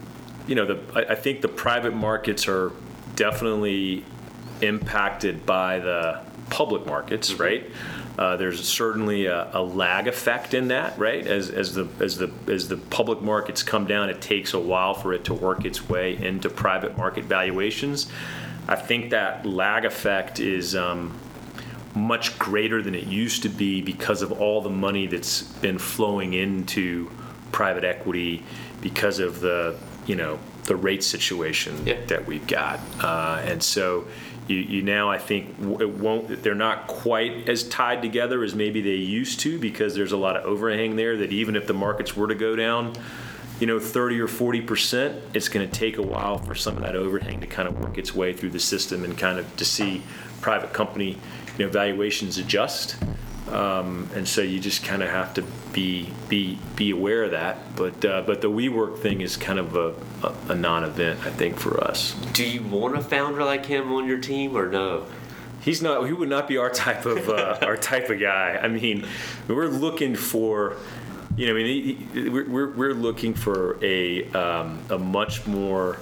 you 0.47 0.55
know 0.55 0.65
the 0.65 0.79
I, 0.95 1.13
I 1.13 1.15
think 1.15 1.41
the 1.41 1.47
private 1.47 1.93
markets 1.93 2.47
are 2.47 2.71
definitely 3.15 4.03
impacted 4.61 5.45
by 5.45 5.79
the 5.79 6.21
public 6.49 6.85
markets, 6.85 7.33
right? 7.35 7.69
Uh, 8.17 8.35
there's 8.37 8.67
certainly 8.67 9.25
a, 9.25 9.49
a 9.53 9.61
lag 9.61 10.07
effect 10.07 10.53
in 10.53 10.67
that, 10.67 10.97
right? 10.99 11.25
As, 11.25 11.49
as 11.49 11.73
the 11.73 11.87
as 11.99 12.17
the 12.17 12.31
as 12.47 12.67
the 12.67 12.77
public 12.77 13.21
markets 13.21 13.63
come 13.63 13.85
down, 13.85 14.09
it 14.09 14.21
takes 14.21 14.53
a 14.53 14.59
while 14.59 14.93
for 14.93 15.13
it 15.13 15.23
to 15.25 15.33
work 15.33 15.65
its 15.65 15.89
way 15.89 16.15
into 16.23 16.49
private 16.49 16.95
market 16.97 17.25
valuations. 17.25 18.07
I 18.67 18.75
think 18.75 19.09
that 19.09 19.45
lag 19.45 19.83
effect 19.83 20.39
is 20.39 20.75
um, 20.75 21.17
much 21.95 22.37
greater 22.37 22.81
than 22.81 22.95
it 22.95 23.05
used 23.05 23.43
to 23.43 23.49
be 23.49 23.81
because 23.81 24.21
of 24.21 24.31
all 24.31 24.61
the 24.61 24.69
money 24.69 25.07
that's 25.07 25.43
been 25.43 25.79
flowing 25.79 26.33
into 26.33 27.11
private 27.51 27.83
equity 27.83 28.43
because 28.79 29.19
of 29.19 29.39
the 29.39 29.75
you 30.05 30.15
know 30.15 30.39
the 30.65 30.75
rate 30.75 31.03
situation 31.03 31.85
Yeah. 31.85 31.97
that 32.07 32.25
we've 32.25 32.47
got, 32.47 32.79
uh, 33.01 33.41
and 33.45 33.61
so 33.61 34.05
you, 34.47 34.57
you 34.57 34.81
now 34.81 35.09
I 35.09 35.17
think 35.17 35.55
it 35.79 35.89
won't 35.89 36.43
they're 36.43 36.55
not 36.55 36.87
quite 36.87 37.47
as 37.49 37.63
tied 37.69 38.01
together 38.01 38.43
as 38.43 38.53
maybe 38.55 38.81
they 38.81 38.95
used 38.95 39.39
to 39.41 39.57
because 39.59 39.95
there's 39.95 40.11
a 40.11 40.17
lot 40.17 40.35
of 40.35 40.43
overhang 40.45 40.95
there 40.95 41.17
that 41.17 41.31
even 41.31 41.55
if 41.55 41.67
the 41.67 41.73
markets 41.73 42.15
were 42.15 42.27
to 42.27 42.35
go 42.35 42.55
down 42.55 42.93
you 43.59 43.67
know 43.67 43.79
30 43.79 44.19
or 44.19 44.27
40 44.27 44.61
percent 44.61 45.21
it's 45.33 45.47
going 45.47 45.65
to 45.69 45.71
take 45.73 45.97
a 45.97 46.01
while 46.01 46.39
for 46.39 46.55
some 46.55 46.75
of 46.75 46.83
that 46.83 46.95
overhang 46.95 47.39
to 47.39 47.47
kind 47.47 47.67
of 47.69 47.79
work 47.79 47.97
its 47.97 48.13
way 48.13 48.33
through 48.33 48.49
the 48.49 48.59
system 48.59 49.05
and 49.05 49.17
kind 49.17 49.39
of 49.39 49.55
to 49.55 49.63
see 49.63 50.03
private 50.41 50.73
company 50.73 51.17
you 51.57 51.65
know 51.65 51.71
valuations 51.71 52.37
adjust 52.37 52.97
um, 53.53 54.09
and 54.15 54.27
so 54.27 54.41
you 54.41 54.59
just 54.59 54.83
kind 54.83 55.03
of 55.03 55.09
have 55.09 55.33
to 55.33 55.43
be 55.71 56.11
be 56.29 56.57
be 56.75 56.91
aware 56.91 57.23
of 57.23 57.31
that 57.31 57.75
but 57.75 58.03
uh, 58.05 58.21
but 58.25 58.41
the 58.41 58.49
WeWork 58.49 58.99
thing 58.99 59.21
is 59.21 59.37
kind 59.37 59.59
of 59.59 59.75
a, 59.75 59.93
a, 60.23 60.51
a 60.53 60.55
non-event 60.55 61.19
I 61.25 61.29
think 61.29 61.57
for 61.57 61.83
us 61.83 62.13
Do 62.33 62.47
you 62.47 62.63
want 62.63 62.97
a 62.97 63.01
founder 63.01 63.43
like 63.43 63.65
him 63.65 63.91
on 63.93 64.07
your 64.07 64.19
team 64.19 64.55
or 64.57 64.69
no? 64.69 65.05
He's 65.63 65.81
not. 65.81 66.05
He 66.05 66.11
would 66.11 66.29
not 66.29 66.47
be 66.47 66.57
our 66.57 66.69
type 66.69 67.05
of 67.05 67.29
uh, 67.29 67.57
our 67.61 67.77
type 67.77 68.09
of 68.09 68.19
guy. 68.19 68.59
I 68.61 68.67
mean, 68.67 69.05
we're 69.47 69.67
looking 69.67 70.13
for, 70.13 70.75
you 71.37 71.45
know, 71.47 71.53
I 71.53 71.55
mean, 71.55 71.65
he, 71.65 71.93
he, 71.93 72.29
we're, 72.29 72.49
we're 72.49 72.71
we're 72.71 72.93
looking 72.93 73.33
for 73.33 73.77
a 73.81 74.29
um, 74.31 74.79
a 74.89 74.97
much 74.97 75.47
more 75.47 75.99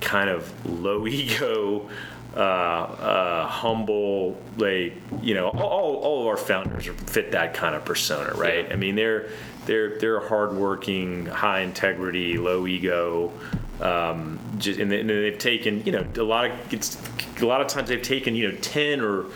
kind 0.00 0.30
of 0.30 0.52
low 0.64 1.06
ego, 1.08 1.90
uh, 2.36 2.38
uh, 2.38 3.46
humble, 3.46 4.40
like 4.56 4.94
you 5.20 5.34
know, 5.34 5.48
all, 5.48 5.96
all 5.96 6.20
of 6.20 6.26
our 6.28 6.36
founders 6.36 6.86
fit 7.06 7.32
that 7.32 7.54
kind 7.54 7.74
of 7.74 7.84
persona, 7.84 8.32
right? 8.34 8.66
Yeah. 8.66 8.72
I 8.72 8.76
mean, 8.76 8.94
they're 8.94 9.30
they're 9.66 9.98
they're 9.98 10.20
hardworking, 10.20 11.26
high 11.26 11.60
integrity, 11.60 12.38
low 12.38 12.66
ego. 12.66 13.32
Um, 13.80 14.38
just, 14.58 14.78
and, 14.78 14.92
they, 14.92 15.00
and 15.00 15.08
they've 15.08 15.38
taken, 15.38 15.82
you 15.86 15.92
know, 15.92 16.06
a 16.16 16.22
lot 16.22 16.50
of 16.50 16.72
it's 16.72 17.00
a 17.40 17.46
lot 17.46 17.60
of 17.60 17.66
times 17.66 17.88
they've 17.88 18.00
taken, 18.00 18.36
you 18.36 18.50
know, 18.50 18.56
ten 18.58 19.00
or 19.00 19.26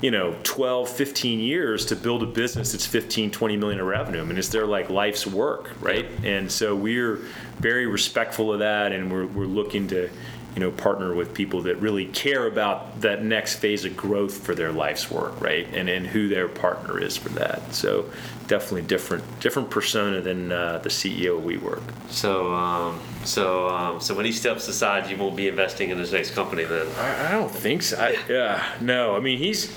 you 0.00 0.10
know 0.10 0.34
12 0.44 0.88
15 0.88 1.40
years 1.40 1.84
to 1.84 1.94
build 1.94 2.22
a 2.22 2.26
business 2.26 2.72
that's 2.72 2.86
15 2.86 3.30
20 3.30 3.56
million 3.58 3.80
in 3.80 3.84
revenue 3.84 4.20
i 4.22 4.24
mean 4.24 4.38
it's 4.38 4.48
their 4.48 4.64
like 4.64 4.88
life's 4.88 5.26
work 5.26 5.72
right 5.80 6.06
and 6.24 6.50
so 6.50 6.74
we're 6.74 7.16
very 7.58 7.86
respectful 7.86 8.50
of 8.50 8.60
that 8.60 8.92
and 8.92 9.12
we're, 9.12 9.26
we're 9.26 9.44
looking 9.44 9.86
to 9.88 10.08
you 10.54 10.60
know 10.60 10.70
partner 10.70 11.14
with 11.14 11.32
people 11.32 11.62
that 11.62 11.76
really 11.76 12.06
care 12.06 12.46
about 12.46 13.00
that 13.00 13.22
next 13.22 13.56
phase 13.56 13.84
of 13.84 13.96
growth 13.96 14.44
for 14.44 14.54
their 14.54 14.72
life's 14.72 15.10
work 15.10 15.40
right 15.40 15.68
and 15.72 15.88
and 15.88 16.06
who 16.06 16.28
their 16.28 16.48
partner 16.48 17.00
is 17.00 17.16
for 17.16 17.28
that 17.30 17.72
so 17.72 18.10
definitely 18.48 18.82
different 18.82 19.22
different 19.40 19.70
persona 19.70 20.20
than 20.20 20.50
uh, 20.50 20.78
the 20.78 20.88
ceo 20.88 21.40
WeWork 21.40 21.82
So, 22.08 22.52
um, 22.52 23.00
so, 23.24 23.68
um, 23.68 24.00
so 24.00 24.14
when 24.14 24.26
he 24.26 24.32
steps 24.32 24.66
aside, 24.66 25.08
you 25.08 25.16
won't 25.16 25.36
be 25.36 25.46
investing 25.46 25.90
in 25.90 25.98
his 25.98 26.12
next 26.12 26.32
company 26.32 26.64
then. 26.64 26.86
I, 26.98 27.28
I 27.28 27.30
don't 27.30 27.50
think 27.50 27.82
so. 27.82 27.96
I, 27.96 28.16
yeah, 28.28 28.64
no. 28.80 29.14
I 29.14 29.20
mean, 29.20 29.38
he's. 29.38 29.72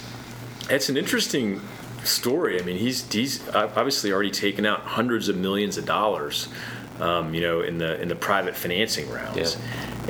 It's 0.69 0.89
an 0.89 0.97
interesting 0.97 1.61
story. 2.03 2.59
I 2.59 2.63
mean, 2.63 2.77
he's 2.77 3.11
he's 3.11 3.47
obviously 3.49 4.11
already 4.11 4.31
taken 4.31 4.65
out 4.65 4.81
hundreds 4.81 5.29
of 5.29 5.37
millions 5.37 5.77
of 5.77 5.85
dollars, 5.85 6.47
um, 6.99 7.33
you 7.33 7.41
know, 7.41 7.61
in 7.61 7.77
the 7.77 8.01
in 8.01 8.07
the 8.07 8.15
private 8.15 8.55
financing 8.55 9.09
rounds, 9.09 9.57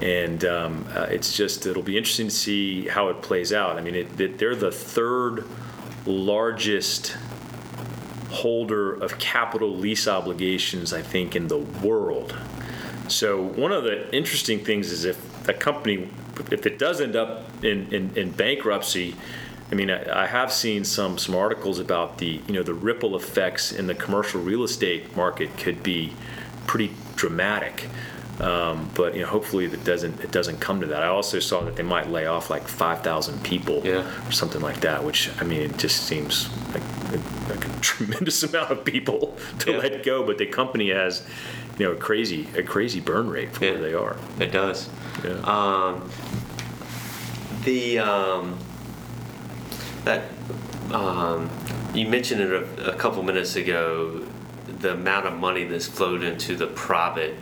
and 0.01 0.43
um, 0.45 0.85
uh, 0.95 1.07
it's 1.09 1.35
just 1.35 1.65
it'll 1.65 1.83
be 1.83 1.97
interesting 1.97 2.27
to 2.27 2.33
see 2.33 2.87
how 2.87 3.09
it 3.09 3.21
plays 3.21 3.53
out. 3.53 3.77
I 3.77 3.81
mean, 3.81 3.95
it, 3.95 4.19
it, 4.19 4.37
they're 4.37 4.55
the 4.55 4.71
third 4.71 5.45
largest 6.05 7.15
holder 8.29 8.93
of 8.93 9.19
capital 9.19 9.75
lease 9.75 10.07
obligations, 10.07 10.91
I 10.91 11.01
think, 11.01 11.35
in 11.35 11.47
the 11.47 11.59
world. 11.59 12.35
So 13.07 13.41
one 13.41 13.71
of 13.71 13.83
the 13.83 14.13
interesting 14.15 14.63
things 14.63 14.91
is 14.91 15.05
if 15.05 15.47
a 15.47 15.53
company, 15.53 16.09
if 16.51 16.65
it 16.65 16.79
does 16.79 16.99
end 16.99 17.15
up 17.15 17.43
in, 17.63 17.93
in, 17.93 18.17
in 18.17 18.31
bankruptcy, 18.31 19.15
I 19.71 19.75
mean, 19.75 19.89
I, 19.89 20.23
I, 20.23 20.27
have 20.27 20.51
seen 20.51 20.83
some 20.83 21.17
some 21.17 21.35
articles 21.35 21.79
about 21.79 22.17
the 22.17 22.41
you 22.47 22.53
know 22.53 22.63
the 22.63 22.73
ripple 22.73 23.15
effects 23.15 23.71
in 23.71 23.87
the 23.87 23.95
commercial 23.95 24.41
real 24.41 24.63
estate 24.63 25.15
market 25.15 25.57
could 25.57 25.81
be 25.81 26.13
pretty 26.67 26.93
dramatic. 27.15 27.87
Um, 28.39 28.89
but 28.95 29.13
you 29.13 29.21
know, 29.21 29.27
hopefully 29.27 29.65
it 29.65 29.83
doesn't 29.83 30.19
it 30.21 30.31
doesn't 30.31 30.59
come 30.59 30.81
to 30.81 30.87
that. 30.87 31.03
I 31.03 31.07
also 31.07 31.39
saw 31.39 31.61
that 31.61 31.75
they 31.75 31.83
might 31.83 32.09
lay 32.09 32.25
off 32.25 32.49
like 32.49 32.67
5,000 32.67 33.43
people 33.43 33.81
yeah. 33.85 34.09
or 34.27 34.31
something 34.31 34.61
like 34.61 34.81
that, 34.81 35.03
which 35.03 35.29
I 35.39 35.43
mean, 35.43 35.61
it 35.61 35.77
just 35.77 36.07
seems 36.07 36.49
like 36.73 36.81
a, 37.11 37.49
like 37.49 37.65
a 37.65 37.69
tremendous 37.81 38.41
amount 38.41 38.71
of 38.71 38.83
people 38.83 39.37
to 39.59 39.71
yeah. 39.71 39.77
let 39.77 40.03
go. 40.03 40.23
But 40.23 40.39
the 40.39 40.47
company 40.47 40.89
has, 40.89 41.25
you 41.77 41.85
know, 41.85 41.91
a 41.91 41.95
crazy 41.95 42.47
a 42.57 42.63
crazy 42.63 42.99
burn 42.99 43.29
rate 43.29 43.53
for 43.53 43.65
yeah. 43.65 43.71
where 43.71 43.81
they 43.81 43.93
are. 43.93 44.17
It 44.39 44.51
does. 44.51 44.89
Yeah. 45.23 45.33
Um, 45.43 46.09
the 47.65 47.99
um, 47.99 48.57
that 50.05 50.23
um, 50.91 51.49
you 51.93 52.07
mentioned 52.07 52.41
it 52.41 52.51
a, 52.51 52.93
a 52.93 52.95
couple 52.95 53.21
minutes 53.23 53.55
ago. 53.55 54.25
The 54.83 54.91
amount 54.91 55.25
of 55.25 55.39
money 55.39 55.63
that's 55.63 55.87
flowed 55.87 56.23
into 56.23 56.57
the 56.57 56.67
private 56.67 57.35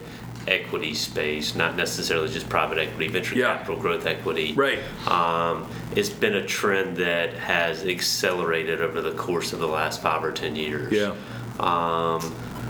equity 0.47 0.93
space, 0.93 1.55
not 1.55 1.75
necessarily 1.75 2.29
just 2.29 2.47
private 2.49 2.77
equity, 2.77 3.07
venture 3.07 3.33
yeah. 3.33 3.57
capital, 3.57 3.77
growth 3.77 4.05
equity. 4.05 4.53
Right. 4.53 4.79
Um, 5.07 5.67
it's 5.95 6.11
been 6.11 6.35
a 6.35 6.45
trend 6.45 6.97
that 6.97 7.33
has 7.33 7.83
accelerated 7.83 8.79
over 8.79 9.01
the 9.01 9.13
course 9.13 9.53
of 9.53 9.59
the 9.59 9.67
last 9.67 10.03
five 10.03 10.23
or 10.23 10.31
ten 10.31 10.55
years. 10.55 10.93
Yeah. 10.93 11.15
Um, 11.59 12.21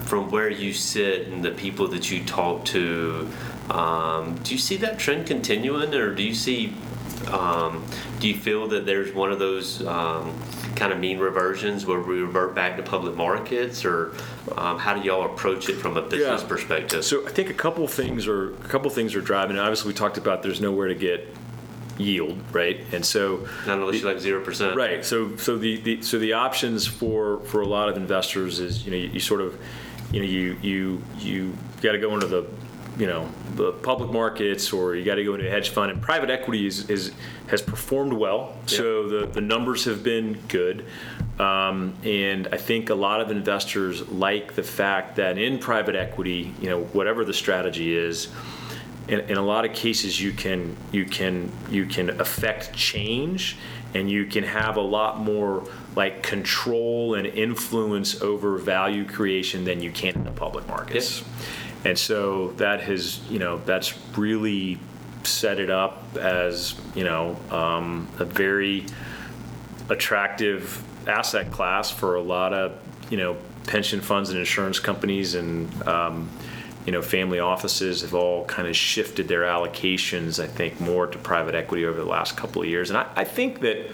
from 0.05 0.32
where 0.32 0.49
you 0.49 0.72
sit 0.72 1.28
and 1.28 1.43
the 1.43 1.51
people 1.51 1.89
that 1.89 2.09
you 2.09 2.24
talk 2.24 2.63
to, 2.67 3.30
um, 3.69 4.36
do 4.43 4.53
you 4.53 4.57
see 4.57 4.78
that 4.78 4.99
trend 4.99 5.28
continuing, 5.28 5.93
or 5.93 6.15
do 6.15 6.24
you 6.24 6.34
see? 6.34 6.74
Um, 7.30 7.86
do 8.19 8.28
you 8.28 8.36
feel 8.36 8.67
that 8.69 8.86
there's 8.86 9.13
one 9.13 9.32
of 9.32 9.39
those 9.39 9.86
um, 9.86 10.34
kind 10.76 10.91
of 10.91 10.99
mean 10.99 11.19
reversions 11.19 11.86
where 11.86 11.99
we 11.99 12.22
revert 12.22 12.55
back 12.55 12.78
to 12.78 12.84
public 12.84 13.15
markets, 13.15 13.86
or 13.86 14.13
um, 14.57 14.78
how 14.78 14.93
do 14.93 15.01
y'all 15.01 15.26
approach 15.26 15.69
it 15.69 15.76
from 15.76 15.97
a 15.97 16.01
business 16.01 16.41
yeah. 16.41 16.47
perspective? 16.47 17.05
So 17.05 17.28
I 17.28 17.32
think 17.32 17.49
a 17.49 17.53
couple 17.53 17.88
things 17.88 18.28
are 18.28 18.53
a 18.53 18.67
couple 18.67 18.89
things 18.89 19.15
are 19.15 19.22
driving. 19.22 19.57
it. 19.57 19.59
obviously, 19.59 19.89
we 19.89 19.93
talked 19.93 20.17
about 20.17 20.43
there's 20.43 20.61
nowhere 20.61 20.88
to 20.88 20.95
get 20.95 21.36
yield, 21.97 22.38
right? 22.51 22.80
And 22.91 23.05
so 23.05 23.47
not 23.65 23.78
unless 23.78 24.01
you 24.01 24.05
like 24.05 24.19
zero 24.19 24.43
percent, 24.43 24.76
right? 24.76 25.05
So 25.05 25.36
so 25.38 25.57
the, 25.57 25.78
the 25.82 26.01
so 26.01 26.19
the 26.19 26.34
options 26.34 26.88
for 26.88 27.39
for 27.41 27.61
a 27.61 27.67
lot 27.67 27.89
of 27.89 27.97
investors 27.97 28.59
is 28.59 28.86
you 28.86 28.91
know 28.91 28.97
you, 28.97 29.09
you 29.09 29.19
sort 29.19 29.41
of 29.41 29.59
you 30.11 30.19
know 30.19 30.26
you 30.26 30.57
you 30.61 31.03
you 31.19 31.53
got 31.82 31.93
to 31.93 31.97
go 31.97 32.13
into 32.13 32.28
the 32.28 32.45
you 32.98 33.08
know 33.08 33.30
the 33.56 33.72
public 33.72 34.12
markets 34.12 34.74
or 34.74 34.96
you 34.96 35.04
got 35.04 35.16
to 35.16 35.24
go 35.24 35.34
into 35.34 35.48
a 35.48 35.50
hedge 35.50 35.70
fund 35.70 35.92
and 35.92 36.02
private 36.02 36.30
equity 36.30 36.66
is, 36.66 36.89
is 36.89 37.12
has 37.48 37.62
performed 37.62 38.14
well. 38.14 38.56
So 38.66 39.08
the, 39.08 39.26
the 39.26 39.42
numbers 39.42 39.86
have 39.86 40.04
been 40.04 40.39
good. 40.48 40.86
Um, 41.39 41.94
and 42.04 42.48
I 42.52 42.58
think 42.58 42.89
a 42.89 42.96
lot 42.96 43.22
of 43.22 43.32
investors 43.32 44.08
like 44.10 44.54
the 44.54 44.64
fact 44.64 45.16
that 45.16 45.38
in 45.38 45.58
private 45.58 45.96
equity 45.96 46.54
you 46.62 46.70
know 46.70 46.84
whatever 46.86 47.26
the 47.26 47.34
strategy 47.34 47.96
is 47.96 48.28
in, 49.08 49.22
in 49.22 49.38
a 49.38 49.42
lot 49.42 49.66
of 49.66 49.74
cases 49.74 50.22
you 50.22 50.32
can 50.34 50.76
you 50.92 51.06
can 51.06 51.52
you 51.70 51.86
can 51.86 52.22
affect 52.22 52.74
change 52.74 53.58
and 53.94 54.10
you 54.10 54.26
can 54.26 54.44
have 54.44 54.78
a 54.78 54.82
lot 54.82 55.20
more 55.20 55.68
like 55.96 56.24
control 56.24 57.16
and 57.16 57.28
influence 57.28 58.22
over 58.22 58.58
value 58.58 59.06
creation 59.06 59.66
than 59.66 59.82
you 59.82 59.92
can 59.92 60.14
in 60.16 60.24
the 60.24 60.32
public 60.32 60.66
markets. 60.68 61.24
And 61.84 61.97
so 61.97 62.51
that 62.57 62.82
has, 62.82 63.19
you 63.29 63.39
know, 63.39 63.57
that's 63.65 63.97
really 64.17 64.79
set 65.23 65.59
it 65.59 65.69
up 65.69 66.03
as, 66.15 66.75
you 66.95 67.03
know, 67.03 67.38
um, 67.49 68.07
a 68.19 68.25
very 68.25 68.86
attractive 69.89 70.84
asset 71.07 71.51
class 71.51 71.89
for 71.89 72.15
a 72.15 72.21
lot 72.21 72.53
of, 72.53 72.77
you 73.09 73.17
know, 73.17 73.38
pension 73.67 74.01
funds 74.01 74.29
and 74.29 74.39
insurance 74.39 74.79
companies 74.79 75.36
and, 75.36 75.88
um, 75.88 76.29
you 76.86 76.91
know, 76.91 77.01
family 77.01 77.39
offices 77.39 78.01
have 78.01 78.13
all 78.13 78.45
kind 78.45 78.67
of 78.67 78.75
shifted 78.75 79.27
their 79.27 79.41
allocations, 79.41 80.43
I 80.43 80.47
think, 80.47 80.79
more 80.79 81.05
to 81.07 81.17
private 81.17 81.53
equity 81.53 81.86
over 81.86 81.99
the 81.99 82.09
last 82.09 82.36
couple 82.36 82.61
of 82.61 82.67
years. 82.67 82.89
And 82.89 82.97
I, 82.97 83.07
I 83.15 83.23
think 83.23 83.59
that 83.61 83.91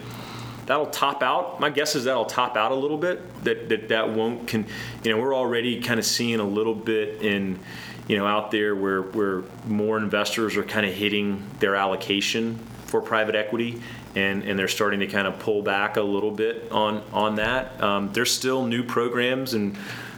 that'll 0.67 0.85
top 0.85 1.23
out. 1.23 1.59
My 1.59 1.71
guess 1.71 1.95
is 1.95 2.03
that'll 2.03 2.25
top 2.25 2.55
out 2.55 2.71
a 2.71 2.75
little 2.75 2.97
bit. 2.97 3.43
That 3.43 3.69
that 3.69 3.89
that 3.89 4.09
won't 4.11 4.47
can. 4.47 4.67
You 5.03 5.11
know, 5.11 5.19
we're 5.19 5.35
already 5.35 5.81
kind 5.81 5.99
of 5.99 6.05
seeing 6.05 6.39
a 6.39 6.47
little 6.47 6.75
bit 6.75 7.23
in, 7.23 7.59
you 8.07 8.17
know, 8.17 8.27
out 8.27 8.51
there 8.51 8.75
where 8.75 9.01
where 9.01 9.43
more 9.65 9.97
investors 9.97 10.55
are 10.55 10.63
kind 10.63 10.85
of 10.85 10.93
hitting 10.93 11.43
their 11.59 11.75
allocation 11.75 12.59
for 12.85 13.01
private 13.01 13.35
equity. 13.35 13.81
And, 14.15 14.43
and 14.43 14.57
they're 14.57 14.67
starting 14.67 15.01
to 15.01 15.07
kind 15.07 15.27
of 15.27 15.37
pull 15.37 15.61
back 15.61 15.97
a 15.97 16.01
little 16.01 16.31
bit 16.31 16.71
on 16.71 17.03
on 17.13 17.35
that. 17.35 17.81
Um, 17.83 18.11
there's 18.13 18.31
still 18.31 18.65
new 18.65 18.83
programs 18.83 19.53
and 19.53 19.77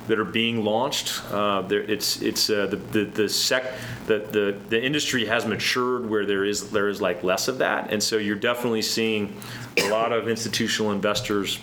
that 0.09 0.19
are 0.19 0.25
being 0.25 0.65
launched. 0.65 1.21
Uh, 1.31 1.61
there, 1.61 1.81
it's 1.81 2.21
it's 2.21 2.49
uh, 2.49 2.65
the 2.65 2.75
the 2.75 3.03
the 3.05 3.29
sec 3.29 3.63
the, 4.07 4.19
the 4.31 4.57
the 4.69 4.83
industry 4.83 5.25
has 5.25 5.45
matured 5.45 6.09
where 6.09 6.25
there 6.25 6.43
is 6.43 6.71
there 6.71 6.89
is 6.89 6.99
like 6.99 7.23
less 7.23 7.47
of 7.47 7.59
that, 7.59 7.93
and 7.93 8.01
so 8.01 8.17
you're 8.17 8.35
definitely 8.35 8.81
seeing 8.81 9.35
a 9.77 9.89
lot 9.89 10.11
of 10.11 10.27
institutional 10.27 10.91
investors 10.91 11.59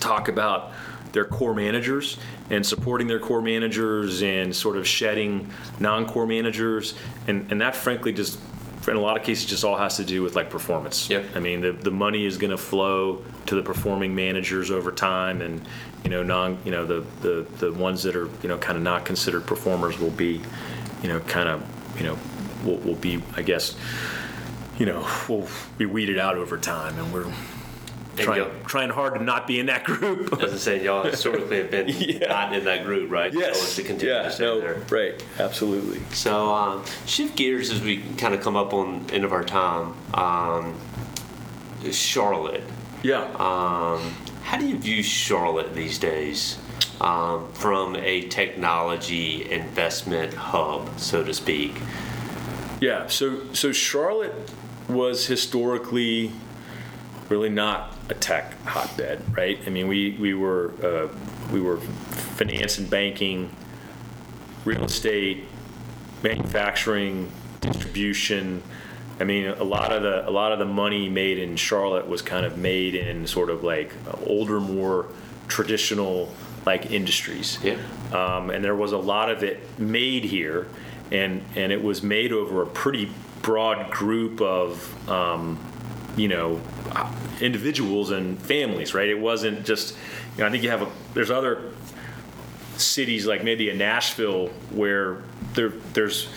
talk 0.00 0.28
about 0.28 0.72
their 1.12 1.24
core 1.24 1.54
managers 1.54 2.18
and 2.50 2.64
supporting 2.64 3.06
their 3.06 3.20
core 3.20 3.42
managers 3.42 4.22
and 4.22 4.54
sort 4.54 4.76
of 4.76 4.86
shedding 4.86 5.48
non-core 5.78 6.26
managers 6.26 6.94
and, 7.28 7.50
and 7.52 7.60
that 7.60 7.74
frankly 7.74 8.12
just 8.12 8.38
in 8.88 8.96
a 8.96 9.00
lot 9.00 9.16
of 9.16 9.22
cases 9.22 9.46
just 9.46 9.64
all 9.64 9.76
has 9.76 9.96
to 9.96 10.04
do 10.04 10.22
with 10.22 10.34
like 10.34 10.50
performance 10.50 11.08
yep. 11.08 11.24
i 11.36 11.38
mean 11.38 11.60
the, 11.60 11.70
the 11.70 11.90
money 11.90 12.26
is 12.26 12.36
going 12.36 12.50
to 12.50 12.58
flow 12.58 13.22
to 13.46 13.54
the 13.54 13.62
performing 13.62 14.12
managers 14.12 14.72
over 14.72 14.90
time 14.90 15.40
and 15.40 15.62
you 16.04 16.10
know 16.10 16.22
non 16.22 16.58
you 16.64 16.70
know 16.70 16.86
the, 16.86 17.04
the 17.22 17.46
the 17.58 17.72
ones 17.72 18.02
that 18.02 18.14
are 18.14 18.28
you 18.42 18.48
know 18.48 18.58
kind 18.58 18.76
of 18.76 18.82
not 18.82 19.04
considered 19.04 19.46
performers 19.46 19.98
will 19.98 20.10
be 20.10 20.40
you 21.02 21.08
know 21.08 21.18
kind 21.20 21.48
of 21.48 21.62
you 21.98 22.04
know 22.04 22.18
will, 22.64 22.78
will 22.78 22.94
be 22.94 23.22
i 23.36 23.42
guess 23.42 23.76
you 24.78 24.86
know, 24.86 25.06
will 25.28 25.46
be 25.78 25.86
weeded 25.86 26.18
out 26.18 26.36
over 26.36 26.58
time, 26.58 26.98
and 26.98 27.12
we're 27.12 27.32
trying, 28.16 28.50
trying 28.64 28.90
hard 28.90 29.14
to 29.14 29.22
not 29.22 29.46
be 29.46 29.58
in 29.60 29.66
that 29.66 29.84
group. 29.84 30.32
As 30.42 30.52
I 30.52 30.56
say, 30.56 30.84
y'all 30.84 31.04
historically 31.04 31.58
have 31.58 31.70
been 31.70 31.88
yeah. 31.98 32.26
not 32.26 32.52
in 32.52 32.64
that 32.64 32.84
group, 32.84 33.10
right? 33.10 33.32
Yes. 33.32 33.60
So 33.60 33.82
to 33.82 33.88
continue 33.88 34.14
yeah, 34.14 34.22
to 34.22 34.30
stay 34.30 34.44
no, 34.44 34.60
there. 34.60 34.82
Right, 34.90 35.24
absolutely. 35.38 36.00
So 36.12 36.52
um, 36.52 36.84
shift 37.06 37.36
gears 37.36 37.70
as 37.70 37.80
we 37.80 37.98
kind 38.18 38.34
of 38.34 38.40
come 38.40 38.56
up 38.56 38.72
on 38.72 39.06
end 39.10 39.24
of 39.24 39.32
our 39.32 39.44
time. 39.44 39.94
Um, 40.14 40.74
Charlotte. 41.90 42.64
Yeah. 43.02 43.24
Um, 43.38 44.14
how 44.44 44.58
do 44.58 44.66
you 44.68 44.78
view 44.78 45.02
Charlotte 45.02 45.74
these 45.74 45.98
days? 45.98 46.58
Um, 47.00 47.52
from 47.54 47.96
a 47.96 48.22
technology 48.28 49.50
investment 49.50 50.32
hub, 50.32 51.00
so 51.00 51.24
to 51.24 51.34
speak. 51.34 51.72
Yeah, 52.80 53.08
so 53.08 53.52
so 53.52 53.72
Charlotte 53.72 54.34
was 54.88 55.26
historically 55.26 56.30
really 57.28 57.48
not 57.48 57.94
a 58.10 58.14
tech 58.14 58.54
hotbed, 58.64 59.22
right? 59.36 59.58
I 59.66 59.70
mean, 59.70 59.88
we 59.88 60.12
we 60.20 60.34
were 60.34 60.72
uh, 60.82 61.08
we 61.52 61.60
were 61.60 61.78
finance 61.78 62.78
and 62.78 62.88
banking, 62.88 63.50
real 64.64 64.84
estate, 64.84 65.44
manufacturing, 66.22 67.30
distribution. 67.60 68.62
I 69.20 69.24
mean, 69.24 69.46
a 69.46 69.64
lot 69.64 69.92
of 69.92 70.02
the 70.02 70.28
a 70.28 70.30
lot 70.30 70.52
of 70.52 70.58
the 70.58 70.64
money 70.64 71.08
made 71.08 71.38
in 71.38 71.56
Charlotte 71.56 72.08
was 72.08 72.22
kind 72.22 72.44
of 72.44 72.58
made 72.58 72.94
in 72.94 73.26
sort 73.26 73.50
of 73.50 73.62
like 73.62 73.92
older, 74.26 74.60
more 74.60 75.06
traditional 75.46 76.32
like 76.66 76.90
industries. 76.90 77.58
Yeah. 77.62 77.76
Um, 78.12 78.50
and 78.50 78.64
there 78.64 78.74
was 78.74 78.92
a 78.92 78.98
lot 78.98 79.30
of 79.30 79.42
it 79.42 79.78
made 79.78 80.24
here, 80.24 80.66
and 81.12 81.42
and 81.54 81.72
it 81.72 81.82
was 81.82 82.02
made 82.02 82.32
over 82.32 82.62
a 82.62 82.66
pretty 82.66 83.10
broad 83.42 83.90
group 83.90 84.40
of 84.40 85.08
um, 85.08 85.58
you 86.16 86.28
know 86.28 86.60
individuals 87.40 88.10
and 88.10 88.40
families, 88.40 88.94
right? 88.94 89.08
It 89.08 89.18
wasn't 89.18 89.64
just 89.64 89.96
you 90.36 90.40
know 90.40 90.46
I 90.46 90.50
think 90.50 90.64
you 90.64 90.70
have 90.70 90.82
a 90.82 90.90
there's 91.14 91.30
other 91.30 91.70
cities 92.76 93.26
like 93.26 93.44
maybe 93.44 93.70
a 93.70 93.74
Nashville 93.74 94.48
where 94.70 95.22
there 95.54 95.70
there's 95.92 96.28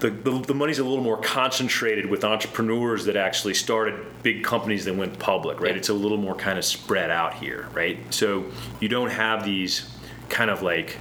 the, 0.00 0.10
the, 0.10 0.30
the, 0.30 0.54
money's 0.54 0.78
a 0.78 0.84
little 0.84 1.02
more 1.02 1.16
concentrated 1.16 2.06
with 2.06 2.24
entrepreneurs 2.24 3.04
that 3.06 3.16
actually 3.16 3.54
started 3.54 4.04
big 4.22 4.44
companies 4.44 4.84
that 4.84 4.94
went 4.94 5.18
public, 5.18 5.60
right? 5.60 5.72
Yeah. 5.72 5.78
It's 5.78 5.88
a 5.88 5.94
little 5.94 6.18
more 6.18 6.34
kind 6.34 6.58
of 6.58 6.64
spread 6.64 7.10
out 7.10 7.34
here, 7.34 7.68
right? 7.74 7.98
So 8.14 8.46
you 8.80 8.88
don't 8.88 9.10
have 9.10 9.44
these 9.44 9.90
kind 10.28 10.50
of 10.50 10.62
like 10.62 10.98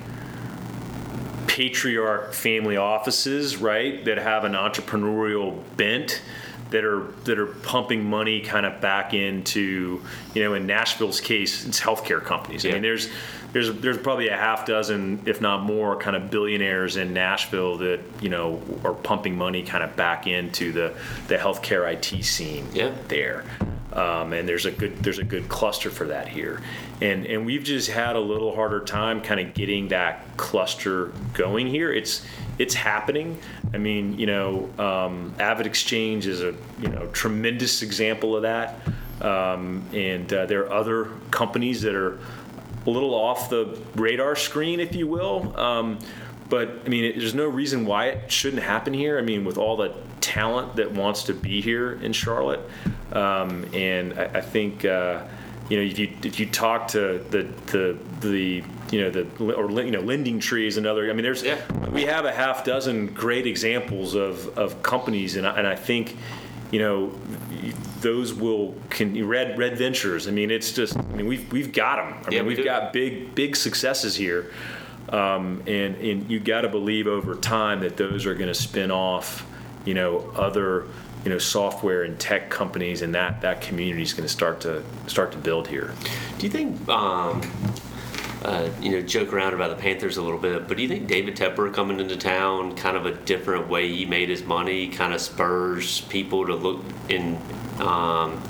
patriarch 1.45 2.33
family 2.33 2.77
offices, 2.77 3.57
right, 3.57 4.03
that 4.05 4.17
have 4.17 4.43
an 4.43 4.53
entrepreneurial 4.53 5.61
bent 5.75 6.21
that 6.69 6.83
are 6.83 7.07
that 7.23 7.39
are 7.39 7.47
pumping 7.47 8.03
money 8.03 8.41
kind 8.41 8.65
of 8.65 8.81
back 8.81 9.13
into 9.13 10.01
you 10.33 10.43
know 10.43 10.53
in 10.53 10.67
Nashville's 10.67 11.21
case 11.21 11.65
it's 11.65 11.79
healthcare 11.79 12.21
companies. 12.21 12.63
Yeah. 12.63 12.71
I 12.71 12.73
mean 12.73 12.81
there's 12.83 13.09
there's 13.57 13.73
there's 13.81 13.97
probably 13.97 14.27
a 14.27 14.37
half 14.37 14.65
dozen, 14.67 15.19
if 15.25 15.41
not 15.41 15.63
more, 15.63 15.95
kind 15.95 16.15
of 16.15 16.29
billionaires 16.29 16.95
in 16.95 17.13
Nashville 17.13 17.77
that 17.77 17.99
you 18.21 18.29
know 18.29 18.61
are 18.83 18.93
pumping 18.93 19.35
money 19.35 19.63
kind 19.63 19.83
of 19.83 19.95
back 19.95 20.27
into 20.27 20.71
the 20.71 20.93
the 21.27 21.37
healthcare 21.37 21.91
IT 21.91 22.23
scene 22.23 22.67
Yeah. 22.73 22.91
there. 23.07 23.45
Um, 23.93 24.33
and 24.33 24.47
there's 24.47 24.67
a 24.67 24.71
good 24.71 24.97
there's 24.97 25.17
a 25.17 25.23
good 25.23 25.49
cluster 25.49 25.89
for 25.89 26.05
that 26.07 26.27
here, 26.27 26.61
and 27.01 27.25
and 27.25 27.47
we've 27.47 27.63
just 27.63 27.89
had 27.89 28.15
a 28.15 28.19
little 28.19 28.53
harder 28.53 28.81
time 28.81 29.21
kind 29.21 29.39
of 29.39 29.55
getting 29.55 29.87
that 29.87 30.37
cluster 30.37 31.11
going 31.33 31.65
here. 31.65 31.91
It's 31.91 32.23
it's 32.59 32.75
happening. 32.75 33.39
I 33.73 33.79
mean, 33.79 34.19
you 34.19 34.27
know, 34.27 34.69
um, 34.77 35.33
AvidXchange 35.39 36.25
is 36.25 36.41
a 36.43 36.53
you 36.79 36.89
know 36.89 37.07
tremendous 37.07 37.81
example 37.81 38.35
of 38.35 38.43
that, 38.43 38.75
um, 39.21 39.83
and 39.93 40.31
uh, 40.31 40.45
there 40.45 40.65
are 40.67 40.73
other 40.73 41.05
companies 41.31 41.81
that 41.81 41.95
are 41.95 42.19
a 42.87 42.89
little 42.89 43.13
off 43.13 43.49
the 43.49 43.77
radar 43.95 44.35
screen, 44.35 44.79
if 44.79 44.95
you 44.95 45.07
will. 45.07 45.55
Um, 45.59 45.99
but 46.49 46.79
I 46.85 46.89
mean, 46.89 47.03
it, 47.03 47.17
there's 47.19 47.35
no 47.35 47.47
reason 47.47 47.85
why 47.85 48.05
it 48.07 48.31
shouldn't 48.31 48.63
happen 48.63 48.93
here. 48.93 49.19
I 49.19 49.21
mean, 49.21 49.43
with 49.43 49.57
all 49.57 49.75
the 49.75 49.93
talent 50.21 50.77
that 50.77 50.91
wants 50.91 51.23
to 51.23 51.33
be 51.33 51.61
here 51.61 51.93
in 52.01 52.13
Charlotte, 52.13 52.61
um, 53.11 53.65
and 53.73 54.13
I, 54.17 54.23
I 54.35 54.41
think 54.41 54.85
uh, 54.85 55.23
you 55.69 55.77
know 55.77 55.83
if 55.83 55.99
you 55.99 56.09
if 56.23 56.39
you 56.39 56.45
talk 56.45 56.87
to 56.89 57.23
the 57.29 57.43
the 57.67 57.97
the 58.21 58.63
you 58.91 59.01
know 59.01 59.09
the 59.09 59.53
or 59.55 59.69
you 59.81 59.91
know 59.91 60.01
LendingTree 60.01 60.65
is 60.67 60.77
another. 60.77 61.09
I 61.09 61.13
mean, 61.13 61.23
there's 61.23 61.43
Yeah. 61.43 61.59
we 61.89 62.03
have 62.03 62.23
a 62.23 62.31
half 62.31 62.63
dozen 62.63 63.07
great 63.07 63.45
examples 63.45 64.15
of 64.15 64.57
of 64.57 64.81
companies, 64.81 65.35
and 65.35 65.45
I, 65.45 65.57
and 65.57 65.67
I 65.67 65.75
think 65.75 66.15
you 66.71 66.79
know 66.79 67.11
those 68.01 68.33
will 68.33 68.75
can 68.89 69.27
red 69.27 69.57
red 69.57 69.77
ventures. 69.77 70.27
I 70.27 70.31
mean, 70.31 70.51
it's 70.51 70.71
just 70.71 70.97
I 70.97 71.01
mean 71.03 71.27
we've 71.27 71.51
we've 71.51 71.71
got 71.73 71.97
them. 71.97 72.13
I 72.25 72.31
Yeah, 72.31 72.39
mean, 72.39 72.43
we 72.43 72.47
we've 72.49 72.57
do. 72.57 72.63
got 72.63 72.93
big 72.93 73.33
big 73.35 73.55
successes 73.55 74.15
here, 74.15 74.51
um, 75.09 75.63
and 75.67 75.95
and 75.95 76.29
you 76.29 76.39
got 76.39 76.61
to 76.61 76.69
believe 76.69 77.07
over 77.07 77.35
time 77.35 77.79
that 77.81 77.97
those 77.97 78.25
are 78.25 78.33
going 78.35 78.49
to 78.49 78.53
spin 78.55 78.91
off, 78.91 79.45
you 79.85 79.93
know, 79.93 80.29
other 80.35 80.85
you 81.23 81.31
know 81.31 81.37
software 81.37 82.03
and 82.03 82.19
tech 82.19 82.49
companies, 82.49 83.01
and 83.01 83.15
that 83.15 83.41
that 83.41 83.61
community 83.61 84.03
is 84.03 84.13
going 84.13 84.27
to 84.27 84.33
start 84.33 84.59
to 84.61 84.83
start 85.07 85.31
to 85.31 85.37
build 85.37 85.67
here. 85.67 85.93
Do 86.37 86.45
you 86.45 86.51
think, 86.51 86.87
um, 86.89 87.41
uh, 88.43 88.69
you 88.81 88.91
know, 88.91 89.01
joke 89.01 89.33
around 89.33 89.53
about 89.53 89.69
the 89.69 89.81
Panthers 89.81 90.17
a 90.17 90.21
little 90.21 90.39
bit, 90.39 90.67
but 90.67 90.77
do 90.77 90.83
you 90.83 90.89
think 90.89 91.07
David 91.07 91.35
Tepper 91.35 91.73
coming 91.73 91.99
into 91.99 92.15
town, 92.15 92.75
kind 92.75 92.95
of 92.95 93.05
a 93.05 93.11
different 93.11 93.67
way 93.67 93.87
he 93.87 94.05
made 94.05 94.29
his 94.29 94.43
money, 94.43 94.87
kind 94.87 95.13
of 95.13 95.21
spurs 95.21 96.01
people 96.01 96.45
to 96.45 96.55
look 96.55 96.83
in, 97.09 97.39
um, 97.79 98.41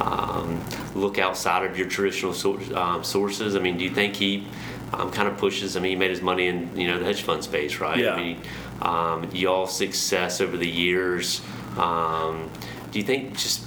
um, 0.00 0.64
look 0.94 1.18
outside 1.18 1.68
of 1.68 1.76
your 1.78 1.88
traditional 1.88 2.32
source, 2.32 2.70
um, 2.72 3.04
sources? 3.04 3.54
I 3.54 3.58
mean, 3.60 3.76
do 3.76 3.84
you 3.84 3.90
think 3.90 4.16
he 4.16 4.46
um, 4.94 5.10
kind 5.10 5.28
of 5.28 5.36
pushes? 5.36 5.76
I 5.76 5.80
mean, 5.80 5.90
he 5.90 5.96
made 5.96 6.10
his 6.10 6.22
money 6.22 6.46
in 6.46 6.74
you 6.76 6.88
know 6.88 6.98
the 6.98 7.04
hedge 7.04 7.22
fund 7.22 7.44
space, 7.44 7.80
right? 7.80 7.98
Yeah. 7.98 8.14
I 8.14 8.16
mean, 8.16 8.40
um, 8.80 9.30
y'all's 9.32 9.76
success 9.76 10.40
over 10.40 10.56
the 10.56 10.68
years. 10.68 11.42
Um, 11.76 12.50
do 12.92 12.98
you 12.98 13.04
think 13.04 13.36
just 13.36 13.62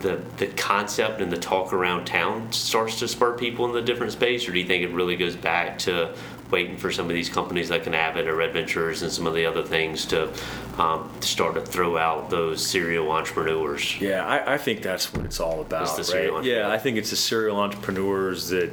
the 0.00 0.20
the 0.36 0.46
concept 0.48 1.20
and 1.20 1.32
the 1.32 1.36
talk 1.36 1.72
around 1.72 2.06
town 2.06 2.52
starts 2.52 2.98
to 2.98 3.08
spur 3.08 3.32
people 3.36 3.64
in 3.66 3.72
the 3.72 3.82
different 3.82 4.12
space, 4.12 4.48
or 4.48 4.52
do 4.52 4.58
you 4.58 4.66
think 4.66 4.84
it 4.84 4.92
really 4.92 5.16
goes 5.16 5.36
back 5.36 5.78
to 5.78 6.14
waiting 6.50 6.76
for 6.76 6.92
some 6.92 7.06
of 7.06 7.12
these 7.12 7.28
companies 7.28 7.70
like 7.70 7.86
an 7.86 7.94
Avid 7.94 8.28
or 8.28 8.36
Red 8.36 8.52
Ventures 8.52 9.02
and 9.02 9.10
some 9.10 9.26
of 9.26 9.34
the 9.34 9.46
other 9.46 9.62
things 9.62 10.06
to, 10.06 10.32
um, 10.78 11.10
to 11.20 11.26
start 11.26 11.54
to 11.54 11.60
throw 11.60 11.96
out 11.96 12.30
those 12.30 12.64
serial 12.64 13.10
entrepreneurs? 13.10 14.00
Yeah, 14.00 14.24
I, 14.24 14.54
I 14.54 14.58
think 14.58 14.82
that's 14.82 15.12
what 15.12 15.24
it's 15.24 15.40
all 15.40 15.60
about, 15.60 15.98
It's 15.98 16.14
right? 16.14 16.44
Yeah. 16.44 16.70
I 16.70 16.78
think 16.78 16.98
it's 16.98 17.10
the 17.10 17.16
serial 17.16 17.56
entrepreneurs 17.56 18.48
that, 18.50 18.70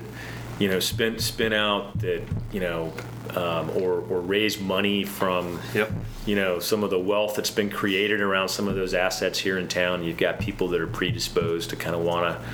you 0.60 0.68
know, 0.68 0.80
spin 0.80 1.20
spin 1.20 1.54
out 1.54 1.97
that 1.99 2.22
you 2.51 2.60
know, 2.60 2.93
um, 3.36 3.70
or 3.72 3.99
or 4.10 4.22
raise 4.22 4.60
money 4.60 5.04
from, 5.04 5.60
Yep. 5.74 5.91
you 6.26 6.36
know, 6.36 6.60
some 6.60 6.84
of 6.84 6.89
the 6.89 6.99
wealth 6.99 7.36
that's 7.36 7.49
been 7.51 7.70
created 7.70 8.22
around 8.22 8.49
some 8.49 8.68
of 8.68 8.76
those 8.76 8.93
assets 8.93 9.39
here 9.39 9.58
in 9.58 9.68
town. 9.68 10.04
You've 10.04 10.18
got 10.18 10.39
people 10.39 10.68
that 10.70 10.82
are 10.82 10.88
predisposed 10.88 11.70
to 11.72 11.76
kind 11.76 11.95
of 11.95 12.01
want 12.04 12.28
to, 12.39 12.45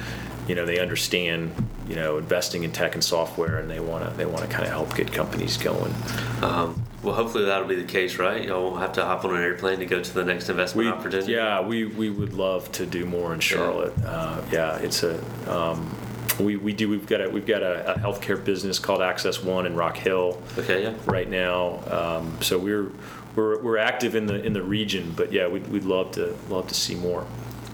you 0.48 0.56
know, 0.56 0.66
they 0.66 0.80
understand, 0.80 1.52
you 1.88 1.96
know, 1.96 2.18
investing 2.18 2.64
in 2.64 2.72
tech 2.72 2.94
and 2.96 3.04
software, 3.04 3.58
and 3.60 3.70
they 3.70 3.80
want 3.80 4.10
to 4.10 4.16
they 4.18 4.26
want 4.26 4.42
to 4.42 4.48
kind 4.48 4.64
of 4.66 4.70
help 4.72 4.96
get 4.96 5.12
companies 5.12 5.58
going. 5.58 5.94
Um, 6.42 6.82
well, 7.02 7.16
hopefully 7.16 7.46
that'll 7.46 7.68
be 7.68 7.76
the 7.76 7.86
case, 7.86 8.18
right? 8.18 8.44
Y'all 8.46 8.62
won't 8.72 8.82
have 8.82 8.92
to 8.94 9.06
hop 9.06 9.24
on 9.24 9.34
an 9.34 9.42
airplane 9.42 9.80
to 9.80 9.86
go 9.86 10.02
to 10.04 10.14
the 10.14 10.24
next 10.26 10.50
investment 10.50 10.86
We, 10.88 10.92
opportunity. 10.92 11.32
yeah, 11.32 11.62
we, 11.62 11.86
we 11.86 12.10
would 12.10 12.34
love 12.34 12.70
to 12.74 12.86
do 12.86 13.06
more 13.06 13.34
in 13.34 13.40
Charlotte. 13.40 13.94
Uh, 14.06 14.42
yeah, 14.52 14.76
it's 14.80 15.04
a 15.04 15.18
um, 15.50 15.96
we, 16.44 16.56
we 16.58 16.74
do 16.74 16.90
we've 16.90 17.08
got 17.08 17.22
a 17.22 17.30
we've 17.30 17.46
got 17.46 17.62
a, 17.64 17.96
a 17.96 18.00
healthcare 18.00 18.44
business 18.44 18.80
called 18.80 19.02
Access 19.02 19.44
One 19.44 19.66
in 19.66 19.76
Rock 19.76 19.98
Hill 19.98 20.42
Okay. 20.58 20.84
Yeah. 20.84 20.94
right 21.06 21.30
now. 21.30 21.80
Um, 21.90 22.38
so 22.42 22.58
we're 22.58 22.92
we're 23.36 23.62
we're 23.62 23.78
active 23.78 24.16
in 24.16 24.26
the 24.26 24.44
in 24.44 24.54
the 24.54 24.64
region, 24.64 25.14
but 25.16 25.32
yeah, 25.32 25.48
we'd, 25.48 25.68
we'd 25.68 25.84
love 25.86 26.12
to 26.14 26.36
love 26.50 26.68
to 26.68 26.74
see 26.76 26.96
more. 26.96 27.26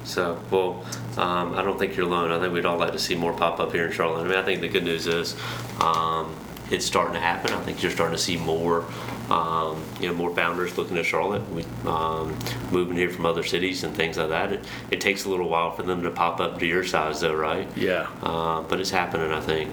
So, 0.03 0.39
well, 0.51 0.85
um, 1.17 1.55
I 1.55 1.63
don't 1.63 1.79
think 1.79 1.95
you're 1.97 2.05
alone. 2.05 2.31
I 2.31 2.39
think 2.39 2.53
we'd 2.53 2.65
all 2.65 2.77
like 2.77 2.91
to 2.91 2.99
see 2.99 3.15
more 3.15 3.33
pop 3.33 3.59
up 3.59 3.71
here 3.71 3.87
in 3.87 3.91
Charlotte. 3.91 4.21
I 4.21 4.27
mean, 4.27 4.37
I 4.37 4.43
think 4.43 4.61
the 4.61 4.67
good 4.69 4.83
news 4.83 5.07
is 5.07 5.35
um, 5.81 6.35
it's 6.69 6.85
starting 6.85 7.13
to 7.13 7.19
happen. 7.19 7.51
I 7.53 7.59
think 7.61 7.81
you're 7.81 7.91
starting 7.91 8.15
to 8.15 8.21
see 8.21 8.37
more, 8.37 8.85
um, 9.29 9.81
you 9.99 10.07
know, 10.07 10.13
more 10.13 10.33
founders 10.35 10.77
looking 10.77 10.97
at 10.97 11.05
Charlotte, 11.05 11.47
we, 11.51 11.65
um, 11.85 12.37
moving 12.71 12.95
here 12.95 13.09
from 13.09 13.25
other 13.25 13.43
cities 13.43 13.83
and 13.83 13.95
things 13.95 14.17
like 14.17 14.29
that. 14.29 14.53
It, 14.53 14.65
it 14.91 15.01
takes 15.01 15.25
a 15.25 15.29
little 15.29 15.49
while 15.49 15.71
for 15.71 15.83
them 15.83 16.03
to 16.03 16.11
pop 16.11 16.39
up 16.39 16.59
to 16.59 16.65
your 16.65 16.83
size, 16.83 17.21
though, 17.21 17.33
right? 17.35 17.67
Yeah. 17.75 18.07
Uh, 18.21 18.61
but 18.61 18.79
it's 18.79 18.91
happening, 18.91 19.31
I 19.31 19.41
think. 19.41 19.71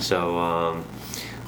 So, 0.00 0.38
um, 0.38 0.84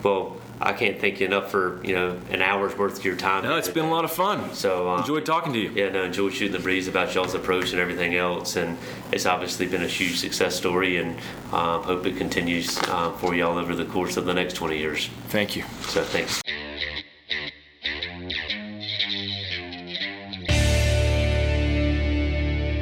well, 0.03 0.37
I 0.61 0.73
can't 0.73 1.01
thank 1.01 1.21
you 1.21 1.27
enough 1.27 1.53
for 1.53 1.81
you 1.85 1.95
know 1.95 2.19
an 2.31 2.43
hour's 2.43 2.77
worth 2.77 2.99
of 2.99 3.05
your 3.05 3.15
time. 3.15 3.45
No, 3.45 3.57
it's 3.57 3.69
been 3.69 3.85
a 3.85 3.91
lot 3.91 4.05
of 4.05 4.11
fun. 4.11 4.53
So 4.55 4.91
uh, 4.91 4.99
Enjoyed 4.99 5.25
talking 5.25 5.53
to 5.53 5.59
you. 5.59 5.71
yeah, 5.71 5.91
no, 5.91 6.03
enjoyed 6.03 6.33
shooting 6.33 6.53
the 6.53 6.59
breeze 6.59 6.89
about 6.89 7.15
y'all's 7.15 7.35
approach 7.35 7.71
and 7.71 7.81
everything 7.81 8.17
else, 8.17 8.57
and 8.57 8.77
it's 9.13 9.25
obviously 9.27 9.67
been 9.67 9.83
a 9.85 9.87
huge 9.87 10.19
success 10.19 10.57
story, 10.57 10.97
and 10.97 11.17
um, 11.53 11.85
hope 11.85 12.05
it 12.07 12.17
continues 12.17 12.77
uh, 12.89 13.13
for 13.19 13.37
y'all 13.37 13.57
over 13.57 13.77
the 13.77 13.85
course 13.85 14.17
of 14.17 14.25
the 14.25 14.35
next 14.35 14.55
20 14.55 14.77
years. 14.77 15.09
Thank 15.29 15.55
you. 15.55 15.63
So 15.83 16.03
thanks. 16.03 16.43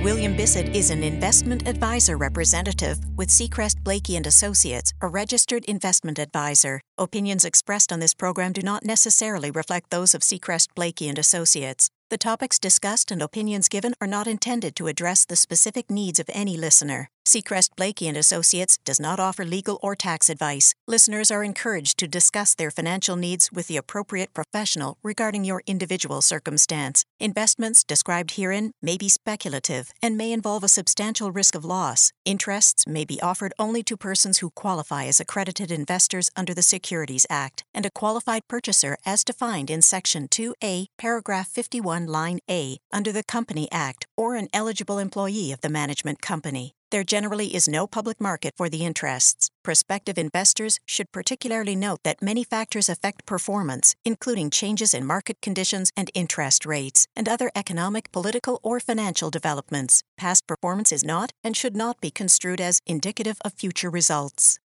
William 0.06 0.36
Bissett 0.36 0.72
is 0.72 0.90
an 0.90 1.02
investment 1.02 1.66
advisor 1.66 2.16
representative 2.16 2.96
with 3.16 3.28
Seacrest 3.28 3.82
Blakey 3.82 4.14
and 4.14 4.24
Associates, 4.24 4.92
a 5.00 5.08
registered 5.08 5.64
investment 5.64 6.20
advisor. 6.20 6.80
Opinions 6.96 7.44
expressed 7.44 7.90
on 7.92 7.98
this 7.98 8.14
program 8.14 8.52
do 8.52 8.62
not 8.62 8.84
necessarily 8.84 9.50
reflect 9.50 9.90
those 9.90 10.14
of 10.14 10.22
Seacrest 10.22 10.68
Blakey 10.76 11.08
and 11.08 11.18
Associates. 11.18 11.90
The 12.08 12.18
topics 12.18 12.60
discussed 12.60 13.10
and 13.10 13.20
opinions 13.20 13.68
given 13.68 13.94
are 14.00 14.06
not 14.06 14.28
intended 14.28 14.76
to 14.76 14.86
address 14.86 15.24
the 15.24 15.34
specific 15.34 15.90
needs 15.90 16.20
of 16.20 16.30
any 16.32 16.56
listener. 16.56 17.10
Seacrest 17.26 17.70
Blakey 17.76 18.06
and 18.06 18.16
Associates 18.16 18.78
does 18.84 19.00
not 19.00 19.18
offer 19.18 19.44
legal 19.44 19.80
or 19.82 19.96
tax 19.96 20.30
advice. 20.30 20.76
Listeners 20.86 21.28
are 21.28 21.42
encouraged 21.42 21.98
to 21.98 22.06
discuss 22.06 22.54
their 22.54 22.70
financial 22.70 23.16
needs 23.16 23.50
with 23.52 23.66
the 23.66 23.76
appropriate 23.76 24.32
professional 24.32 24.96
regarding 25.02 25.42
your 25.42 25.60
individual 25.66 26.22
circumstance. 26.22 27.04
Investments 27.18 27.82
described 27.82 28.36
herein 28.36 28.70
may 28.80 28.96
be 28.96 29.08
speculative 29.08 29.90
and 30.00 30.16
may 30.16 30.30
involve 30.30 30.62
a 30.62 30.68
substantial 30.68 31.32
risk 31.32 31.56
of 31.56 31.64
loss. 31.64 32.12
Interests 32.24 32.86
may 32.86 33.04
be 33.04 33.20
offered 33.20 33.52
only 33.58 33.82
to 33.82 33.96
persons 33.96 34.38
who 34.38 34.50
qualify 34.50 35.06
as 35.06 35.18
accredited 35.18 35.72
investors 35.72 36.30
under 36.36 36.54
the 36.54 36.62
Securities 36.62 37.26
Act 37.28 37.64
and 37.74 37.84
a 37.84 37.90
qualified 37.90 38.42
purchaser 38.46 38.96
as 39.04 39.24
defined 39.24 39.68
in 39.68 39.82
Section 39.82 40.28
2A, 40.28 40.86
paragraph 40.96 41.48
51, 41.48 42.06
line 42.06 42.38
A, 42.48 42.78
under 42.92 43.10
the 43.10 43.24
Company 43.24 43.66
Act, 43.72 44.06
or 44.16 44.36
an 44.36 44.46
eligible 44.52 45.00
employee 45.00 45.50
of 45.50 45.60
the 45.60 45.68
management 45.68 46.22
company. 46.22 46.75
There 46.92 47.02
generally 47.02 47.48
is 47.48 47.66
no 47.66 47.88
public 47.88 48.20
market 48.20 48.54
for 48.56 48.68
the 48.68 48.84
interests. 48.84 49.50
Prospective 49.64 50.18
investors 50.18 50.78
should 50.86 51.10
particularly 51.10 51.74
note 51.74 52.04
that 52.04 52.22
many 52.22 52.44
factors 52.44 52.88
affect 52.88 53.26
performance, 53.26 53.96
including 54.04 54.50
changes 54.50 54.94
in 54.94 55.04
market 55.04 55.40
conditions 55.42 55.90
and 55.96 56.12
interest 56.14 56.64
rates, 56.64 57.08
and 57.16 57.28
other 57.28 57.50
economic, 57.56 58.12
political, 58.12 58.60
or 58.62 58.78
financial 58.78 59.30
developments. 59.30 60.04
Past 60.16 60.46
performance 60.46 60.92
is 60.92 61.04
not 61.04 61.32
and 61.42 61.56
should 61.56 61.74
not 61.74 62.00
be 62.00 62.10
construed 62.12 62.60
as 62.60 62.80
indicative 62.86 63.38
of 63.44 63.54
future 63.54 63.90
results. 63.90 64.60